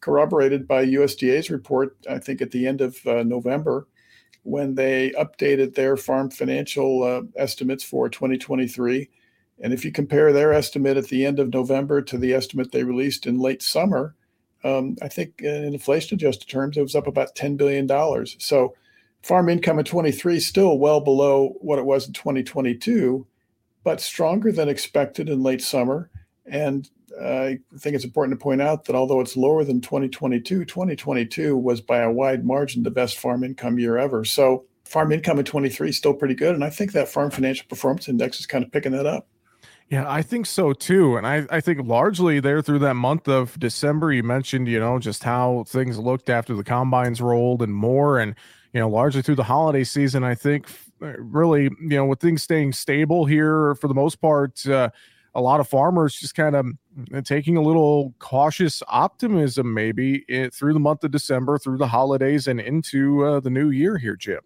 corroborated 0.00 0.66
by 0.66 0.86
USDA's 0.86 1.50
report, 1.50 1.96
I 2.08 2.18
think, 2.18 2.40
at 2.40 2.50
the 2.50 2.66
end 2.66 2.80
of 2.80 3.04
November, 3.04 3.86
when 4.44 4.74
they 4.74 5.10
updated 5.10 5.74
their 5.74 5.98
farm 5.98 6.30
financial 6.30 7.28
estimates 7.36 7.84
for 7.84 8.08
2023. 8.08 9.10
And 9.60 9.72
if 9.72 9.84
you 9.84 9.92
compare 9.92 10.32
their 10.32 10.52
estimate 10.52 10.96
at 10.96 11.08
the 11.08 11.26
end 11.26 11.38
of 11.38 11.52
November 11.52 12.00
to 12.02 12.16
the 12.16 12.32
estimate 12.32 12.72
they 12.72 12.84
released 12.84 13.26
in 13.26 13.38
late 13.38 13.62
summer, 13.62 14.14
um, 14.64 14.96
I 15.02 15.08
think 15.08 15.40
in 15.40 15.64
inflation 15.64 16.16
adjusted 16.16 16.48
terms, 16.48 16.76
it 16.76 16.82
was 16.82 16.96
up 16.96 17.06
about 17.06 17.34
$10 17.34 17.56
billion. 17.56 17.88
So 18.38 18.74
farm 19.22 19.48
income 19.48 19.78
in 19.78 19.84
23 19.84 20.40
still 20.40 20.78
well 20.78 21.00
below 21.00 21.56
what 21.60 21.78
it 21.78 21.84
was 21.84 22.06
in 22.06 22.12
2022 22.12 23.26
but 23.82 24.00
stronger 24.00 24.52
than 24.52 24.68
expected 24.68 25.28
in 25.28 25.42
late 25.42 25.62
summer. 25.62 26.10
And 26.46 26.88
i 27.20 27.58
think 27.76 27.96
it's 27.96 28.04
important 28.04 28.38
to 28.38 28.42
point 28.42 28.62
out 28.62 28.84
that 28.84 28.94
although 28.94 29.20
it's 29.20 29.36
lower 29.36 29.64
than 29.64 29.80
2022 29.80 30.64
2022 30.64 31.56
was 31.56 31.80
by 31.80 31.98
a 31.98 32.10
wide 32.10 32.44
margin 32.44 32.84
the 32.84 32.90
best 32.90 33.18
farm 33.18 33.42
income 33.42 33.80
year 33.80 33.98
ever. 33.98 34.24
So 34.24 34.64
farm 34.84 35.10
income 35.10 35.38
in 35.40 35.44
23 35.44 35.88
is 35.88 35.96
still 35.96 36.14
pretty 36.14 36.34
good 36.34 36.54
and 36.54 36.64
i 36.64 36.70
think 36.70 36.92
that 36.92 37.08
farm 37.08 37.30
financial 37.30 37.66
performance 37.68 38.08
index 38.08 38.38
is 38.38 38.46
kind 38.46 38.64
of 38.64 38.70
picking 38.70 38.92
that 38.92 39.06
up 39.06 39.28
yeah, 39.90 40.10
I 40.10 40.22
think 40.22 40.46
so 40.46 40.72
too. 40.72 41.16
And 41.16 41.26
I, 41.26 41.46
I 41.50 41.60
think 41.60 41.86
largely 41.86 42.40
there 42.40 42.62
through 42.62 42.78
that 42.80 42.94
month 42.94 43.28
of 43.28 43.58
December, 43.58 44.12
you 44.12 44.22
mentioned, 44.22 44.68
you 44.68 44.80
know, 44.80 44.98
just 44.98 45.24
how 45.24 45.64
things 45.66 45.98
looked 45.98 46.30
after 46.30 46.54
the 46.54 46.64
combines 46.64 47.20
rolled 47.20 47.60
and 47.60 47.74
more. 47.74 48.18
And 48.18 48.34
you 48.72 48.80
know, 48.80 48.88
largely 48.88 49.22
through 49.22 49.36
the 49.36 49.44
holiday 49.44 49.84
season. 49.84 50.24
I 50.24 50.34
think 50.34 50.68
uh, 51.02 51.12
really, 51.18 51.64
you 51.64 51.96
know, 51.96 52.06
with 52.06 52.20
things 52.20 52.42
staying 52.42 52.72
stable 52.72 53.24
here 53.24 53.74
for 53.76 53.88
the 53.88 53.94
most 53.94 54.20
part, 54.20 54.64
uh, 54.66 54.90
a 55.34 55.40
lot 55.40 55.60
of 55.60 55.68
farmers 55.68 56.14
just 56.16 56.34
kind 56.34 56.56
of 56.56 56.66
uh, 57.14 57.20
taking 57.20 57.56
a 57.56 57.62
little 57.62 58.14
cautious 58.18 58.82
optimism 58.88 59.72
maybe 59.72 60.24
it, 60.28 60.46
eh, 60.46 60.50
through 60.52 60.72
the 60.72 60.80
month 60.80 61.04
of 61.04 61.10
December, 61.12 61.56
through 61.58 61.78
the 61.78 61.86
holidays, 61.86 62.48
and 62.48 62.60
into 62.60 63.24
uh, 63.24 63.40
the 63.40 63.50
new 63.50 63.70
year 63.70 63.96
here, 63.96 64.16
Jim. 64.16 64.40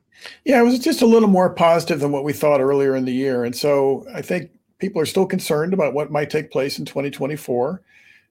Yeah, 0.44 0.60
it 0.60 0.64
was 0.64 0.78
just 0.78 1.02
a 1.02 1.06
little 1.06 1.28
more 1.28 1.50
positive 1.50 2.00
than 2.00 2.12
what 2.12 2.24
we 2.24 2.32
thought 2.32 2.60
earlier 2.60 2.94
in 2.94 3.04
the 3.04 3.12
year. 3.12 3.44
And 3.44 3.56
so 3.56 4.06
I 4.14 4.22
think 4.22 4.50
people 4.78 5.00
are 5.00 5.06
still 5.06 5.26
concerned 5.26 5.72
about 5.72 5.94
what 5.94 6.10
might 6.10 6.30
take 6.30 6.50
place 6.50 6.78
in 6.78 6.84
2024 6.84 7.82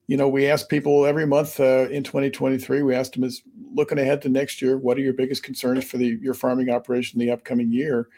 you 0.06 0.16
know, 0.16 0.28
we 0.28 0.46
ask 0.46 0.68
people 0.68 1.06
every 1.06 1.26
month 1.26 1.58
uh, 1.58 1.88
in 1.90 2.02
2023. 2.02 2.82
We 2.82 2.94
asked 2.94 3.14
them, 3.14 3.24
"Is 3.24 3.42
looking 3.74 3.98
ahead 3.98 4.20
to 4.22 4.28
next 4.28 4.60
year? 4.60 4.76
What 4.76 4.98
are 4.98 5.02
your 5.02 5.14
biggest 5.14 5.42
concerns 5.42 5.84
for 5.84 5.96
the 5.96 6.18
your 6.20 6.34
farming 6.34 6.70
operation 6.70 7.20
in 7.20 7.26
the 7.26 7.32
upcoming 7.32 7.72
year?" 7.72 8.08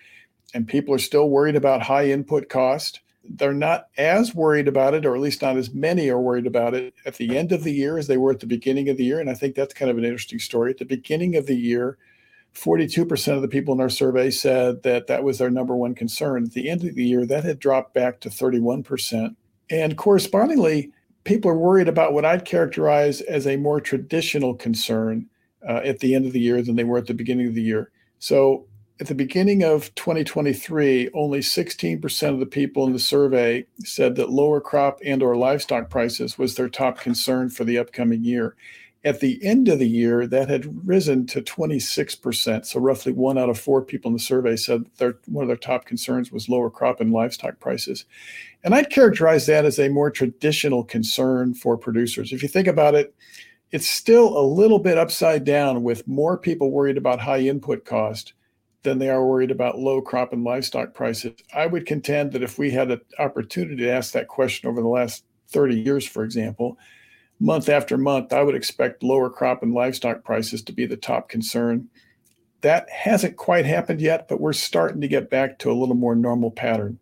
And 0.55 0.67
people 0.67 0.95
are 0.95 0.99
still 0.99 1.31
worried 1.31 1.57
about 1.57 1.83
high 1.83 2.11
input 2.11 2.49
cost. 2.49 3.01
They're 3.29 3.53
not 3.53 3.89
as 3.99 4.35
worried 4.35 4.69
about 4.69 4.95
it, 4.95 5.07
or 5.07 5.15
at 5.15 5.21
least 5.21 5.43
not 5.43 5.57
as 5.57 5.73
many 5.73 6.09
are 6.09 6.21
worried 6.21 6.47
about 6.47 6.75
it 6.75 6.95
at 7.05 7.17
the 7.17 7.37
end 7.37 7.53
of 7.53 7.65
the 7.65 7.73
year 7.73 7.99
as 7.99 8.07
they 8.07 8.17
were 8.17 8.33
at 8.33 8.41
the 8.41 8.47
beginning 8.47 8.89
of 8.89 8.97
the 8.97 9.05
year. 9.05 9.21
And 9.21 9.31
I 9.31 9.35
think 9.35 9.55
that's 9.55 9.75
kind 9.75 9.91
of 9.91 9.99
an 9.99 10.05
interesting 10.05 10.39
story. 10.39 10.71
At 10.73 10.79
the 10.79 10.85
beginning 10.85 11.37
of 11.37 11.47
the 11.47 11.57
year, 11.57 11.99
42% 12.57 13.35
of 13.35 13.43
the 13.43 13.49
people 13.49 13.75
in 13.75 13.81
our 13.81 13.91
survey 13.91 14.31
said 14.31 14.83
that 14.83 15.07
that 15.09 15.23
was 15.23 15.39
their 15.39 15.51
number 15.51 15.77
one 15.77 15.95
concern. 15.95 16.45
At 16.45 16.53
the 16.53 16.71
end 16.71 16.85
of 16.85 16.95
the 16.95 17.05
year, 17.05 17.27
that 17.27 17.45
had 17.45 17.59
dropped 17.59 17.93
back 17.93 18.21
to 18.21 18.31
31%. 18.31 19.37
And 19.69 19.97
correspondingly, 19.97 20.91
people 21.25 21.51
are 21.51 21.59
worried 21.59 21.89
about 21.89 22.15
what 22.15 22.25
I'd 22.25 22.47
characterize 22.47 23.21
as 23.21 23.47
a 23.47 23.57
more 23.57 23.81
traditional 23.81 24.55
concern 24.55 25.27
uh, 25.69 25.81
at 25.85 25.99
the 25.99 26.15
end 26.15 26.25
of 26.25 26.33
the 26.33 26.41
year 26.41 26.63
than 26.63 26.77
they 26.77 26.85
were 26.85 26.99
at 26.99 27.07
the 27.07 27.15
beginning 27.15 27.49
of 27.49 27.55
the 27.55 27.63
year. 27.63 27.91
So 28.21 28.67
at 29.01 29.09
the 29.09 29.15
beginning 29.15 29.63
of 29.63 29.95
2023, 29.95 31.11
only 31.13 31.41
16% 31.41 32.33
of 32.33 32.41
the 32.41 32.47
people 32.47 32.87
in 32.87 32.95
the 32.95 32.99
survey 32.99 33.67
said 33.85 34.17
that 34.17 34.31
lower 34.31 34.61
crop 34.61 35.01
and 35.05 35.23
or 35.23 35.37
livestock 35.37 35.91
prices 35.91 36.39
was 36.39 36.55
their 36.55 36.71
top 36.71 36.99
concern 36.99 37.51
for 37.51 37.65
the 37.65 37.77
upcoming 37.77 38.25
year. 38.25 38.57
At 39.07 39.21
the 39.21 39.39
end 39.45 39.69
of 39.69 39.79
the 39.79 39.89
year, 39.89 40.27
that 40.27 40.49
had 40.49 40.85
risen 40.85 41.27
to 41.29 41.41
26%. 41.41 42.67
So, 42.67 42.81
roughly 42.81 43.13
one 43.13 43.39
out 43.39 43.49
of 43.49 43.57
four 43.57 43.81
people 43.81 44.09
in 44.09 44.15
the 44.15 44.19
survey 44.19 44.57
said 44.57 44.85
their, 44.99 45.15
one 45.27 45.45
of 45.45 45.49
their 45.49 45.57
top 45.57 45.85
concerns 45.85 46.33
was 46.33 46.49
lower 46.49 46.71
crop 46.71 47.01
and 47.01 47.13
livestock 47.13 47.61
prices. 47.61 48.05
And 48.65 48.75
I'd 48.75 48.91
characterize 48.91 49.47
that 49.47 49.65
as 49.65 49.79
a 49.79 49.91
more 49.91 50.11
traditional 50.11 50.83
concern 50.83 51.55
for 51.55 51.79
producers. 51.79 52.33
If 52.33 52.43
you 52.43 52.49
think 52.49 52.67
about 52.67 52.97
it, 52.97 53.15
it's 53.71 53.89
still 53.89 54.37
a 54.37 54.43
little 54.43 54.81
bit 54.81 54.99
upside 54.99 55.45
down 55.45 55.85
with 55.85 56.09
more 56.09 56.37
people 56.37 56.73
worried 56.73 56.99
about 56.99 57.21
high 57.21 57.43
input 57.43 57.85
cost 57.85 58.33
than 58.83 58.99
they 58.99 59.09
are 59.09 59.25
worried 59.25 59.53
about 59.53 59.79
low 59.79 60.03
crop 60.03 60.33
and 60.33 60.43
livestock 60.43 60.95
prices. 60.95 61.33
I 61.55 61.67
would 61.67 61.87
contend 61.87 62.33
that 62.33 62.43
if 62.43 62.59
we 62.59 62.73
had 62.73 62.91
an 62.91 63.01
opportunity 63.21 63.77
to 63.77 63.91
ask 63.91 64.13
that 64.15 64.27
question 64.27 64.69
over 64.69 64.83
the 64.83 64.89
last 64.89 65.25
30 65.51 65.81
years, 65.81 66.07
for 66.07 66.25
example, 66.25 66.77
month 67.39 67.69
after 67.69 67.97
month, 67.97 68.33
I 68.33 68.43
would 68.43 68.55
expect 68.55 69.03
lower 69.03 69.31
crop 69.31 69.63
and 69.63 69.75
livestock 69.75 70.25
prices 70.25 70.63
to 70.63 70.73
be 70.73 70.87
the 70.87 70.97
top 70.97 71.29
concern. 71.29 71.89
That 72.63 72.89
hasn't 72.91 73.37
quite 73.37 73.67
happened 73.67 74.01
yet, 74.01 74.29
but 74.29 74.41
we're 74.41 74.53
starting 74.53 75.01
to 75.03 75.09
get 75.09 75.31
back 75.31 75.59
to 75.61 75.71
a 75.71 75.75
little 75.75 75.95
more 75.95 76.15
normal 76.15 76.51
pattern. 76.51 76.99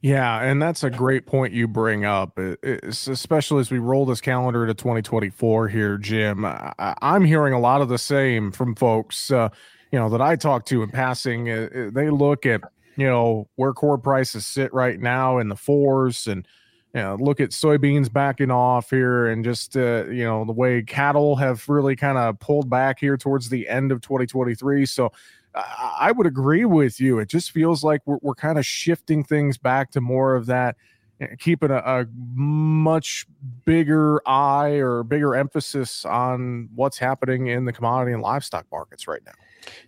Yeah, 0.00 0.40
and 0.40 0.60
that's 0.60 0.84
a 0.84 0.90
great 0.90 1.26
point 1.26 1.52
you 1.52 1.66
bring 1.66 2.04
up, 2.04 2.38
it's 2.38 3.08
especially 3.08 3.60
as 3.60 3.70
we 3.70 3.78
roll 3.78 4.06
this 4.06 4.20
calendar 4.20 4.66
to 4.66 4.74
2024 4.74 5.68
here, 5.68 5.98
Jim. 5.98 6.44
I, 6.44 6.94
am 7.00 7.24
hearing 7.24 7.52
a 7.52 7.60
lot 7.60 7.80
of 7.80 7.88
the 7.88 7.98
same 7.98 8.52
from 8.52 8.76
folks, 8.76 9.30
uh, 9.30 9.48
you 9.90 9.98
know, 9.98 10.08
that 10.10 10.20
I 10.20 10.36
talk 10.36 10.66
to 10.66 10.82
in 10.82 10.90
passing. 10.90 11.50
Uh, 11.50 11.90
they 11.92 12.10
look 12.10 12.46
at, 12.46 12.60
you 12.96 13.06
know, 13.06 13.48
where 13.56 13.72
core 13.72 13.98
prices 13.98 14.46
sit 14.46 14.72
right 14.72 15.00
now 15.00 15.38
in 15.38 15.48
the 15.48 15.56
fours 15.56 16.26
and– 16.26 16.46
you 16.94 17.00
know, 17.00 17.16
look 17.18 17.40
at 17.40 17.50
soybeans 17.50 18.12
backing 18.12 18.50
off 18.50 18.90
here 18.90 19.26
and 19.26 19.44
just, 19.44 19.76
uh, 19.76 20.04
you 20.06 20.24
know, 20.24 20.44
the 20.44 20.52
way 20.52 20.82
cattle 20.82 21.36
have 21.36 21.66
really 21.68 21.96
kind 21.96 22.18
of 22.18 22.38
pulled 22.38 22.68
back 22.68 22.98
here 22.98 23.16
towards 23.16 23.48
the 23.48 23.66
end 23.68 23.90
of 23.92 24.02
2023. 24.02 24.84
So 24.84 25.10
I, 25.54 26.12
would 26.12 26.26
agree 26.26 26.64
with 26.64 27.00
you. 27.00 27.18
It 27.18 27.28
just 27.28 27.50
feels 27.50 27.82
like 27.82 28.02
we're, 28.04 28.18
we're 28.20 28.34
kind 28.34 28.58
of 28.58 28.66
shifting 28.66 29.24
things 29.24 29.56
back 29.56 29.90
to 29.92 30.00
more 30.00 30.34
of 30.34 30.46
that, 30.46 30.76
eh, 31.20 31.28
keeping 31.38 31.70
a, 31.70 31.76
a 31.76 32.06
much 32.34 33.26
bigger 33.64 34.20
eye 34.26 34.72
or 34.72 35.02
bigger 35.02 35.34
emphasis 35.34 36.04
on 36.04 36.68
what's 36.74 36.98
happening 36.98 37.48
in 37.48 37.64
the 37.64 37.72
commodity 37.72 38.12
and 38.12 38.22
livestock 38.22 38.66
markets 38.70 39.08
right 39.08 39.22
now. 39.24 39.32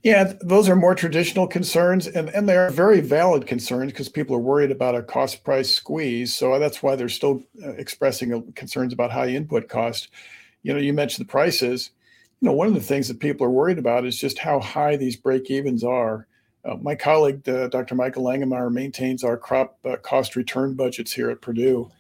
Yeah, 0.02 0.34
those 0.40 0.68
are 0.68 0.76
more 0.76 0.94
traditional 0.94 1.46
concerns, 1.46 2.06
and, 2.06 2.28
and 2.30 2.48
they 2.48 2.56
are 2.56 2.70
very 2.70 3.00
valid 3.00 3.46
concerns 3.46 3.92
because 3.92 4.08
people 4.08 4.36
are 4.36 4.40
worried 4.40 4.70
about 4.70 4.94
a 4.94 5.02
cost 5.02 5.44
price 5.44 5.74
squeeze. 5.74 6.34
So 6.34 6.58
that's 6.58 6.82
why 6.82 6.94
they're 6.96 7.08
still 7.08 7.42
uh, 7.62 7.70
expressing 7.70 8.52
concerns 8.52 8.92
about 8.92 9.10
high 9.10 9.28
input 9.28 9.68
cost. 9.68 10.08
You 10.62 10.72
know, 10.72 10.80
you 10.80 10.92
mentioned 10.92 11.26
the 11.26 11.30
prices. 11.30 11.90
You 12.40 12.48
know, 12.48 12.54
one 12.54 12.68
of 12.68 12.74
the 12.74 12.80
things 12.80 13.08
that 13.08 13.20
people 13.20 13.46
are 13.46 13.50
worried 13.50 13.78
about 13.78 14.04
is 14.04 14.18
just 14.18 14.38
how 14.38 14.60
high 14.60 14.96
these 14.96 15.16
break 15.16 15.50
evens 15.50 15.82
are. 15.82 16.26
Uh, 16.64 16.76
my 16.76 16.94
colleague, 16.94 17.46
uh, 17.48 17.68
Dr. 17.68 17.94
Michael 17.94 18.24
Langemeier, 18.24 18.72
maintains 18.72 19.24
our 19.24 19.36
crop 19.36 19.78
uh, 19.84 19.96
cost 19.96 20.36
return 20.36 20.74
budgets 20.74 21.12
here 21.12 21.30
at 21.30 21.42
Purdue. 21.42 21.90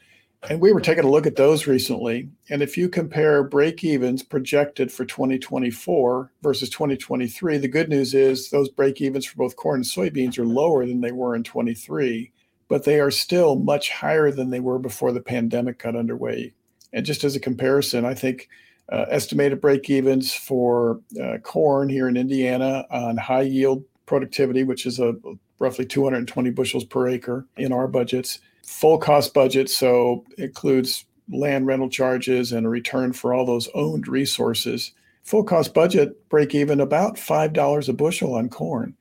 And 0.50 0.60
we 0.60 0.72
were 0.72 0.80
taking 0.80 1.04
a 1.04 1.10
look 1.10 1.26
at 1.26 1.36
those 1.36 1.66
recently. 1.66 2.28
And 2.50 2.62
if 2.62 2.76
you 2.76 2.88
compare 2.88 3.42
break 3.42 3.82
evens 3.82 4.22
projected 4.22 4.92
for 4.92 5.06
2024 5.06 6.32
versus 6.42 6.68
2023, 6.68 7.58
the 7.58 7.68
good 7.68 7.88
news 7.88 8.12
is 8.12 8.50
those 8.50 8.68
break 8.68 9.00
evens 9.00 9.24
for 9.24 9.36
both 9.36 9.56
corn 9.56 9.76
and 9.76 9.84
soybeans 9.84 10.38
are 10.38 10.44
lower 10.44 10.84
than 10.84 11.00
they 11.00 11.12
were 11.12 11.34
in 11.34 11.44
23, 11.44 12.30
but 12.68 12.84
they 12.84 13.00
are 13.00 13.10
still 13.10 13.56
much 13.56 13.90
higher 13.90 14.30
than 14.30 14.50
they 14.50 14.60
were 14.60 14.78
before 14.78 15.12
the 15.12 15.22
pandemic 15.22 15.78
got 15.78 15.96
underway. 15.96 16.52
And 16.92 17.06
just 17.06 17.24
as 17.24 17.34
a 17.34 17.40
comparison, 17.40 18.04
I 18.04 18.14
think 18.14 18.48
uh, 18.92 19.06
estimated 19.08 19.62
break 19.62 19.88
evens 19.88 20.34
for 20.34 21.00
uh, 21.22 21.38
corn 21.38 21.88
here 21.88 22.06
in 22.06 22.18
Indiana 22.18 22.86
on 22.90 23.16
high 23.16 23.42
yield 23.42 23.82
productivity, 24.04 24.62
which 24.62 24.84
is 24.84 25.00
a 25.00 25.14
roughly 25.58 25.86
220 25.86 26.50
bushels 26.50 26.84
per 26.84 27.08
acre 27.08 27.46
in 27.56 27.72
our 27.72 27.88
budgets 27.88 28.40
full 28.66 28.98
cost 28.98 29.34
budget, 29.34 29.70
so 29.70 30.24
includes 30.38 31.04
land 31.30 31.66
rental 31.66 31.88
charges 31.88 32.52
and 32.52 32.66
a 32.66 32.68
return 32.68 33.12
for 33.12 33.32
all 33.32 33.46
those 33.46 33.68
owned 33.74 34.08
resources. 34.08 34.92
Full 35.22 35.44
cost 35.44 35.72
budget 35.72 36.28
break 36.28 36.54
even 36.54 36.80
about 36.80 37.16
$5 37.16 37.88
a 37.88 37.92
bushel 37.92 38.34
on 38.34 38.48
corn. 38.48 38.94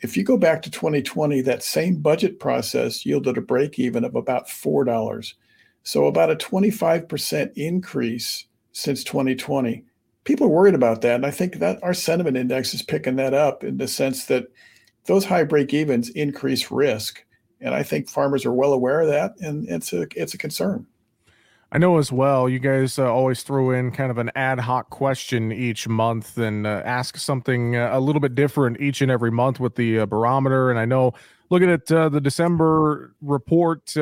If 0.00 0.16
you 0.16 0.24
go 0.24 0.36
back 0.36 0.62
to 0.62 0.70
2020, 0.70 1.42
that 1.42 1.62
same 1.62 1.96
budget 1.96 2.38
process 2.38 3.04
yielded 3.04 3.36
a 3.36 3.42
break 3.42 3.78
even 3.78 4.04
of 4.04 4.14
about 4.14 4.48
$4. 4.48 5.34
So, 5.82 6.06
about 6.06 6.30
a 6.30 6.36
25% 6.36 7.52
increase 7.56 8.46
since 8.72 9.04
2020. 9.04 9.84
People 10.24 10.46
are 10.46 10.50
worried 10.50 10.74
about 10.74 11.00
that. 11.02 11.16
And 11.16 11.26
I 11.26 11.30
think 11.30 11.56
that 11.56 11.82
our 11.82 11.94
sentiment 11.94 12.36
index 12.36 12.74
is 12.74 12.82
picking 12.82 13.16
that 13.16 13.34
up 13.34 13.64
in 13.64 13.78
the 13.78 13.88
sense 13.88 14.26
that 14.26 14.48
those 15.06 15.24
high 15.24 15.44
break 15.44 15.72
evens 15.72 16.10
increase 16.10 16.70
risk. 16.70 17.24
And 17.60 17.74
I 17.74 17.82
think 17.82 18.08
farmers 18.08 18.46
are 18.46 18.52
well 18.52 18.72
aware 18.72 19.00
of 19.00 19.08
that. 19.08 19.38
And 19.40 19.68
it's 19.68 19.92
a, 19.92 20.06
it's 20.16 20.34
a 20.34 20.38
concern. 20.38 20.86
I 21.72 21.78
know 21.78 21.98
as 21.98 22.10
well, 22.10 22.48
you 22.48 22.58
guys 22.58 22.98
uh, 22.98 23.12
always 23.12 23.44
throw 23.44 23.70
in 23.70 23.92
kind 23.92 24.10
of 24.10 24.18
an 24.18 24.32
ad 24.34 24.58
hoc 24.58 24.90
question 24.90 25.52
each 25.52 25.86
month 25.86 26.36
and 26.36 26.66
uh, 26.66 26.82
ask 26.84 27.16
something 27.16 27.76
uh, 27.76 27.90
a 27.92 28.00
little 28.00 28.20
bit 28.20 28.34
different 28.34 28.80
each 28.80 29.02
and 29.02 29.10
every 29.10 29.30
month 29.30 29.60
with 29.60 29.76
the 29.76 30.00
uh, 30.00 30.06
barometer. 30.06 30.70
And 30.70 30.80
I 30.80 30.84
know 30.84 31.12
looking 31.48 31.70
at 31.70 31.90
uh, 31.92 32.08
the 32.08 32.20
December 32.20 33.14
report, 33.22 33.94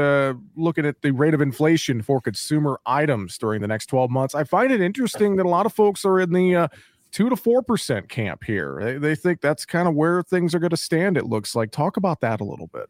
looking 0.57 0.87
at 0.87 1.03
the 1.03 1.11
rate 1.11 1.35
of 1.35 1.43
inflation 1.43 2.01
for 2.01 2.23
consumer 2.23 2.81
items 2.87 3.37
during 3.37 3.61
the 3.61 3.69
next 3.69 3.87
12 3.87 4.11
months, 4.11 4.35
I 4.35 4.45
find 4.45 4.73
it 4.73 4.81
interesting 4.81 5.37
that 5.37 5.45
a 5.45 5.51
lot 5.51 5.67
of 5.67 5.75
folks 5.75 6.07
are 6.07 6.21
in 6.21 6.33
the 6.33 6.71
two 7.11 7.29
to 7.29 7.37
four 7.37 7.63
percent 7.63 8.09
camp 8.09 8.45
here. 8.45 8.79
They, 8.81 8.99
they 8.99 9.15
think 9.15 9.41
that's 9.41 9.65
kind 9.65 9.89
of 9.89 9.95
where 9.95 10.23
things 10.23 10.55
are 10.55 10.59
going 10.59 10.71
to 10.71 10.77
stand. 10.77 11.17
It 11.17 11.27
looks 11.27 11.55
like. 11.55 11.71
Talk 11.71 11.97
about 11.97 12.21
that 12.21 12.41
a 12.41 12.45
little 12.45 12.69
bit. 12.69 12.89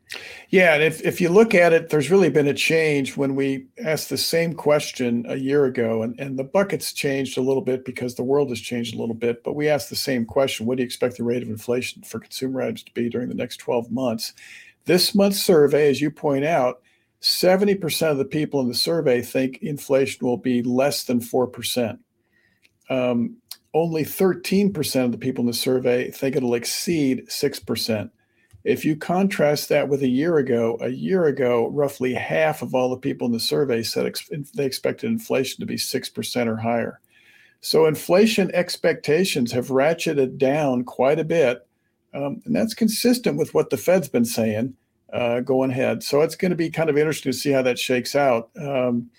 Yeah, 0.48 0.74
and 0.74 0.82
if 0.82 1.04
if 1.04 1.20
you 1.20 1.28
look 1.28 1.54
at 1.54 1.72
it, 1.72 1.90
there's 1.90 2.10
really 2.10 2.30
been 2.30 2.48
a 2.48 2.54
change 2.54 3.16
when 3.16 3.34
we 3.34 3.66
asked 3.84 4.10
the 4.10 4.18
same 4.18 4.54
question 4.54 5.24
a 5.28 5.36
year 5.36 5.64
ago, 5.64 6.02
and 6.02 6.18
and 6.18 6.38
the 6.38 6.44
buckets 6.44 6.92
changed 6.92 7.38
a 7.38 7.42
little 7.42 7.62
bit 7.62 7.84
because 7.84 8.14
the 8.14 8.24
world 8.24 8.50
has 8.50 8.60
changed 8.60 8.94
a 8.94 8.98
little 8.98 9.14
bit. 9.14 9.42
But 9.44 9.54
we 9.54 9.68
asked 9.68 9.90
the 9.90 9.96
same 9.96 10.24
question: 10.24 10.66
What 10.66 10.76
do 10.76 10.82
you 10.82 10.86
expect 10.86 11.16
the 11.16 11.24
rate 11.24 11.42
of 11.42 11.48
inflation 11.48 12.02
for 12.02 12.20
consumer 12.20 12.62
items 12.62 12.82
to 12.84 12.92
be 12.92 13.08
during 13.08 13.28
the 13.28 13.34
next 13.34 13.58
12 13.58 13.90
months? 13.90 14.32
This 14.84 15.14
month's 15.14 15.42
survey, 15.42 15.90
as 15.90 16.00
you 16.00 16.10
point 16.10 16.44
out. 16.44 16.82
70% 17.20 18.12
of 18.12 18.18
the 18.18 18.24
people 18.24 18.60
in 18.60 18.68
the 18.68 18.74
survey 18.74 19.20
think 19.20 19.58
inflation 19.60 20.24
will 20.24 20.36
be 20.36 20.62
less 20.62 21.02
than 21.02 21.18
4%. 21.18 21.98
Um, 22.90 23.36
only 23.74 24.04
13% 24.04 25.04
of 25.04 25.12
the 25.12 25.18
people 25.18 25.42
in 25.42 25.46
the 25.46 25.52
survey 25.52 26.10
think 26.10 26.36
it'll 26.36 26.54
exceed 26.54 27.26
6%. 27.28 28.10
If 28.64 28.84
you 28.84 28.96
contrast 28.96 29.68
that 29.68 29.88
with 29.88 30.02
a 30.02 30.08
year 30.08 30.38
ago, 30.38 30.78
a 30.80 30.88
year 30.88 31.26
ago, 31.26 31.68
roughly 31.68 32.12
half 32.14 32.60
of 32.60 32.74
all 32.74 32.90
the 32.90 32.96
people 32.96 33.26
in 33.26 33.32
the 33.32 33.40
survey 33.40 33.82
said 33.82 34.06
ex- 34.06 34.28
they 34.54 34.64
expected 34.64 35.10
inflation 35.10 35.60
to 35.60 35.66
be 35.66 35.76
6% 35.76 36.46
or 36.46 36.56
higher. 36.56 37.00
So 37.60 37.86
inflation 37.86 38.50
expectations 38.54 39.52
have 39.52 39.68
ratcheted 39.68 40.38
down 40.38 40.84
quite 40.84 41.18
a 41.18 41.24
bit. 41.24 41.66
Um, 42.14 42.40
and 42.44 42.54
that's 42.54 42.74
consistent 42.74 43.36
with 43.36 43.54
what 43.54 43.70
the 43.70 43.76
Fed's 43.76 44.08
been 44.08 44.24
saying 44.24 44.74
uh, 45.12 45.40
going 45.40 45.70
ahead. 45.70 46.02
So 46.02 46.20
it's 46.22 46.36
going 46.36 46.50
to 46.50 46.56
be 46.56 46.70
kind 46.70 46.90
of 46.90 46.96
interesting 46.96 47.32
to 47.32 47.38
see 47.38 47.50
how 47.50 47.62
that 47.62 47.78
shakes 47.78 48.14
out. 48.16 48.50
Um, 48.60 49.10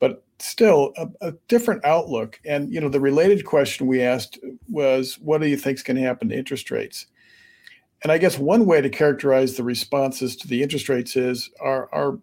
but 0.00 0.24
still 0.38 0.92
a, 0.96 1.08
a, 1.20 1.32
different 1.48 1.84
outlook. 1.84 2.40
And 2.44 2.72
you 2.72 2.80
know, 2.80 2.88
the 2.88 3.00
related 3.00 3.44
question 3.44 3.86
we 3.86 4.02
asked 4.02 4.38
was, 4.68 5.18
"What 5.18 5.40
do 5.40 5.48
you 5.48 5.56
think 5.56 5.78
is 5.78 5.82
going 5.82 5.96
to 5.96 6.02
happen 6.02 6.28
to 6.28 6.36
interest 6.36 6.70
rates?" 6.70 7.06
And 8.02 8.12
I 8.12 8.18
guess 8.18 8.38
one 8.38 8.66
way 8.66 8.80
to 8.80 8.90
characterize 8.90 9.56
the 9.56 9.62
responses 9.62 10.36
to 10.36 10.48
the 10.48 10.62
interest 10.62 10.88
rates 10.88 11.16
is, 11.16 11.50
are 11.60 11.88
are 11.92 12.18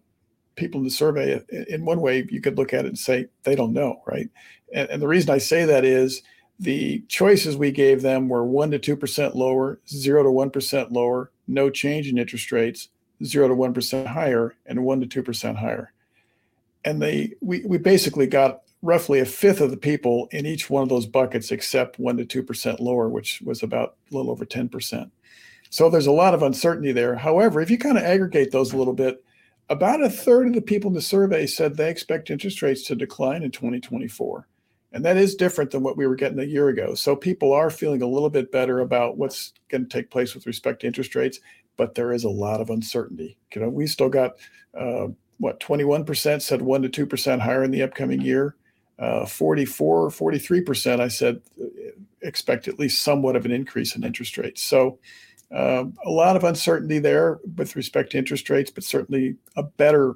people 0.54 0.78
in 0.78 0.84
the 0.84 0.90
survey? 0.90 1.42
In 1.68 1.84
one 1.84 2.00
way, 2.00 2.26
you 2.30 2.40
could 2.40 2.56
look 2.56 2.72
at 2.72 2.84
it 2.84 2.88
and 2.88 2.98
say 2.98 3.26
they 3.42 3.56
don't 3.56 3.72
know, 3.72 4.02
right? 4.06 4.28
And, 4.72 4.88
and 4.90 5.02
the 5.02 5.08
reason 5.08 5.30
I 5.30 5.38
say 5.38 5.64
that 5.64 5.84
is 5.84 6.22
the 6.60 7.02
choices 7.08 7.56
we 7.56 7.72
gave 7.72 8.02
them 8.02 8.28
were 8.28 8.44
one 8.44 8.70
to 8.70 8.78
two 8.78 8.96
percent 8.96 9.34
lower, 9.34 9.80
zero 9.88 10.22
to 10.22 10.30
one 10.30 10.50
percent 10.50 10.92
lower, 10.92 11.32
no 11.48 11.70
change 11.70 12.08
in 12.08 12.18
interest 12.18 12.52
rates, 12.52 12.88
zero 13.24 13.48
to 13.48 13.54
one 13.54 13.74
percent 13.74 14.06
higher, 14.06 14.54
and 14.66 14.84
one 14.84 15.00
to 15.00 15.06
two 15.06 15.22
percent 15.22 15.58
higher 15.58 15.92
and 16.84 17.00
they 17.00 17.32
we, 17.40 17.64
we 17.64 17.78
basically 17.78 18.26
got 18.26 18.62
roughly 18.82 19.20
a 19.20 19.24
fifth 19.24 19.60
of 19.60 19.70
the 19.70 19.76
people 19.76 20.28
in 20.32 20.44
each 20.44 20.68
one 20.68 20.82
of 20.82 20.88
those 20.88 21.06
buckets 21.06 21.52
except 21.52 21.98
1 21.98 22.16
to 22.16 22.42
2% 22.42 22.80
lower 22.80 23.08
which 23.08 23.40
was 23.42 23.62
about 23.62 23.96
a 24.10 24.14
little 24.14 24.30
over 24.30 24.44
10% 24.44 25.10
so 25.72 25.88
there's 25.88 26.06
a 26.06 26.12
lot 26.12 26.34
of 26.34 26.42
uncertainty 26.42 26.92
there. 26.92 27.16
However 27.16 27.60
if 27.60 27.70
you 27.70 27.78
kind 27.78 27.96
of 27.96 28.04
aggregate 28.04 28.50
those 28.50 28.72
a 28.72 28.76
little 28.76 28.92
bit 28.92 29.24
about 29.70 30.02
a 30.02 30.10
third 30.10 30.48
of 30.48 30.54
the 30.54 30.60
people 30.60 30.88
in 30.88 30.94
the 30.94 31.00
survey 31.00 31.46
said 31.46 31.76
they 31.76 31.88
expect 31.88 32.30
interest 32.30 32.60
rates 32.60 32.82
to 32.82 32.94
decline 32.94 33.42
in 33.42 33.50
2024 33.50 34.46
and 34.92 35.04
that 35.04 35.16
is 35.16 35.34
different 35.34 35.70
than 35.70 35.82
what 35.82 35.96
we 35.96 36.06
were 36.06 36.14
getting 36.14 36.38
a 36.38 36.44
year 36.44 36.68
ago. 36.68 36.94
So 36.94 37.16
people 37.16 37.54
are 37.54 37.70
feeling 37.70 38.02
a 38.02 38.06
little 38.06 38.28
bit 38.28 38.52
better 38.52 38.80
about 38.80 39.16
what's 39.16 39.54
going 39.70 39.84
to 39.84 39.88
take 39.88 40.10
place 40.10 40.34
with 40.34 40.46
respect 40.46 40.80
to 40.80 40.86
interest 40.86 41.14
rates 41.14 41.40
but 41.78 41.94
there 41.94 42.12
is 42.12 42.24
a 42.24 42.28
lot 42.28 42.60
of 42.60 42.68
uncertainty. 42.68 43.38
You 43.54 43.62
know 43.62 43.68
we 43.68 43.86
still 43.86 44.10
got 44.10 44.32
uh, 44.78 45.08
what 45.38 45.60
21% 45.60 46.42
said 46.42 46.62
1 46.62 46.82
to 46.90 47.06
2% 47.06 47.40
higher 47.40 47.64
in 47.64 47.70
the 47.70 47.82
upcoming 47.82 48.20
year. 48.20 48.56
Uh, 48.98 49.26
44 49.26 50.10
43% 50.10 51.00
i 51.00 51.08
said 51.08 51.40
uh, 51.60 51.64
expect 52.20 52.68
at 52.68 52.78
least 52.78 53.02
somewhat 53.02 53.34
of 53.34 53.44
an 53.44 53.50
increase 53.50 53.96
in 53.96 54.04
interest 54.04 54.36
rates. 54.38 54.62
So 54.62 54.98
uh, 55.50 55.84
a 56.04 56.10
lot 56.10 56.36
of 56.36 56.44
uncertainty 56.44 56.98
there 56.98 57.40
with 57.56 57.74
respect 57.74 58.12
to 58.12 58.18
interest 58.18 58.48
rates 58.50 58.70
but 58.70 58.84
certainly 58.84 59.36
a 59.56 59.62
better 59.62 60.14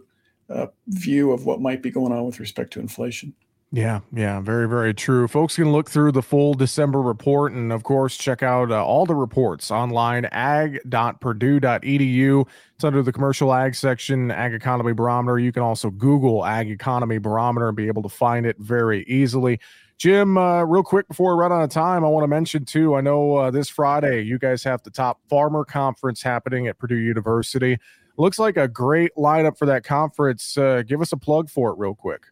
uh, 0.50 0.66
view 0.88 1.32
of 1.32 1.46
what 1.46 1.60
might 1.60 1.82
be 1.82 1.90
going 1.90 2.12
on 2.12 2.26
with 2.26 2.38
respect 2.38 2.72
to 2.74 2.80
inflation 2.80 3.34
yeah, 3.72 4.00
yeah, 4.12 4.40
very, 4.40 4.68
very 4.68 4.94
true. 4.94 5.26
Folks 5.26 5.56
can 5.56 5.72
look 5.72 5.90
through 5.90 6.12
the 6.12 6.22
full 6.22 6.54
December 6.54 7.02
report 7.02 7.52
and, 7.52 7.72
of 7.72 7.82
course, 7.82 8.16
check 8.16 8.42
out 8.42 8.70
uh, 8.70 8.84
all 8.84 9.06
the 9.06 9.14
reports 9.14 9.72
online, 9.72 10.26
ag.purdue.edu. 10.26 12.46
It's 12.74 12.84
under 12.84 13.02
the 13.02 13.12
commercial 13.12 13.52
ag 13.52 13.74
section, 13.74 14.30
Ag 14.30 14.54
Economy 14.54 14.92
Barometer. 14.92 15.40
You 15.40 15.50
can 15.50 15.62
also 15.62 15.90
Google 15.90 16.46
Ag 16.46 16.70
Economy 16.70 17.18
Barometer 17.18 17.68
and 17.68 17.76
be 17.76 17.88
able 17.88 18.02
to 18.02 18.08
find 18.08 18.46
it 18.46 18.56
very 18.58 19.02
easily. 19.04 19.58
Jim, 19.98 20.36
uh, 20.36 20.62
real 20.62 20.82
quick 20.82 21.08
before 21.08 21.34
we 21.34 21.40
run 21.40 21.52
out 21.52 21.62
of 21.62 21.70
time, 21.70 22.04
I 22.04 22.08
want 22.08 22.22
to 22.22 22.28
mention 22.28 22.66
too. 22.66 22.94
I 22.94 23.00
know 23.00 23.36
uh, 23.36 23.50
this 23.50 23.68
Friday 23.68 24.22
you 24.22 24.38
guys 24.38 24.62
have 24.62 24.82
the 24.82 24.90
top 24.90 25.20
farmer 25.28 25.64
conference 25.64 26.22
happening 26.22 26.68
at 26.68 26.78
Purdue 26.78 26.96
University. 26.96 27.78
Looks 28.18 28.38
like 28.38 28.56
a 28.56 28.68
great 28.68 29.12
lineup 29.16 29.58
for 29.58 29.66
that 29.66 29.84
conference. 29.84 30.56
Uh, 30.56 30.82
give 30.86 31.00
us 31.00 31.12
a 31.12 31.16
plug 31.16 31.50
for 31.50 31.70
it, 31.70 31.78
real 31.78 31.94
quick. 31.94 32.26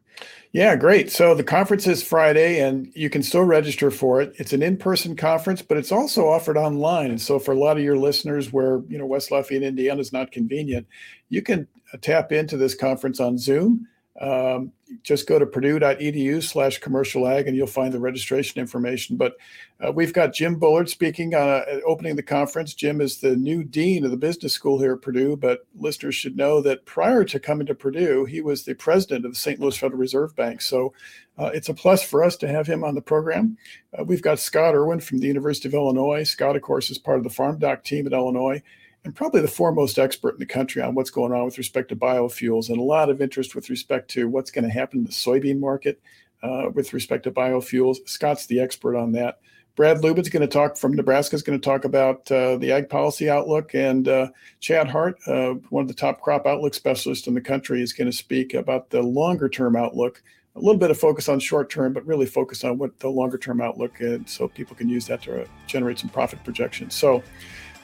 Yeah, 0.53 0.77
great. 0.77 1.11
So 1.11 1.35
the 1.35 1.43
conference 1.43 1.89
is 1.89 2.03
Friday 2.03 2.61
and 2.61 2.89
you 2.95 3.11
can 3.11 3.25
still 3.25 3.43
register 3.43 3.91
for 3.91 4.21
it. 4.21 4.35
It's 4.37 4.53
an 4.53 4.63
in-person 4.63 5.17
conference, 5.17 5.63
but 5.63 5.77
it's 5.77 5.91
also 5.91 6.29
offered 6.29 6.57
online. 6.57 7.11
And 7.11 7.21
so 7.21 7.41
for 7.41 7.51
a 7.51 7.59
lot 7.59 7.77
of 7.77 7.83
your 7.83 7.99
listeners 7.99 8.53
where, 8.53 8.81
you 8.89 8.97
know, 8.97 9.07
West 9.07 9.33
Lafayette, 9.33 9.65
Indiana 9.65 10.01
is 10.01 10.13
not 10.13 10.31
convenient, 10.31 10.87
you 11.29 11.43
can 11.43 11.67
tap 12.03 12.31
into 12.31 12.57
this 12.57 12.77
conference 12.77 13.19
on 13.19 13.37
Zoom 13.37 13.89
um, 14.21 14.71
just 15.03 15.27
go 15.27 15.41
to 15.41 15.47
purdue.edu 15.47 16.41
slash 16.43 16.79
commercial 16.79 17.27
ag 17.27 17.49
and 17.49 17.57
you'll 17.57 17.67
find 17.67 17.93
the 17.93 17.99
registration 17.99 18.61
information. 18.61 19.17
But 19.17 19.37
uh, 19.85 19.91
we've 19.91 20.13
got 20.13 20.33
Jim 20.33 20.57
Bullard 20.57 20.89
speaking 20.89 21.35
uh, 21.35 21.65
opening 21.85 22.15
the 22.15 22.23
conference. 22.23 22.75
Jim 22.75 23.01
is 23.01 23.19
the 23.19 23.35
new 23.35 23.65
dean 23.65 24.05
of 24.05 24.13
the 24.13 24.17
business 24.17 24.53
school 24.53 24.79
here 24.79 24.93
at 24.93 25.03
Purdue, 25.03 25.37
but 25.37 25.67
listeners 25.77 26.15
should 26.15 26.37
know 26.37 26.61
that 26.61 26.87
prior 26.87 27.25
to 27.25 27.41
coming 27.41 27.67
to 27.67 27.75
Purdue, 27.75 28.25
he 28.25 28.41
was 28.41 28.65
the 28.65 28.75
president 28.75 29.25
of 29.25 29.33
the 29.33 29.39
St. 29.39 29.59
Louis 29.59 29.77
Federal 29.77 29.99
Reserve 29.99 30.37
Bank. 30.37 30.63
So 30.63 30.93
uh, 31.37 31.51
it's 31.53 31.69
a 31.69 31.75
plus 31.75 32.05
for 32.05 32.23
us 32.23 32.37
to 32.37 32.49
have 32.49 32.69
him 32.69 32.85
on 32.85 32.95
the 32.95 33.03
program. 33.03 33.59
Uh, 33.99 34.05
we've 34.05 34.23
got 34.23 34.39
Scott 34.39 34.77
Irwin 34.77 35.01
from 35.01 35.19
the 35.19 35.27
University 35.27 35.67
of 35.67 35.75
Illinois. 35.75 36.23
Scott, 36.23 36.55
of 36.55 36.63
course, 36.63 36.89
is 36.89 36.99
part 36.99 37.19
of 37.19 37.25
the 37.25 37.31
Farm 37.31 37.59
Doc 37.59 37.83
team 37.83 38.07
at 38.07 38.13
Illinois 38.13 38.63
and 39.05 39.15
probably 39.15 39.41
the 39.41 39.49
foremost 39.49 39.99
expert 39.99 40.35
in 40.35 40.39
the 40.39 40.47
country 40.47 40.81
on 40.81 40.95
what's 40.95 41.11
going 41.11 41.33
on 41.33 41.45
with 41.45 41.59
respect 41.59 41.91
to 41.91 41.97
biofuels 41.97 42.71
and 42.71 42.79
a 42.79 42.83
lot 42.83 43.11
of 43.11 43.21
interest 43.21 43.55
with 43.55 43.69
respect 43.71 44.11
to 44.11 44.29
what's 44.29 44.51
going 44.51 44.65
to 44.65 44.71
happen 44.71 45.01
in 45.01 45.05
the 45.05 45.11
soybean 45.11 45.61
market 45.61 46.01
uh, 46.43 46.71
with 46.73 46.93
respect 46.93 47.25
to 47.25 47.31
biofuels. 47.31 47.97
Scott's 48.09 48.47
the 48.47 48.61
expert 48.61 48.97
on 48.97 49.13
that. 49.13 49.41
Brad 49.77 49.99
Lubben's 49.99 50.29
going 50.29 50.41
to 50.41 50.47
talk 50.47 50.77
from 50.77 50.95
Nebraska 50.95 51.35
is 51.35 51.43
going 51.43 51.59
to 51.59 51.65
talk 51.65 51.85
about 51.85 52.31
uh, 52.31 52.57
the 52.59 52.71
ag 52.71 52.89
policy 52.89 53.29
outlook, 53.29 53.75
and 53.75 54.07
uh, 54.07 54.29
Chad 54.61 54.89
Hart, 54.89 55.17
uh, 55.27 55.55
one 55.71 55.83
of 55.83 55.89
the 55.89 55.95
top 55.95 56.21
crop 56.21 56.47
outlook 56.47 56.75
specialists 56.75 57.27
in 57.27 57.35
the 57.35 57.41
country, 57.41 57.83
is 57.83 57.93
going 57.93 58.09
to 58.09 58.17
speak 58.17 58.55
about 58.55 58.91
the 58.91 59.03
longer 59.03 59.49
term 59.49 59.75
outlook. 59.75 60.23
A 60.55 60.61
little 60.61 60.79
bit 60.79 60.93
of 60.93 60.99
focus 60.99 61.29
on 61.29 61.41
short 61.41 61.71
term, 61.71 61.93
but 61.93 62.07
really 62.07 62.27
focus 62.27 62.63
on 62.63 62.79
what 62.79 62.97
the 63.01 63.09
longer 63.09 63.37
term 63.37 63.61
outlook 63.61 63.97
is, 63.99 64.21
so 64.27 64.47
people 64.47 64.77
can 64.77 64.89
use 64.89 65.09
that 65.09 65.23
to 65.23 65.45
generate 65.67 65.99
some 65.99 66.11
profit 66.11 66.45
projections. 66.45 66.95
So, 66.95 67.25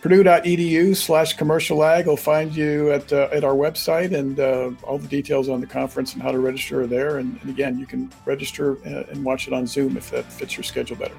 purdue.edu 0.01 0.97
slash 0.97 1.35
commercial 1.35 1.85
ag 1.85 2.07
will 2.07 2.17
find 2.17 2.55
you 2.55 2.91
at, 2.91 3.13
uh, 3.13 3.29
at 3.33 3.45
our 3.45 3.55
website 3.55 4.15
and 4.15 4.41
uh, 4.41 4.71
all 4.83 4.99
the 4.99 5.09
details 5.09 5.49
on 5.49 5.61
the 5.61 5.67
conference 5.67 6.15
and 6.15 6.23
how 6.23 6.33
to 6.33 6.39
register 6.39 6.81
are 6.81 6.87
there 6.87 7.19
and, 7.19 7.39
and 7.43 7.51
again 7.51 7.79
you 7.79 7.87
can 7.87 8.11
register 8.25 8.79
uh, 8.87 9.05
and 9.11 9.23
watch 9.25 9.47
it 9.47 9.53
on 9.53 9.67
zoom 9.67 9.97
if 9.97 10.11
that 10.11 10.25
fits 10.25 10.57
your 10.57 10.65
schedule 10.65 10.97
better 10.97 11.17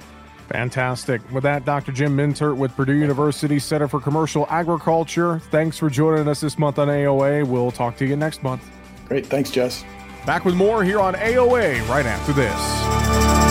Fantastic. 0.52 1.22
With 1.32 1.44
that, 1.44 1.64
Dr. 1.64 1.94
Jim 1.94 2.18
Mintert 2.18 2.58
with 2.58 2.76
Purdue 2.76 2.96
University 2.96 3.58
Center 3.58 3.88
for 3.88 4.02
Commercial 4.02 4.46
Agriculture. 4.50 5.40
Thanks 5.50 5.78
for 5.78 5.90
joining 5.90 6.28
us 6.28 6.42
this 6.42 6.60
month 6.60 6.78
on 6.78 6.90
AOA. 6.90 7.48
We'll 7.48 7.72
talk 7.72 7.96
to 7.98 8.06
you 8.06 8.18
next 8.18 8.44
month. 8.44 8.70
Great. 9.06 9.26
Thanks, 9.26 9.50
Jess. 9.50 9.86
Back 10.26 10.44
with 10.44 10.56
more 10.56 10.84
here 10.84 11.00
on 11.00 11.14
AOA 11.14 11.88
right 11.88 12.06
after 12.06 12.34
this. 12.34 13.51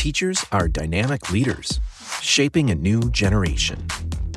Teachers 0.00 0.46
are 0.50 0.66
dynamic 0.66 1.30
leaders, 1.30 1.78
shaping 2.22 2.70
a 2.70 2.74
new 2.74 3.10
generation. 3.10 3.86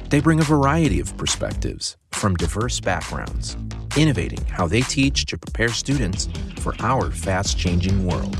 They 0.09 0.19
bring 0.19 0.41
a 0.41 0.43
variety 0.43 0.99
of 0.99 1.15
perspectives 1.15 1.95
from 2.11 2.35
diverse 2.35 2.81
backgrounds, 2.81 3.55
innovating 3.95 4.43
how 4.47 4.67
they 4.67 4.81
teach 4.81 5.23
to 5.27 5.37
prepare 5.37 5.69
students 5.69 6.27
for 6.59 6.75
our 6.81 7.11
fast 7.11 7.57
changing 7.57 8.05
world. 8.05 8.37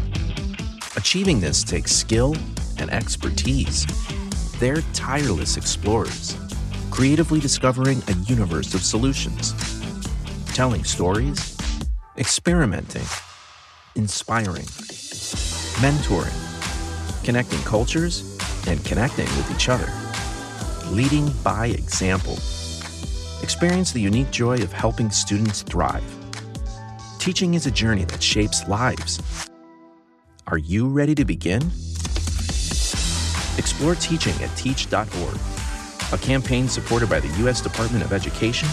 Achieving 0.97 1.39
this 1.39 1.63
takes 1.63 1.93
skill 1.93 2.35
and 2.77 2.91
expertise. 2.91 3.87
They're 4.59 4.81
tireless 4.91 5.55
explorers, 5.55 6.35
creatively 6.91 7.39
discovering 7.39 8.03
a 8.09 8.15
universe 8.25 8.73
of 8.73 8.81
solutions, 8.81 9.53
telling 10.53 10.83
stories, 10.83 11.57
experimenting, 12.17 13.05
inspiring, 13.95 14.65
mentoring, 15.79 16.52
connecting 17.23 17.59
cultures, 17.61 18.37
and 18.67 18.83
connecting 18.85 19.25
with 19.37 19.51
each 19.55 19.69
other, 19.69 19.91
leading 20.93 21.29
by 21.43 21.67
example. 21.67 22.33
Experience 23.41 23.91
the 23.91 23.99
unique 23.99 24.31
joy 24.31 24.55
of 24.57 24.71
helping 24.71 25.11
students 25.11 25.61
thrive. 25.61 26.03
Teaching 27.19 27.53
is 27.53 27.65
a 27.65 27.71
journey 27.71 28.05
that 28.05 28.21
shapes 28.21 28.67
lives. 28.67 29.21
Are 30.47 30.57
you 30.57 30.87
ready 30.87 31.15
to 31.15 31.25
begin? 31.25 31.61
Explore 33.57 33.95
teaching 33.95 34.33
at 34.43 34.55
teach.org, 34.57 35.39
a 36.11 36.17
campaign 36.17 36.67
supported 36.67 37.09
by 37.09 37.19
the 37.19 37.29
U.S. 37.39 37.61
Department 37.61 38.03
of 38.03 38.11
Education, 38.11 38.67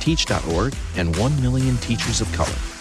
Teach.org, 0.00 0.74
and 0.96 1.16
1 1.16 1.42
million 1.42 1.76
teachers 1.78 2.20
of 2.20 2.32
color. 2.32 2.77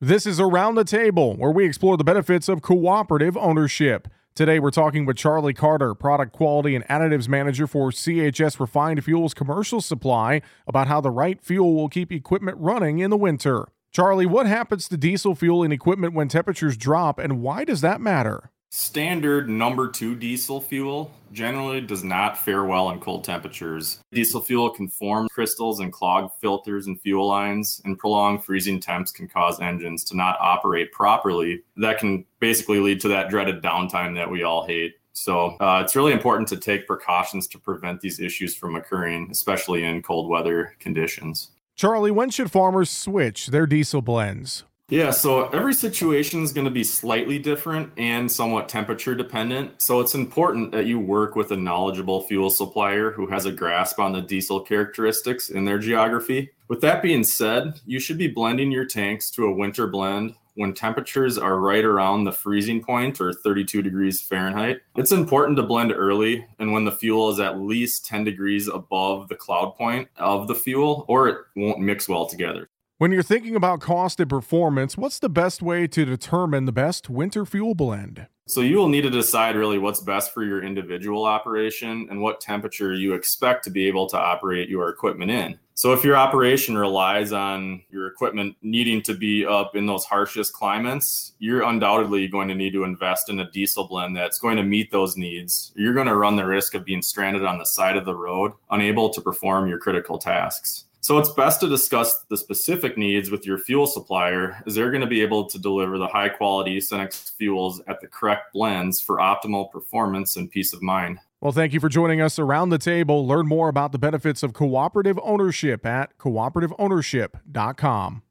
This 0.00 0.26
is 0.26 0.38
Around 0.38 0.76
the 0.76 0.84
Table, 0.84 1.34
where 1.34 1.50
we 1.50 1.64
explore 1.66 1.96
the 1.96 2.04
benefits 2.04 2.48
of 2.48 2.62
cooperative 2.62 3.36
ownership. 3.36 4.06
Today, 4.32 4.60
we're 4.60 4.70
talking 4.70 5.04
with 5.04 5.16
Charlie 5.16 5.52
Carter, 5.52 5.92
Product 5.92 6.32
Quality 6.32 6.76
and 6.76 6.86
Additives 6.86 7.26
Manager 7.26 7.66
for 7.66 7.90
CHS 7.90 8.60
Refined 8.60 9.02
Fuels 9.02 9.34
Commercial 9.34 9.80
Supply, 9.80 10.40
about 10.68 10.86
how 10.86 11.00
the 11.00 11.10
right 11.10 11.42
fuel 11.42 11.74
will 11.74 11.88
keep 11.88 12.12
equipment 12.12 12.58
running 12.60 13.00
in 13.00 13.10
the 13.10 13.16
winter. 13.16 13.66
Charlie, 13.90 14.24
what 14.24 14.46
happens 14.46 14.88
to 14.88 14.96
diesel 14.96 15.34
fuel 15.34 15.64
in 15.64 15.72
equipment 15.72 16.14
when 16.14 16.28
temperatures 16.28 16.76
drop, 16.76 17.18
and 17.18 17.42
why 17.42 17.64
does 17.64 17.80
that 17.80 18.00
matter? 18.00 18.52
Standard 18.70 19.48
number 19.48 19.88
two 19.88 20.14
diesel 20.14 20.60
fuel 20.60 21.10
generally 21.32 21.80
does 21.80 22.04
not 22.04 22.36
fare 22.36 22.64
well 22.64 22.90
in 22.90 23.00
cold 23.00 23.24
temperatures. 23.24 24.00
Diesel 24.12 24.42
fuel 24.42 24.68
can 24.68 24.88
form 24.88 25.26
crystals 25.30 25.80
and 25.80 25.90
clog 25.90 26.30
filters 26.38 26.86
and 26.86 27.00
fuel 27.00 27.26
lines, 27.26 27.80
and 27.86 27.98
prolonged 27.98 28.44
freezing 28.44 28.78
temps 28.78 29.10
can 29.10 29.26
cause 29.26 29.58
engines 29.60 30.04
to 30.04 30.16
not 30.16 30.36
operate 30.38 30.92
properly. 30.92 31.62
That 31.78 31.98
can 31.98 32.26
basically 32.40 32.78
lead 32.78 33.00
to 33.00 33.08
that 33.08 33.30
dreaded 33.30 33.62
downtime 33.62 34.14
that 34.16 34.30
we 34.30 34.42
all 34.42 34.66
hate. 34.66 34.96
So 35.14 35.56
uh, 35.60 35.80
it's 35.82 35.96
really 35.96 36.12
important 36.12 36.46
to 36.48 36.58
take 36.58 36.86
precautions 36.86 37.48
to 37.48 37.58
prevent 37.58 38.02
these 38.02 38.20
issues 38.20 38.54
from 38.54 38.76
occurring, 38.76 39.28
especially 39.30 39.82
in 39.82 40.02
cold 40.02 40.28
weather 40.28 40.76
conditions. 40.78 41.52
Charlie, 41.74 42.10
when 42.10 42.28
should 42.28 42.52
farmers 42.52 42.90
switch 42.90 43.46
their 43.46 43.66
diesel 43.66 44.02
blends? 44.02 44.64
Yeah, 44.90 45.10
so 45.10 45.48
every 45.50 45.74
situation 45.74 46.42
is 46.42 46.54
going 46.54 46.64
to 46.64 46.70
be 46.70 46.82
slightly 46.82 47.38
different 47.38 47.92
and 47.98 48.30
somewhat 48.32 48.70
temperature 48.70 49.14
dependent. 49.14 49.82
So 49.82 50.00
it's 50.00 50.14
important 50.14 50.72
that 50.72 50.86
you 50.86 50.98
work 50.98 51.36
with 51.36 51.50
a 51.50 51.58
knowledgeable 51.58 52.22
fuel 52.22 52.48
supplier 52.48 53.10
who 53.10 53.26
has 53.26 53.44
a 53.44 53.52
grasp 53.52 53.98
on 53.98 54.12
the 54.12 54.22
diesel 54.22 54.60
characteristics 54.60 55.50
in 55.50 55.66
their 55.66 55.78
geography. 55.78 56.52
With 56.68 56.80
that 56.80 57.02
being 57.02 57.22
said, 57.22 57.80
you 57.84 58.00
should 58.00 58.16
be 58.16 58.28
blending 58.28 58.72
your 58.72 58.86
tanks 58.86 59.30
to 59.32 59.44
a 59.44 59.54
winter 59.54 59.86
blend 59.86 60.36
when 60.54 60.72
temperatures 60.72 61.36
are 61.36 61.60
right 61.60 61.84
around 61.84 62.24
the 62.24 62.32
freezing 62.32 62.82
point 62.82 63.20
or 63.20 63.34
32 63.34 63.82
degrees 63.82 64.22
Fahrenheit. 64.22 64.80
It's 64.96 65.12
important 65.12 65.58
to 65.58 65.64
blend 65.64 65.92
early 65.92 66.46
and 66.58 66.72
when 66.72 66.86
the 66.86 66.92
fuel 66.92 67.30
is 67.30 67.40
at 67.40 67.60
least 67.60 68.06
10 68.06 68.24
degrees 68.24 68.68
above 68.68 69.28
the 69.28 69.36
cloud 69.36 69.76
point 69.76 70.08
of 70.16 70.48
the 70.48 70.54
fuel, 70.54 71.04
or 71.08 71.28
it 71.28 71.36
won't 71.56 71.78
mix 71.78 72.08
well 72.08 72.24
together. 72.24 72.70
When 72.98 73.12
you're 73.12 73.22
thinking 73.22 73.54
about 73.54 73.80
cost 73.80 74.18
and 74.18 74.28
performance, 74.28 74.96
what's 74.96 75.20
the 75.20 75.28
best 75.28 75.62
way 75.62 75.86
to 75.86 76.04
determine 76.04 76.64
the 76.64 76.72
best 76.72 77.08
winter 77.08 77.46
fuel 77.46 77.76
blend? 77.76 78.26
So 78.48 78.60
you 78.60 78.76
will 78.76 78.88
need 78.88 79.02
to 79.02 79.10
decide 79.10 79.54
really 79.54 79.78
what's 79.78 80.00
best 80.00 80.34
for 80.34 80.42
your 80.42 80.64
individual 80.64 81.24
operation 81.24 82.08
and 82.10 82.20
what 82.20 82.40
temperature 82.40 82.92
you 82.92 83.14
expect 83.14 83.62
to 83.64 83.70
be 83.70 83.86
able 83.86 84.08
to 84.08 84.18
operate 84.18 84.68
your 84.68 84.88
equipment 84.88 85.30
in. 85.30 85.60
So 85.74 85.92
if 85.92 86.02
your 86.02 86.16
operation 86.16 86.76
relies 86.76 87.30
on 87.30 87.84
your 87.88 88.08
equipment 88.08 88.56
needing 88.62 89.00
to 89.02 89.14
be 89.14 89.46
up 89.46 89.76
in 89.76 89.86
those 89.86 90.04
harshest 90.04 90.52
climates, 90.52 91.34
you're 91.38 91.62
undoubtedly 91.62 92.26
going 92.26 92.48
to 92.48 92.54
need 92.56 92.72
to 92.72 92.82
invest 92.82 93.30
in 93.30 93.38
a 93.38 93.48
diesel 93.52 93.86
blend 93.86 94.16
that's 94.16 94.40
going 94.40 94.56
to 94.56 94.64
meet 94.64 94.90
those 94.90 95.16
needs. 95.16 95.72
You're 95.76 95.94
going 95.94 96.08
to 96.08 96.16
run 96.16 96.34
the 96.34 96.44
risk 96.44 96.74
of 96.74 96.84
being 96.84 97.02
stranded 97.02 97.44
on 97.44 97.58
the 97.58 97.64
side 97.64 97.96
of 97.96 98.04
the 98.04 98.16
road, 98.16 98.54
unable 98.72 99.10
to 99.10 99.20
perform 99.20 99.68
your 99.68 99.78
critical 99.78 100.18
tasks. 100.18 100.86
So 101.00 101.18
it's 101.18 101.30
best 101.30 101.60
to 101.60 101.68
discuss 101.68 102.24
the 102.28 102.36
specific 102.36 102.98
needs 102.98 103.30
with 103.30 103.46
your 103.46 103.58
fuel 103.58 103.86
supplier 103.86 104.60
as 104.66 104.74
they're 104.74 104.90
going 104.90 105.00
to 105.00 105.06
be 105.06 105.22
able 105.22 105.46
to 105.46 105.56
deliver 105.58 105.96
the 105.96 106.08
high 106.08 106.28
quality 106.28 106.78
Cenex 106.78 107.32
fuels 107.36 107.80
at 107.86 108.00
the 108.00 108.08
correct 108.08 108.52
blends 108.52 109.00
for 109.00 109.18
optimal 109.18 109.70
performance 109.70 110.34
and 110.36 110.50
peace 110.50 110.72
of 110.72 110.82
mind. 110.82 111.20
Well, 111.40 111.52
thank 111.52 111.72
you 111.72 111.78
for 111.78 111.88
joining 111.88 112.20
us 112.20 112.40
around 112.40 112.70
the 112.70 112.78
table. 112.78 113.24
Learn 113.26 113.46
more 113.46 113.68
about 113.68 113.92
the 113.92 113.98
benefits 113.98 114.42
of 114.42 114.52
cooperative 114.52 115.20
ownership 115.22 115.86
at 115.86 116.18
cooperativeownership.com. 116.18 118.22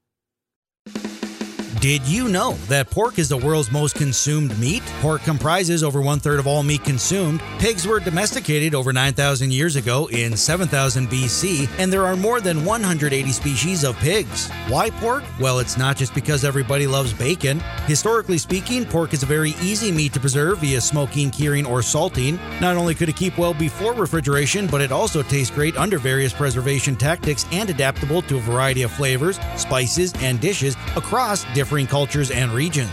Did 1.79 2.07
you 2.07 2.27
know 2.27 2.53
that 2.69 2.89
pork 2.89 3.19
is 3.19 3.29
the 3.29 3.37
world's 3.37 3.71
most 3.71 3.93
consumed 3.93 4.57
meat? 4.57 4.81
Pork 4.99 5.21
comprises 5.21 5.83
over 5.83 6.01
one 6.01 6.19
third 6.19 6.39
of 6.39 6.47
all 6.47 6.63
meat 6.63 6.83
consumed. 6.83 7.39
Pigs 7.59 7.85
were 7.85 7.99
domesticated 7.99 8.73
over 8.73 8.91
9,000 8.91 9.53
years 9.53 9.75
ago 9.75 10.09
in 10.09 10.35
7000 10.35 11.07
BC, 11.07 11.69
and 11.77 11.93
there 11.93 12.03
are 12.07 12.15
more 12.15 12.41
than 12.41 12.65
180 12.65 13.31
species 13.31 13.83
of 13.83 13.95
pigs. 13.97 14.49
Why 14.69 14.89
pork? 14.89 15.23
Well, 15.39 15.59
it's 15.59 15.77
not 15.77 15.97
just 15.97 16.15
because 16.15 16.43
everybody 16.43 16.87
loves 16.87 17.13
bacon. 17.13 17.59
Historically 17.85 18.39
speaking, 18.39 18.83
pork 18.83 19.13
is 19.13 19.21
a 19.21 19.27
very 19.27 19.51
easy 19.61 19.91
meat 19.91 20.13
to 20.13 20.19
preserve 20.19 20.57
via 20.57 20.81
smoking, 20.81 21.29
curing, 21.29 21.67
or 21.67 21.83
salting. 21.83 22.39
Not 22.59 22.75
only 22.75 22.95
could 22.95 23.09
it 23.09 23.15
keep 23.15 23.37
well 23.37 23.53
before 23.53 23.93
refrigeration, 23.93 24.65
but 24.65 24.81
it 24.81 24.91
also 24.91 25.21
tastes 25.21 25.53
great 25.53 25.77
under 25.77 25.99
various 25.99 26.33
preservation 26.33 26.95
tactics 26.95 27.45
and 27.51 27.69
adaptable 27.69 28.23
to 28.23 28.37
a 28.37 28.41
variety 28.41 28.81
of 28.81 28.91
flavors, 28.91 29.39
spices, 29.57 30.11
and 30.21 30.41
dishes 30.41 30.75
across 30.95 31.43
different 31.53 31.67
cultures 31.85 32.31
and 32.31 32.51
regions. 32.51 32.89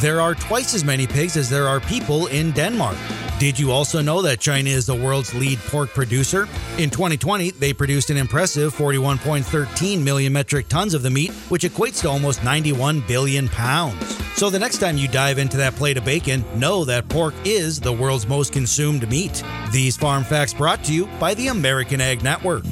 There 0.00 0.20
are 0.20 0.34
twice 0.34 0.74
as 0.74 0.84
many 0.84 1.06
pigs 1.06 1.36
as 1.38 1.48
there 1.48 1.68
are 1.68 1.80
people 1.80 2.26
in 2.26 2.50
Denmark. 2.50 2.98
Did 3.38 3.58
you 3.58 3.70
also 3.70 4.00
know 4.00 4.22
that 4.22 4.40
China 4.40 4.70
is 4.70 4.86
the 4.86 4.94
world's 4.94 5.34
lead 5.34 5.58
pork 5.58 5.90
producer? 5.90 6.48
In 6.78 6.90
2020, 6.90 7.50
they 7.52 7.72
produced 7.72 8.10
an 8.10 8.16
impressive 8.16 8.74
41.13 8.74 10.02
million 10.02 10.32
metric 10.32 10.68
tons 10.68 10.94
of 10.94 11.02
the 11.02 11.10
meat, 11.10 11.32
which 11.50 11.62
equates 11.64 12.00
to 12.00 12.08
almost 12.08 12.42
91 12.42 13.02
billion 13.06 13.48
pounds. 13.48 14.16
So 14.36 14.50
the 14.50 14.58
next 14.58 14.78
time 14.78 14.96
you 14.96 15.06
dive 15.08 15.38
into 15.38 15.56
that 15.58 15.76
plate 15.76 15.96
of 15.96 16.04
bacon, 16.04 16.44
know 16.58 16.84
that 16.86 17.08
pork 17.08 17.34
is 17.44 17.78
the 17.80 17.92
world's 17.92 18.26
most 18.26 18.52
consumed 18.52 19.08
meat. 19.10 19.42
These 19.70 19.96
farm 19.96 20.24
facts 20.24 20.54
brought 20.54 20.82
to 20.84 20.94
you 20.94 21.06
by 21.18 21.34
the 21.34 21.48
American 21.48 22.00
Ag 22.00 22.22
Network. 22.22 22.64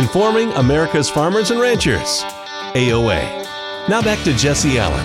Informing 0.00 0.50
America's 0.52 1.10
farmers 1.10 1.50
and 1.50 1.60
ranchers. 1.60 2.22
AOA. 2.72 3.20
Now 3.86 4.00
back 4.00 4.18
to 4.24 4.34
Jesse 4.34 4.78
Allen. 4.78 5.04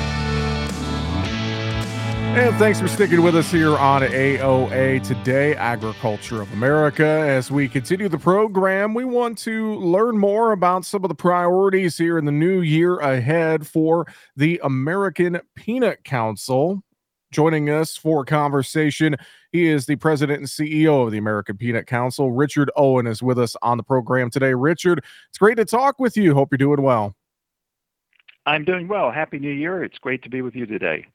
And 2.37 2.55
thanks 2.55 2.79
for 2.79 2.87
sticking 2.87 3.21
with 3.21 3.35
us 3.35 3.51
here 3.51 3.75
on 3.75 4.03
AOA 4.03 5.05
today, 5.05 5.53
Agriculture 5.53 6.41
of 6.41 6.49
America. 6.53 7.05
As 7.05 7.51
we 7.51 7.67
continue 7.67 8.07
the 8.07 8.17
program, 8.17 8.93
we 8.93 9.03
want 9.03 9.37
to 9.39 9.75
learn 9.75 10.17
more 10.17 10.53
about 10.53 10.85
some 10.85 11.03
of 11.03 11.09
the 11.09 11.15
priorities 11.15 11.97
here 11.97 12.17
in 12.17 12.23
the 12.23 12.31
new 12.31 12.61
year 12.61 12.95
ahead 12.99 13.67
for 13.67 14.07
the 14.37 14.61
American 14.63 15.41
Peanut 15.55 16.05
Council. 16.05 16.84
Joining 17.35 17.69
us 17.69 17.97
for 17.97 18.23
conversation, 18.23 19.17
he 19.51 19.67
is 19.67 19.87
the 19.87 19.97
president 19.97 20.39
and 20.39 20.47
CEO 20.47 21.05
of 21.05 21.11
the 21.11 21.17
American 21.17 21.57
Peanut 21.57 21.85
Council. 21.85 22.31
Richard 22.31 22.71
Owen 22.77 23.07
is 23.07 23.21
with 23.21 23.37
us 23.37 23.57
on 23.61 23.75
the 23.75 23.83
program 23.83 24.29
today. 24.29 24.53
Richard, 24.53 25.03
it's 25.27 25.37
great 25.37 25.57
to 25.57 25.65
talk 25.65 25.99
with 25.99 26.15
you. 26.15 26.33
Hope 26.33 26.47
you're 26.49 26.57
doing 26.57 26.81
well. 26.81 27.13
I'm 28.45 28.63
doing 28.63 28.87
well. 28.87 29.11
Happy 29.11 29.37
New 29.37 29.51
Year. 29.51 29.83
It's 29.83 29.97
great 29.97 30.23
to 30.23 30.29
be 30.29 30.41
with 30.41 30.55
you 30.55 30.65
today. 30.65 31.07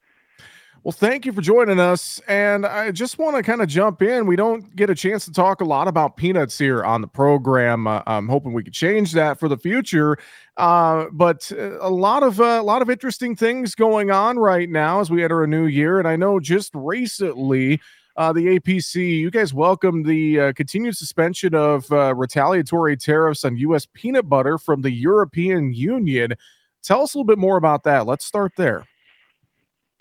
Well, 0.83 0.93
thank 0.93 1.27
you 1.27 1.33
for 1.35 1.43
joining 1.43 1.79
us. 1.79 2.23
And 2.27 2.65
I 2.65 2.91
just 2.91 3.19
want 3.19 3.37
to 3.37 3.43
kind 3.43 3.61
of 3.61 3.69
jump 3.69 4.01
in. 4.01 4.27
We 4.27 4.35
don't 4.35 4.75
get 4.75 4.89
a 4.89 4.95
chance 4.95 5.27
to 5.27 5.33
talk 5.33 5.61
a 5.61 5.65
lot 5.65 5.89
about 5.89 6.17
peanuts 6.17 6.57
here 6.57 6.83
on 6.83 7.03
the 7.03 7.07
program. 7.07 7.87
Uh, 7.87 8.01
I'm 8.07 8.29
hoping 8.29 8.55
we 8.55 8.65
could 8.65 8.73
change 8.73 9.13
that 9.13 9.39
for 9.39 9.47
the 9.47 9.59
future. 9.59 10.17
Uh, 10.57 11.07
but 11.13 11.53
uh, 11.53 11.79
a 11.81 11.91
lot 11.91 12.23
of 12.23 12.41
uh, 12.41 12.59
a 12.61 12.63
lot 12.63 12.81
of 12.81 12.89
interesting 12.89 13.37
things 13.37 13.75
going 13.75 14.11
on 14.11 14.39
right 14.39 14.71
now 14.71 15.01
as 15.01 15.11
we 15.11 15.23
enter 15.23 15.43
a 15.43 15.47
new 15.47 15.67
year. 15.67 15.99
And 15.99 16.09
I 16.09 16.17
know 16.17 16.41
just 16.41 16.71
recently. 16.75 17.81
Uh, 18.17 18.33
the 18.35 18.59
APC, 18.59 19.19
you 19.19 19.31
guys 19.31 19.55
welcomed 19.55 20.05
the 20.05 20.39
uh, 20.39 20.53
continued 20.53 20.95
suspension 20.95 21.55
of 21.55 21.89
retaliatory 21.91 22.95
tariffs 22.95 23.45
on 23.47 23.57
U.S. 23.57 23.87
peanut 23.95 24.29
butter 24.29 24.59
from 24.59 24.83
the 24.83 24.91
European 24.91 25.73
Union. 25.73 26.35
Tell 26.83 27.03
us 27.03 27.15
a 27.15 27.19
little 27.19 27.25
bit 27.25 27.39
more 27.39 27.57
about 27.57 27.85
that. 27.85 28.07
Let's 28.07 28.27
start 28.27 28.53
there. 28.57 28.85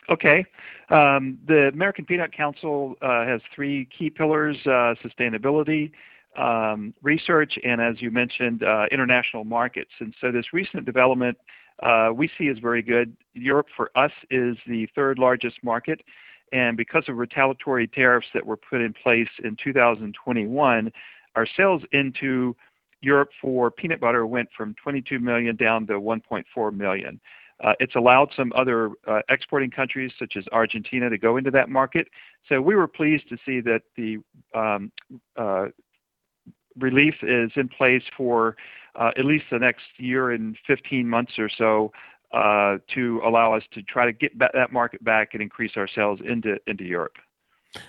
Okay. 0.10 0.44
Um, 0.90 1.38
the 1.48 1.70
American 1.72 2.06
Peanut 2.06 2.36
Council 2.36 2.96
uh, 3.02 3.26
has 3.26 3.42
three 3.54 3.88
key 3.96 4.10
pillars 4.10 4.58
uh, 4.66 4.96
sustainability, 5.04 5.92
um, 6.38 6.94
research, 7.04 7.60
and 7.64 7.80
as 7.80 8.02
you 8.02 8.10
mentioned, 8.10 8.64
uh, 8.64 8.86
international 8.92 9.44
markets. 9.44 9.92
And 10.00 10.14
so 10.20 10.32
this 10.32 10.54
recent 10.54 10.86
development 10.86 11.38
uh, 11.82 12.12
we 12.14 12.30
see 12.38 12.48
as 12.50 12.58
very 12.60 12.82
good. 12.82 13.16
Europe 13.34 13.68
for 13.76 13.92
us 13.96 14.12
is 14.30 14.58
the 14.68 14.88
third 14.96 15.18
largest 15.18 15.64
market. 15.64 16.02
And 16.52 16.76
because 16.76 17.04
of 17.08 17.18
retaliatory 17.18 17.88
tariffs 17.88 18.28
that 18.34 18.46
were 18.46 18.58
put 18.58 18.82
in 18.82 18.94
place 18.94 19.30
in 19.44 19.56
2021, 19.64 20.92
our 21.36 21.48
sales 21.56 21.84
into 21.92 22.56
Europe 23.02 23.30
for 23.42 23.72
peanut 23.72 24.02
butter 24.02 24.26
went 24.26 24.50
from 24.58 24.76
22 24.82 25.20
million 25.20 25.56
down 25.56 25.88
to 25.88 25.94
1.4 25.94 26.74
million. 26.76 27.20
Uh, 27.62 27.74
it's 27.80 27.96
allowed 27.96 28.32
some 28.36 28.54
other 28.56 28.92
uh, 29.08 29.22
exporting 29.30 29.70
countries, 29.70 30.12
such 30.18 30.38
as 30.38 30.46
Argentina, 30.52 31.10
to 31.10 31.18
go 31.18 31.38
into 31.38 31.52
that 31.52 31.70
market. 31.70 32.08
So 32.48 32.62
we 32.62 32.76
were 32.76 32.88
pleased 32.88 33.28
to 33.30 33.38
see 33.46 33.60
that 33.62 33.82
the 33.98 34.18
um, 34.56 34.92
uh, 35.36 35.68
relief 36.78 37.16
is 37.22 37.52
in 37.56 37.68
place 37.68 38.04
for 38.16 38.56
uh, 38.96 39.12
at 39.18 39.26
least 39.26 39.46
the 39.52 39.60
next 39.60 39.86
year 39.98 40.32
and 40.32 40.58
15 40.68 41.08
months 41.08 41.34
or 41.38 41.50
so 41.50 41.92
uh, 42.32 42.78
to 42.94 43.22
allow 43.26 43.54
us 43.54 43.64
to 43.74 43.82
try 43.84 44.06
to 44.06 44.14
get 44.14 44.38
that 44.40 44.72
market 44.72 45.04
back 45.04 45.34
and 45.34 45.42
increase 45.42 45.72
our 45.76 45.88
sales 45.88 46.20
into 46.24 46.58
into 46.68 46.84
Europe. 46.84 47.16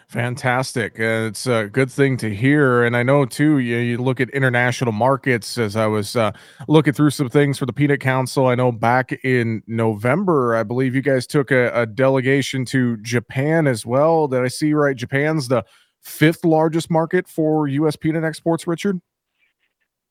Fantastic. 0.09 1.01
Uh, 1.01 1.29
it's 1.29 1.47
a 1.47 1.69
good 1.73 1.91
thing 1.91 2.19
to 2.19 2.35
hear. 2.35 2.85
And 2.85 2.95
I 2.95 3.03
know, 3.03 3.25
too, 3.25 3.59
you, 3.59 3.79
you 3.79 3.99
look 3.99 4.21
at 4.21 4.29
international 4.31 4.93
markets 4.93 5.57
as 5.57 5.75
I 5.75 5.87
was 5.87 6.17
uh, 6.17 6.33
looking 6.69 6.93
through 6.93 7.11
some 7.11 7.31
things 7.31 7.59
for 7.59 7.65
the 7.65 7.73
Peanut 7.73 8.01
Council. 8.01 8.47
I 8.47 8.55
know 8.55 8.73
back 8.73 9.13
in 9.25 9.63
November, 9.67 10.55
I 10.55 10.65
believe 10.65 10.95
you 10.95 11.01
guys 11.01 11.27
took 11.27 11.51
a, 11.51 11.71
a 11.73 11.87
delegation 11.87 12.67
to 12.67 12.99
Japan 12.99 13.67
as 13.67 13.87
well. 13.87 14.29
Did 14.29 14.43
I 14.43 14.49
see 14.49 14.75
right? 14.75 14.97
Japan's 14.97 15.49
the 15.49 15.65
fifth 16.03 16.45
largest 16.45 16.91
market 16.91 17.27
for 17.27 17.67
U.S. 17.67 17.97
peanut 17.97 18.25
exports, 18.25 18.67
Richard? 18.67 19.01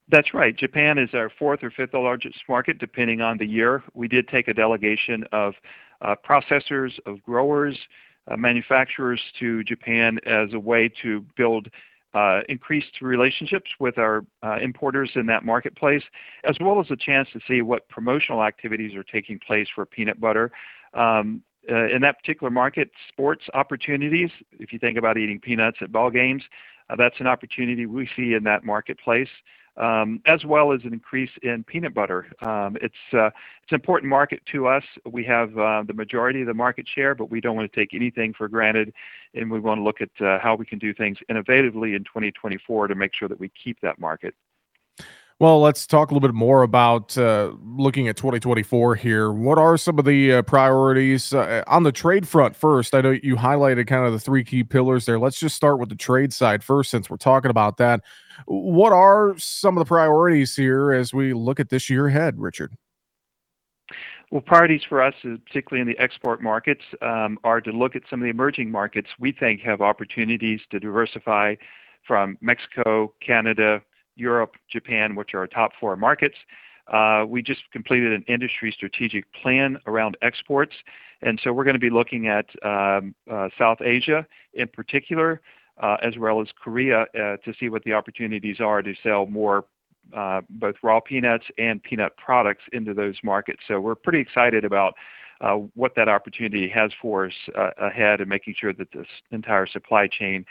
That's 0.07 0.33
right. 0.33 0.55
Japan 0.55 0.97
is 0.97 1.09
our 1.13 1.29
fourth 1.29 1.63
or 1.63 1.69
fifth 1.69 1.93
largest 1.93 2.39
market, 2.49 2.79
depending 2.79 3.21
on 3.21 3.37
the 3.37 3.45
year. 3.45 3.83
We 3.93 4.07
did 4.07 4.27
take 4.27 4.47
a 4.47 4.53
delegation 4.55 5.25
of 5.31 5.53
uh, 6.01 6.15
processors, 6.27 6.93
of 7.05 7.21
growers, 7.21 7.77
manufacturers 8.37 9.21
to 9.39 9.63
Japan 9.63 10.19
as 10.25 10.53
a 10.53 10.59
way 10.59 10.89
to 11.01 11.25
build 11.35 11.69
uh, 12.13 12.41
increased 12.49 13.01
relationships 13.01 13.69
with 13.79 13.97
our 13.97 14.25
uh, 14.43 14.57
importers 14.61 15.11
in 15.15 15.25
that 15.27 15.45
marketplace, 15.45 16.03
as 16.43 16.55
well 16.59 16.79
as 16.79 16.89
a 16.89 16.95
chance 16.95 17.27
to 17.33 17.39
see 17.47 17.61
what 17.61 17.87
promotional 17.89 18.43
activities 18.43 18.95
are 18.95 19.03
taking 19.03 19.39
place 19.39 19.67
for 19.73 19.85
peanut 19.85 20.19
butter. 20.19 20.51
Um, 20.93 21.43
uh, 21.69 21.87
in 21.87 22.01
that 22.01 22.17
particular 22.19 22.49
market, 22.49 22.89
sports 23.09 23.45
opportunities, 23.53 24.31
if 24.59 24.73
you 24.73 24.79
think 24.79 24.97
about 24.97 25.17
eating 25.17 25.39
peanuts 25.39 25.77
at 25.81 25.91
ball 25.91 26.09
games, 26.09 26.41
uh, 26.89 26.95
that's 26.95 27.19
an 27.19 27.27
opportunity 27.27 27.85
we 27.85 28.09
see 28.15 28.33
in 28.33 28.43
that 28.43 28.63
marketplace 28.63 29.29
um, 29.79 30.21
as 30.25 30.45
well 30.45 30.71
as 30.73 30.81
an 30.83 30.93
increase 30.93 31.31
in 31.41 31.63
peanut 31.63 31.93
butter. 31.93 32.27
Um, 32.41 32.77
it's 32.81 32.95
uh, 33.13 33.27
it's 33.27 33.71
an 33.71 33.75
important 33.75 34.09
market 34.09 34.41
to 34.51 34.67
us. 34.67 34.83
We 35.05 35.23
have 35.25 35.57
uh, 35.57 35.83
the 35.87 35.93
majority 35.93 36.41
of 36.41 36.47
the 36.47 36.53
market 36.53 36.87
share, 36.87 37.15
but 37.15 37.31
we 37.31 37.41
don't 37.41 37.55
want 37.55 37.71
to 37.71 37.79
take 37.79 37.93
anything 37.93 38.33
for 38.33 38.47
granted, 38.47 38.93
and 39.33 39.49
we 39.49 39.59
want 39.59 39.79
to 39.79 39.83
look 39.83 40.01
at 40.01 40.09
uh, 40.21 40.39
how 40.39 40.55
we 40.55 40.65
can 40.65 40.79
do 40.79 40.93
things 40.93 41.17
innovatively 41.29 41.95
in 41.95 42.03
2024 42.03 42.87
to 42.87 42.95
make 42.95 43.13
sure 43.13 43.27
that 43.27 43.39
we 43.39 43.49
keep 43.49 43.79
that 43.81 43.99
market. 43.99 44.35
Well, 45.39 45.61
let's 45.61 45.87
talk 45.87 46.11
a 46.11 46.13
little 46.13 46.27
bit 46.27 46.35
more 46.35 46.63
about 46.63 47.17
uh, 47.17 47.53
looking 47.63 48.09
at 48.09 48.17
2024 48.17 48.95
here. 48.95 49.31
What 49.31 49.57
are 49.57 49.77
some 49.77 49.97
of 49.97 50.03
the 50.03 50.33
uh, 50.33 50.41
priorities 50.41 51.33
uh, 51.33 51.63
on 51.65 51.83
the 51.83 51.93
trade 51.93 52.27
front 52.27 52.57
first? 52.57 52.93
I 52.93 52.99
know 52.99 53.11
you 53.11 53.37
highlighted 53.37 53.87
kind 53.87 54.05
of 54.05 54.11
the 54.11 54.19
three 54.19 54.43
key 54.43 54.65
pillars 54.65 55.05
there. 55.05 55.17
Let's 55.17 55.39
just 55.39 55.55
start 55.55 55.79
with 55.79 55.87
the 55.87 55.95
trade 55.95 56.33
side 56.33 56.61
first, 56.61 56.91
since 56.91 57.09
we're 57.09 57.15
talking 57.15 57.49
about 57.49 57.77
that. 57.77 58.01
What 58.47 58.91
are 58.91 59.33
some 59.37 59.77
of 59.77 59.81
the 59.81 59.87
priorities 59.87 60.57
here 60.57 60.91
as 60.91 61.13
we 61.13 61.33
look 61.33 61.61
at 61.61 61.69
this 61.69 61.89
year 61.89 62.07
ahead, 62.07 62.37
Richard? 62.37 62.73
Well, 64.31 64.41
priorities 64.41 64.81
for 64.89 65.01
us, 65.01 65.15
particularly 65.21 65.79
in 65.79 65.87
the 65.87 65.97
export 66.03 66.43
markets, 66.43 66.83
um, 67.01 67.39
are 67.45 67.61
to 67.61 67.71
look 67.71 67.95
at 67.95 68.01
some 68.09 68.19
of 68.19 68.25
the 68.25 68.29
emerging 68.29 68.71
markets 68.71 69.07
we 69.17 69.31
think 69.31 69.61
have 69.61 69.79
opportunities 69.79 70.59
to 70.71 70.81
diversify 70.81 71.55
from 72.05 72.37
Mexico, 72.41 73.13
Canada, 73.25 73.81
Europe, 74.19 74.55
Japan, 74.69 75.15
which 75.15 75.33
are 75.33 75.39
our 75.39 75.47
top 75.47 75.71
four 75.79 75.95
markets. 75.95 76.35
Uh, 76.91 77.23
we 77.27 77.41
just 77.41 77.61
completed 77.71 78.11
an 78.11 78.23
industry 78.27 78.71
strategic 78.71 79.31
plan 79.33 79.77
around 79.85 80.17
exports, 80.21 80.73
and 81.21 81.39
so 81.43 81.53
we're 81.53 81.63
going 81.63 81.75
to 81.75 81.79
be 81.79 81.89
looking 81.89 82.27
at 82.27 82.47
um, 82.63 83.13
uh, 83.31 83.49
South 83.57 83.79
Asia 83.81 84.25
in 84.53 84.67
particular, 84.67 85.39
uh, 85.81 85.97
as 86.01 86.17
well 86.17 86.41
as 86.41 86.47
Korea, 86.61 87.05
to 87.13 87.53
see 87.59 87.69
what 87.69 87.83
the 87.83 87.93
opportunities 87.93 88.59
are 88.59 88.81
to 88.81 88.93
sell 89.03 89.27
more 89.27 89.65
both 90.49 90.75
raw 90.81 90.99
peanuts 90.99 91.45
and 91.59 91.81
peanut 91.83 92.17
products 92.17 92.63
into 92.73 92.93
those 92.95 93.17
markets. 93.23 93.61
So 93.67 93.79
we're 93.79 93.95
pretty 93.95 94.19
excited 94.19 94.65
about 94.65 94.95
what 95.75 95.93
that 95.95 96.09
opportunity 96.09 96.67
has 96.69 96.91
for 96.99 97.27
us 97.27 97.33
ahead 97.77 98.19
and 98.19 98.27
making 98.27 98.55
sure 98.57 98.73
that 98.73 98.91
this 98.91 99.07
entire 99.31 99.67
supply 99.67 100.07
chain 100.07 100.43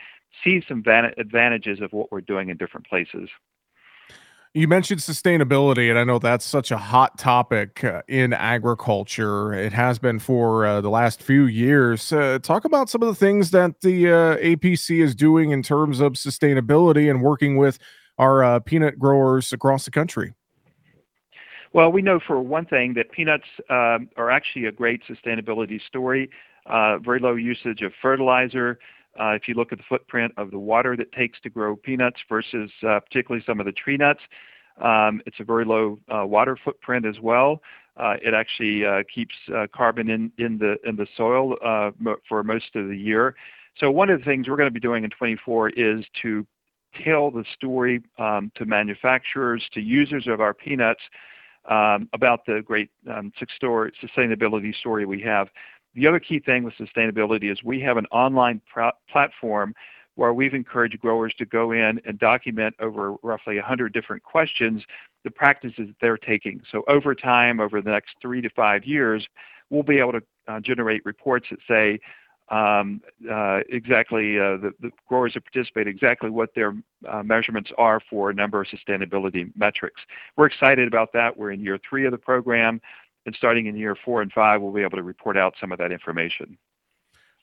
sees 0.45 0.63
some 0.69 0.85
advantages 0.87 1.81
of 1.81 1.93
what 1.93 2.13
we're 2.13 2.21
doing 2.21 2.49
in 2.49 2.57
different 2.57 2.87
places. 2.87 3.29
You 4.55 4.67
mentioned 4.67 5.01
sustainability, 5.01 5.91
and 5.91 5.99
I 5.99 6.05
know 6.05 6.19
that's 6.19 6.45
such 6.45 6.71
a 6.71 6.79
hot 6.79 7.19
topic 7.19 7.85
uh, 7.85 8.01
in 8.09 8.33
agriculture. 8.33 9.53
It 9.53 9.75
has 9.75 9.99
been 9.99 10.19
for 10.19 10.65
uh, 10.65 10.81
the 10.81 10.89
last 10.89 11.23
few 11.23 11.45
years. 11.45 12.11
Uh, 12.11 12.39
talk 12.43 12.65
about 12.65 12.89
some 12.89 13.03
of 13.03 13.09
the 13.09 13.15
things 13.15 13.51
that 13.51 13.83
the 13.83 14.09
uh, 14.09 14.37
APC 14.39 15.03
is 15.03 15.15
doing 15.15 15.51
in 15.51 15.63
terms 15.63 16.01
of 16.01 16.15
sustainability 16.15 17.11
and 17.11 17.21
working 17.21 17.59
with 17.59 17.79
our 18.17 18.43
uh, 18.43 18.59
peanut 18.61 18.99
growers 18.99 19.53
across 19.53 19.85
the 19.85 19.91
country. 19.91 20.33
Well, 21.75 21.93
we 21.93 22.01
know 22.01 22.19
for 22.19 22.41
one 22.41 22.65
thing 22.65 22.95
that 22.95 23.13
peanuts 23.13 23.45
um, 23.69 24.09
are 24.17 24.31
actually 24.31 24.65
a 24.65 24.73
great 24.73 25.03
sustainability 25.07 25.79
story. 25.87 26.31
Very 26.67 27.21
low 27.21 27.35
usage 27.35 27.83
of 27.83 27.93
fertilizer, 28.01 28.79
uh, 29.19 29.31
if 29.31 29.49
you 29.49 29.55
look 29.55 29.73
at 29.73 29.79
the 29.79 29.85
footprint 29.89 30.33
of 30.37 30.51
the 30.51 30.59
water 30.59 30.97
that 30.97 31.13
takes 31.13 31.41
to 31.41 31.51
grow 31.51 31.77
peanuts 31.77 32.21
versus 32.29 32.71
uh, 32.87 33.01
particularly 33.01 33.43
some 33.47 33.61
of 33.61 33.67
the 33.67 33.73
tree 33.73 33.97
nuts, 33.97 34.21
um, 34.83 35.21
it's 35.27 35.41
a 35.41 35.45
very 35.45 35.65
low 35.65 35.99
uh, 36.09 36.27
water 36.27 36.57
footprint 36.63 37.05
as 37.05 37.21
well. 37.21 37.61
Uh, 37.97 38.15
it 38.23 38.33
actually 38.33 38.87
uh, 38.87 39.03
keeps 39.13 39.35
uh, 39.55 39.67
carbon 39.75 40.09
in, 40.09 40.31
in 40.39 40.57
the 40.59 40.77
in 40.89 40.95
the 40.95 41.07
soil 41.17 41.57
for 42.29 42.45
most 42.45 42.77
of 42.77 42.89
the 42.89 42.97
year. 42.97 43.35
So 43.79 43.91
one 43.91 44.11
of 44.11 44.19
the 44.19 44.25
things 44.25 44.49
we're 44.49 44.57
going 44.57 44.69
to 44.69 44.75
be 44.75 44.81
doing 44.81 45.05
in 45.05 45.11
24 45.11 45.71
is 45.71 46.05
to 46.23 46.47
tell 47.05 47.31
the 47.31 47.45
story 47.55 48.03
um, 48.19 48.51
to 48.57 48.65
manufacturers, 48.65 49.65
to 49.73 49.81
users 49.81 50.27
of 50.27 50.41
our 50.41 50.55
peanuts 50.55 51.01
um, 51.69 52.09
about 52.13 52.47
the 52.47 52.63
great 52.65 52.91
um, 53.11 53.33
sustainability 53.41 54.75
story 54.75 55.07
we 55.07 55.21
have. 55.21 55.49
The 55.95 56.07
other 56.07 56.21
key 56.21 56.39
thing 56.39 56.65
with 56.65 56.75
sustainability 56.75 57.51
is 57.51 57.63
we 57.63 57.81
have 57.81 57.97
an 57.97 58.07
online 58.07 58.61
pr- 58.73 58.91
platform 59.11 59.75
where 60.15 60.33
we've 60.35 60.55
encouraged 60.55 60.99
growers 60.99 61.33
to 61.39 61.45
go 61.45 61.71
in 61.71 62.01
and 62.05 62.19
document 62.19 62.75
over 62.81 63.15
roughly 63.23 63.55
100 63.55 63.93
different 63.93 64.23
questions 64.23 64.83
the 65.25 65.31
practices 65.31 65.89
they're 66.01 66.17
taking. 66.17 66.61
So 66.71 66.83
over 66.89 67.15
time, 67.15 67.61
over 67.61 67.81
the 67.81 67.91
next 67.91 68.17
three 68.21 68.41
to 68.41 68.51
five 68.51 68.85
years, 68.85 69.27
we'll 69.71 69.83
be 69.83 69.99
able 69.99 70.13
to 70.13 70.23
uh, 70.49 70.61
generate 70.61 71.05
reports 71.05 71.47
that 71.51 71.61
say 71.69 72.01
um, 72.51 73.01
uh, 73.31 73.61
exactly 73.69 74.39
uh, 74.39 74.57
the, 74.57 74.73
the, 74.81 74.91
growers 75.07 75.35
that 75.35 75.45
participate 75.45 75.87
exactly 75.87 76.31
what 76.31 76.55
their 76.55 76.75
uh, 77.07 77.23
measurements 77.23 77.71
are 77.77 78.01
for 78.09 78.31
a 78.31 78.35
number 78.35 78.61
of 78.61 78.67
sustainability 78.69 79.53
metrics. 79.55 80.01
We're 80.37 80.47
excited 80.47 80.89
about 80.89 81.13
that. 81.13 81.37
We're 81.37 81.51
in 81.53 81.61
year 81.61 81.79
three 81.89 82.07
of 82.07 82.13
the 82.13 82.19
program, 82.19 82.81
and 83.29 83.37
starting 83.37 83.67
in 83.67 83.77
year 83.77 83.95
four 83.95 84.23
and 84.23 84.33
five, 84.33 84.61
we'll 84.61 84.73
be 84.73 84.83
able 84.83 84.97
to 84.97 85.03
report 85.03 85.37
out 85.37 85.55
some 85.61 85.71
of 85.71 85.79
that 85.79 85.93
information. 85.93 86.59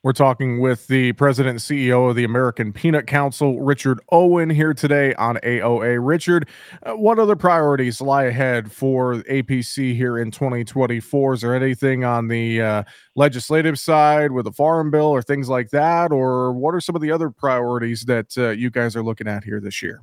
We're 0.02 0.12
talking 0.12 0.60
with 0.60 0.88
the 0.88 1.12
president 1.14 1.50
and 1.52 1.60
CEO 1.60 2.10
of 2.10 2.16
the 2.16 2.24
American 2.24 2.72
Peanut 2.72 3.06
Council, 3.06 3.60
Richard 3.60 4.00
Owen, 4.12 4.50
here 4.50 4.74
today 4.74 5.14
on 5.14 5.36
AOA. 5.38 5.98
Richard, 6.04 6.48
uh, 6.82 6.92
what 6.92 7.18
other 7.18 7.34
priorities 7.34 8.00
lie 8.00 8.24
ahead 8.24 8.70
for 8.70 9.16
APC 9.22 9.96
here 9.96 10.18
in 10.18 10.30
2024? 10.30 11.34
Is 11.34 11.40
there 11.40 11.54
anything 11.54 12.04
on 12.04 12.28
the 12.28 12.60
uh, 12.60 12.82
legislative 13.14 13.78
side 13.78 14.32
with 14.32 14.44
the 14.44 14.52
Farm 14.52 14.90
Bill 14.90 15.06
or 15.06 15.22
things 15.22 15.48
like 15.48 15.70
that? 15.70 16.12
Or 16.12 16.52
what 16.52 16.74
are 16.74 16.80
some 16.80 16.94
of 16.94 17.02
the 17.02 17.10
other 17.10 17.30
priorities 17.30 18.02
that 18.02 18.36
uh, 18.36 18.50
you 18.50 18.70
guys 18.70 18.96
are 18.96 19.02
looking 19.02 19.26
at 19.26 19.44
here 19.44 19.60
this 19.60 19.82
year? 19.82 20.02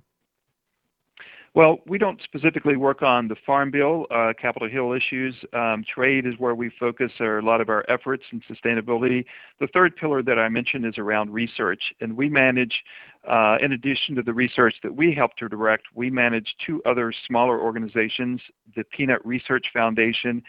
Well, 1.56 1.78
we 1.86 2.00
don't 2.00 2.20
specifically 2.24 2.78
work 2.78 3.04
on 3.04 3.28
the 3.28 3.36
Farm 3.46 3.70
Bill, 3.70 4.08
uh, 4.10 4.34
Capitol 4.42 4.68
Hill 4.68 4.92
issues. 4.94 5.36
Um, 5.54 5.84
trade 5.88 6.26
is 6.26 6.34
where 6.40 6.56
we 6.56 6.72
focus 6.80 7.12
our, 7.20 7.38
a 7.38 7.46
lot 7.46 7.62
of 7.62 7.70
our 7.70 7.86
efforts 7.90 8.24
and 8.32 8.42
sustainability. 8.46 9.24
The 9.60 9.68
third 9.68 9.96
pillar 9.96 10.24
that 10.24 10.40
I 10.40 10.50
mentioned 10.50 10.84
is 10.84 10.98
around 10.98 11.32
research, 11.32 11.94
and 12.02 12.18
we 12.18 12.28
manage, 12.28 12.84
uh, 13.30 13.58
in 13.62 13.74
addition 13.74 14.16
to 14.16 14.24
the 14.24 14.34
research 14.34 14.74
that 14.82 14.96
we 14.96 15.14
help 15.14 15.36
to 15.38 15.48
direct, 15.48 15.84
we 15.94 16.10
manage 16.10 16.56
two 16.66 16.82
other 16.88 17.14
smaller 17.28 17.62
organizations, 17.62 18.42
the 18.76 18.84
Peanut 18.86 19.24
Research 19.24 19.68
Foundation 19.72 20.42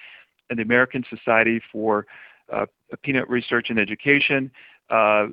and 0.48 0.58
the 0.58 0.62
American 0.62 1.04
Society 1.10 1.60
for 1.70 2.06
uh, 2.50 2.64
Peanut 3.02 3.28
Research 3.28 3.68
and 3.68 3.78
Education. 3.78 4.50
Uh, 4.88 5.26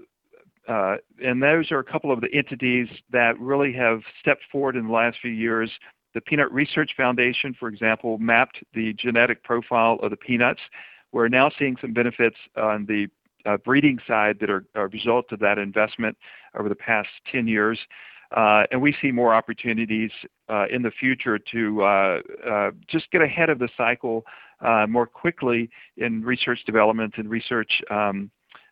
uh, 0.71 0.95
and 1.21 1.43
those 1.43 1.69
are 1.69 1.79
a 1.79 1.83
couple 1.83 2.13
of 2.13 2.21
the 2.21 2.33
entities 2.33 2.87
that 3.11 3.37
really 3.39 3.73
have 3.73 4.01
stepped 4.21 4.43
forward 4.49 4.77
in 4.77 4.87
the 4.87 4.93
last 4.93 5.17
few 5.21 5.31
years. 5.31 5.69
The 6.13 6.21
Peanut 6.21 6.49
Research 6.49 6.91
Foundation, 6.95 7.53
for 7.59 7.67
example, 7.67 8.17
mapped 8.19 8.63
the 8.73 8.93
genetic 8.93 9.43
profile 9.43 9.99
of 10.01 10.11
the 10.11 10.15
peanuts. 10.15 10.61
We're 11.11 11.27
now 11.27 11.51
seeing 11.59 11.75
some 11.81 11.91
benefits 11.91 12.37
on 12.55 12.85
the 12.85 13.07
uh, 13.45 13.57
breeding 13.57 13.99
side 14.07 14.37
that 14.39 14.49
are 14.49 14.63
a 14.75 14.87
result 14.87 15.33
of 15.33 15.39
that 15.39 15.57
investment 15.57 16.17
over 16.57 16.69
the 16.69 16.75
past 16.75 17.09
10 17.29 17.47
years. 17.47 17.77
Uh, 18.35 18.63
and 18.71 18.81
we 18.81 18.95
see 19.01 19.11
more 19.11 19.33
opportunities 19.33 20.11
uh, 20.47 20.67
in 20.71 20.83
the 20.83 20.91
future 20.91 21.37
to 21.37 21.83
uh, 21.83 22.21
uh 22.49 22.71
just 22.87 23.11
get 23.11 23.21
ahead 23.21 23.49
of 23.49 23.59
the 23.59 23.67
cycle 23.75 24.23
uh, 24.61 24.85
more 24.87 25.05
quickly 25.05 25.69
in 25.97 26.21
research 26.21 26.63
development 26.65 27.15
and 27.17 27.29
research 27.29 27.81
um, 27.89 28.31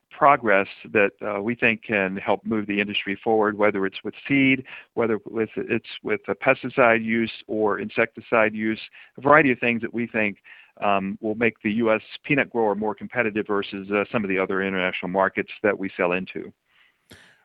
progress 0.09 0.67
that 0.91 1.11
uh, 1.21 1.41
we 1.41 1.55
think 1.55 1.83
can 1.83 2.17
help 2.17 2.45
move 2.45 2.67
the 2.67 2.81
industry 2.81 3.19
forward, 3.23 3.57
whether 3.57 3.85
it's 3.85 4.03
with 4.03 4.13
seed, 4.27 4.63
whether 4.93 5.19
with, 5.25 5.49
it's 5.55 5.87
with 6.03 6.21
pesticide 6.27 7.03
use 7.03 7.31
or 7.47 7.79
insecticide 7.79 8.53
use, 8.53 8.81
a 9.17 9.21
variety 9.21 9.51
of 9.51 9.59
things 9.59 9.81
that 9.81 9.93
we 9.93 10.07
think 10.07 10.37
um, 10.81 11.17
will 11.21 11.35
make 11.35 11.61
the 11.63 11.71
U.S. 11.73 12.01
peanut 12.23 12.49
grower 12.49 12.75
more 12.75 12.95
competitive 12.95 13.47
versus 13.47 13.89
uh, 13.91 14.05
some 14.11 14.23
of 14.23 14.29
the 14.29 14.39
other 14.39 14.61
international 14.61 15.09
markets 15.09 15.51
that 15.63 15.77
we 15.77 15.89
sell 15.95 16.11
into. 16.11 16.53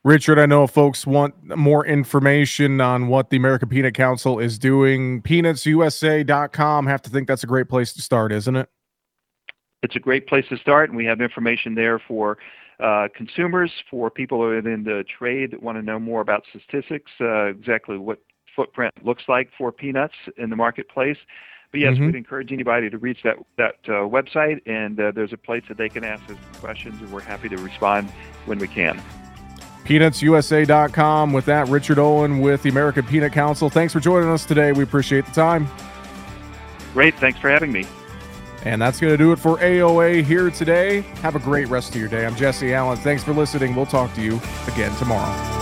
Richard, 0.05 0.39
I 0.39 0.45
know 0.45 0.67
folks 0.67 1.07
want 1.07 1.35
more 1.57 1.87
information 1.87 2.81
on 2.83 3.09
what 3.09 3.31
the 3.31 3.39
American 3.39 3.71
Peanut 3.71 3.95
Council 3.95 4.39
is 4.39 4.59
doing. 4.59 5.23
Peanutsusa.com. 5.23 6.87
Have 6.87 7.03
to 7.03 7.11
think 7.11 7.27
that's 7.27 7.43
a 7.43 7.47
great 7.47 7.71
place 7.71 7.95
to 7.95 8.03
start, 8.03 8.31
isn't 8.31 8.55
it? 8.55 8.69
It's 9.85 9.97
a 9.97 10.01
great 10.01 10.27
place 10.27 10.47
to 10.49 10.57
start, 10.57 10.89
and 10.89 10.97
we 10.97 11.05
have 11.05 11.21
information 11.21 11.75
there 11.75 11.99
for 11.99 12.39
uh, 12.81 13.09
consumers, 13.15 13.71
for 13.91 14.11
people 14.11 14.51
in 14.51 14.83
the 14.83 15.05
trade 15.19 15.51
that 15.51 15.63
want 15.63 15.77
to 15.77 15.83
know 15.83 15.99
more 16.01 16.23
about 16.23 16.43
statistics, 16.49 17.13
uh, 17.21 17.49
exactly 17.49 17.99
what 17.99 18.19
footprint 18.57 18.95
looks 19.03 19.25
like 19.29 19.51
for 19.57 19.71
peanuts 19.71 20.15
in 20.39 20.49
the 20.49 20.57
marketplace. 20.57 21.19
But 21.71 21.81
yes, 21.81 21.95
mm-hmm. 21.95 22.07
we'd 22.07 22.15
encourage 22.15 22.51
anybody 22.51 22.89
to 22.89 22.97
reach 22.97 23.19
that 23.25 23.37
that 23.59 23.75
uh, 23.87 24.09
website, 24.09 24.63
and 24.65 24.99
uh, 24.99 25.13
there's 25.15 25.35
a 25.35 25.37
place 25.37 25.65
that 25.69 25.77
they 25.77 25.91
can 25.91 26.03
ask 26.03 26.23
us 26.31 26.39
questions, 26.61 26.99
and 27.03 27.13
we're 27.13 27.21
happy 27.21 27.51
to 27.51 27.57
respond 27.59 28.09
when 28.47 28.59
we 28.59 28.69
can. 28.69 29.03
PeanutsUSA.com. 29.85 31.35
With 31.35 31.45
that, 31.45 31.69
Richard 31.69 31.99
Owen 31.99 32.41
with 32.41 32.63
the 32.63 32.71
American 32.71 33.05
Peanut 33.05 33.33
Council. 33.33 33.69
Thanks 33.69 33.93
for 33.93 34.01
joining 34.01 34.31
us 34.31 34.47
today. 34.47 34.73
We 34.73 34.83
appreciate 34.83 35.27
the 35.27 35.33
time. 35.33 35.69
Great. 36.95 37.15
Thanks 37.17 37.39
for 37.39 37.51
having 37.51 37.71
me. 37.71 37.85
And 38.65 38.81
that's 38.81 38.99
going 38.99 39.13
to 39.13 39.19
do 39.19 39.33
it 39.33 39.39
for 39.39 39.59
AOA 39.59 40.25
here 40.25 40.51
today. 40.51 41.03
Have 41.23 41.37
a 41.37 41.39
great 41.39 41.69
rest 41.69 41.95
of 41.95 42.01
your 42.01 42.09
day. 42.09 42.25
I'm 42.25 42.35
Jesse 42.35 42.73
Allen. 42.73 42.97
Thanks 42.99 43.23
for 43.23 43.35
listening. 43.35 43.75
We'll 43.75 43.87
talk 43.87 44.13
to 44.15 44.23
you 44.23 44.41
again 44.67 44.95
tomorrow. 44.97 45.55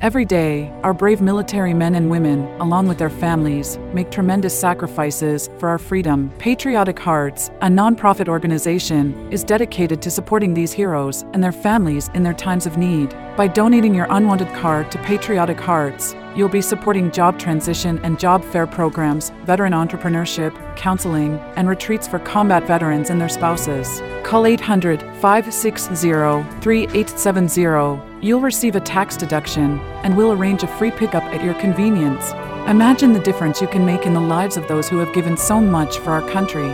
Every 0.00 0.24
day, 0.24 0.72
our 0.84 0.94
brave 0.94 1.20
military 1.20 1.74
men 1.74 1.96
and 1.96 2.08
women, 2.08 2.46
along 2.60 2.86
with 2.86 2.98
their 2.98 3.10
families, 3.10 3.78
make 3.92 4.12
tremendous 4.12 4.56
sacrifices 4.56 5.50
for 5.58 5.68
our 5.68 5.78
freedom. 5.78 6.30
Patriotic 6.38 6.96
Hearts, 7.00 7.48
a 7.62 7.66
nonprofit 7.66 8.28
organization, 8.28 9.12
is 9.32 9.42
dedicated 9.42 10.00
to 10.02 10.10
supporting 10.10 10.54
these 10.54 10.70
heroes 10.70 11.24
and 11.32 11.42
their 11.42 11.50
families 11.50 12.10
in 12.14 12.22
their 12.22 12.32
times 12.32 12.64
of 12.64 12.78
need. 12.78 13.10
By 13.36 13.48
donating 13.48 13.92
your 13.92 14.06
unwanted 14.10 14.54
card 14.54 14.92
to 14.92 14.98
Patriotic 14.98 15.58
Hearts, 15.58 16.14
You'll 16.38 16.48
be 16.48 16.62
supporting 16.62 17.10
job 17.10 17.36
transition 17.36 17.98
and 18.04 18.16
job 18.16 18.44
fair 18.44 18.64
programs, 18.64 19.30
veteran 19.42 19.72
entrepreneurship, 19.72 20.54
counseling, 20.76 21.36
and 21.56 21.68
retreats 21.68 22.06
for 22.06 22.20
combat 22.20 22.64
veterans 22.64 23.10
and 23.10 23.20
their 23.20 23.28
spouses. 23.28 24.00
Call 24.22 24.46
800 24.46 25.00
560 25.20 25.96
3870. 26.60 28.24
You'll 28.24 28.40
receive 28.40 28.76
a 28.76 28.80
tax 28.80 29.16
deduction, 29.16 29.80
and 30.04 30.16
we'll 30.16 30.30
arrange 30.30 30.62
a 30.62 30.68
free 30.68 30.92
pickup 30.92 31.24
at 31.24 31.42
your 31.42 31.54
convenience. 31.54 32.30
Imagine 32.68 33.12
the 33.12 33.18
difference 33.18 33.60
you 33.60 33.66
can 33.66 33.84
make 33.84 34.06
in 34.06 34.14
the 34.14 34.20
lives 34.20 34.56
of 34.56 34.68
those 34.68 34.88
who 34.88 34.98
have 34.98 35.12
given 35.12 35.36
so 35.36 35.60
much 35.60 35.98
for 35.98 36.12
our 36.12 36.30
country. 36.30 36.68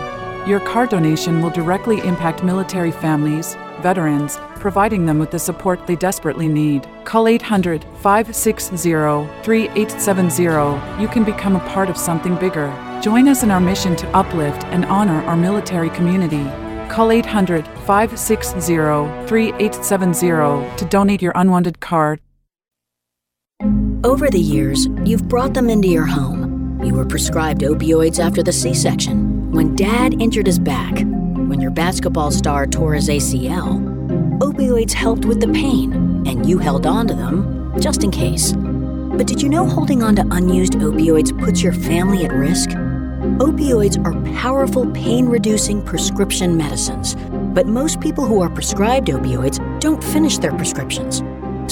Your 0.47 0.61
car 0.61 0.87
donation 0.87 1.41
will 1.41 1.49
directly 1.49 2.07
impact 2.07 2.45
military 2.45 2.93
families, 2.93 3.57
veterans, 3.85 4.39
providing 4.57 5.05
them 5.05 5.19
with 5.19 5.31
the 5.31 5.39
support 5.39 5.87
they 5.87 5.95
desperately 5.95 6.49
need. 6.49 6.89
Call 7.05 7.29
800 7.29 7.85
560 8.01 8.77
3870. 9.45 11.03
You 11.03 11.09
can 11.09 11.23
become 11.23 11.55
a 11.55 11.69
part 11.69 11.91
of 11.91 11.97
something 11.99 12.35
bigger. 12.37 12.73
Join 13.03 13.29
us 13.29 13.43
in 13.43 13.51
our 13.51 13.61
mission 13.61 13.95
to 13.97 14.09
uplift 14.17 14.65
and 14.75 14.87
honor 14.87 15.23
our 15.25 15.37
military 15.37 15.91
community. 15.91 16.45
Call 16.89 17.13
800 17.13 17.67
560 17.87 19.29
3870 19.29 20.77
to 20.79 20.85
donate 20.89 21.21
your 21.21 21.33
unwanted 21.35 21.81
card. 21.81 22.21
Over 24.03 24.31
the 24.31 24.41
years, 24.41 24.89
you've 25.05 25.29
brought 25.29 25.53
them 25.53 25.69
into 25.69 25.89
your 25.89 26.07
home. 26.07 26.81
You 26.83 26.95
were 26.95 27.07
prescribed 27.07 27.61
opioids 27.63 28.19
after 28.19 28.43
the 28.43 28.53
C 28.53 28.73
section, 28.73 29.51
when 29.51 29.77
dad 29.77 30.21
injured 30.21 30.47
his 30.47 30.59
back, 30.59 31.05
basketball 31.75 32.31
star 32.31 32.67
tore 32.67 32.95
his 32.95 33.09
ACL 33.09 33.95
opioids 34.55 34.93
helped 34.93 35.25
with 35.25 35.41
the 35.41 35.49
pain, 35.49 35.93
and 36.27 36.49
you 36.49 36.59
held 36.59 36.87
on 36.87 37.09
to 37.09 37.15
them 37.15 37.73
just 37.81 38.05
in 38.05 38.11
case. 38.11 38.53
But 38.53 39.27
did 39.27 39.41
you 39.43 39.49
know 39.49 39.67
holding 39.67 40.03
on 40.03 40.17
to 40.17 40.27
unused 40.31 40.75
opioids 40.75 41.37
puts 41.39 41.63
your 41.63 41.73
family 41.73 42.25
at 42.25 42.33
risk? 42.33 42.71
Opioids 43.41 43.97
are 44.05 44.35
powerful 44.39 44.91
pain 44.91 45.27
reducing 45.27 45.83
prescription 45.83 46.57
medicines, 46.57 47.17
but 47.55 47.67
most 47.67 48.01
people 48.01 48.25
who 48.27 48.41
are 48.43 48.51
prescribed 48.51 49.09
opioids 49.09 49.59
don't 49.81 50.03
finish 50.03 50.39
their 50.39 50.53
prescriptions. 50.53 51.23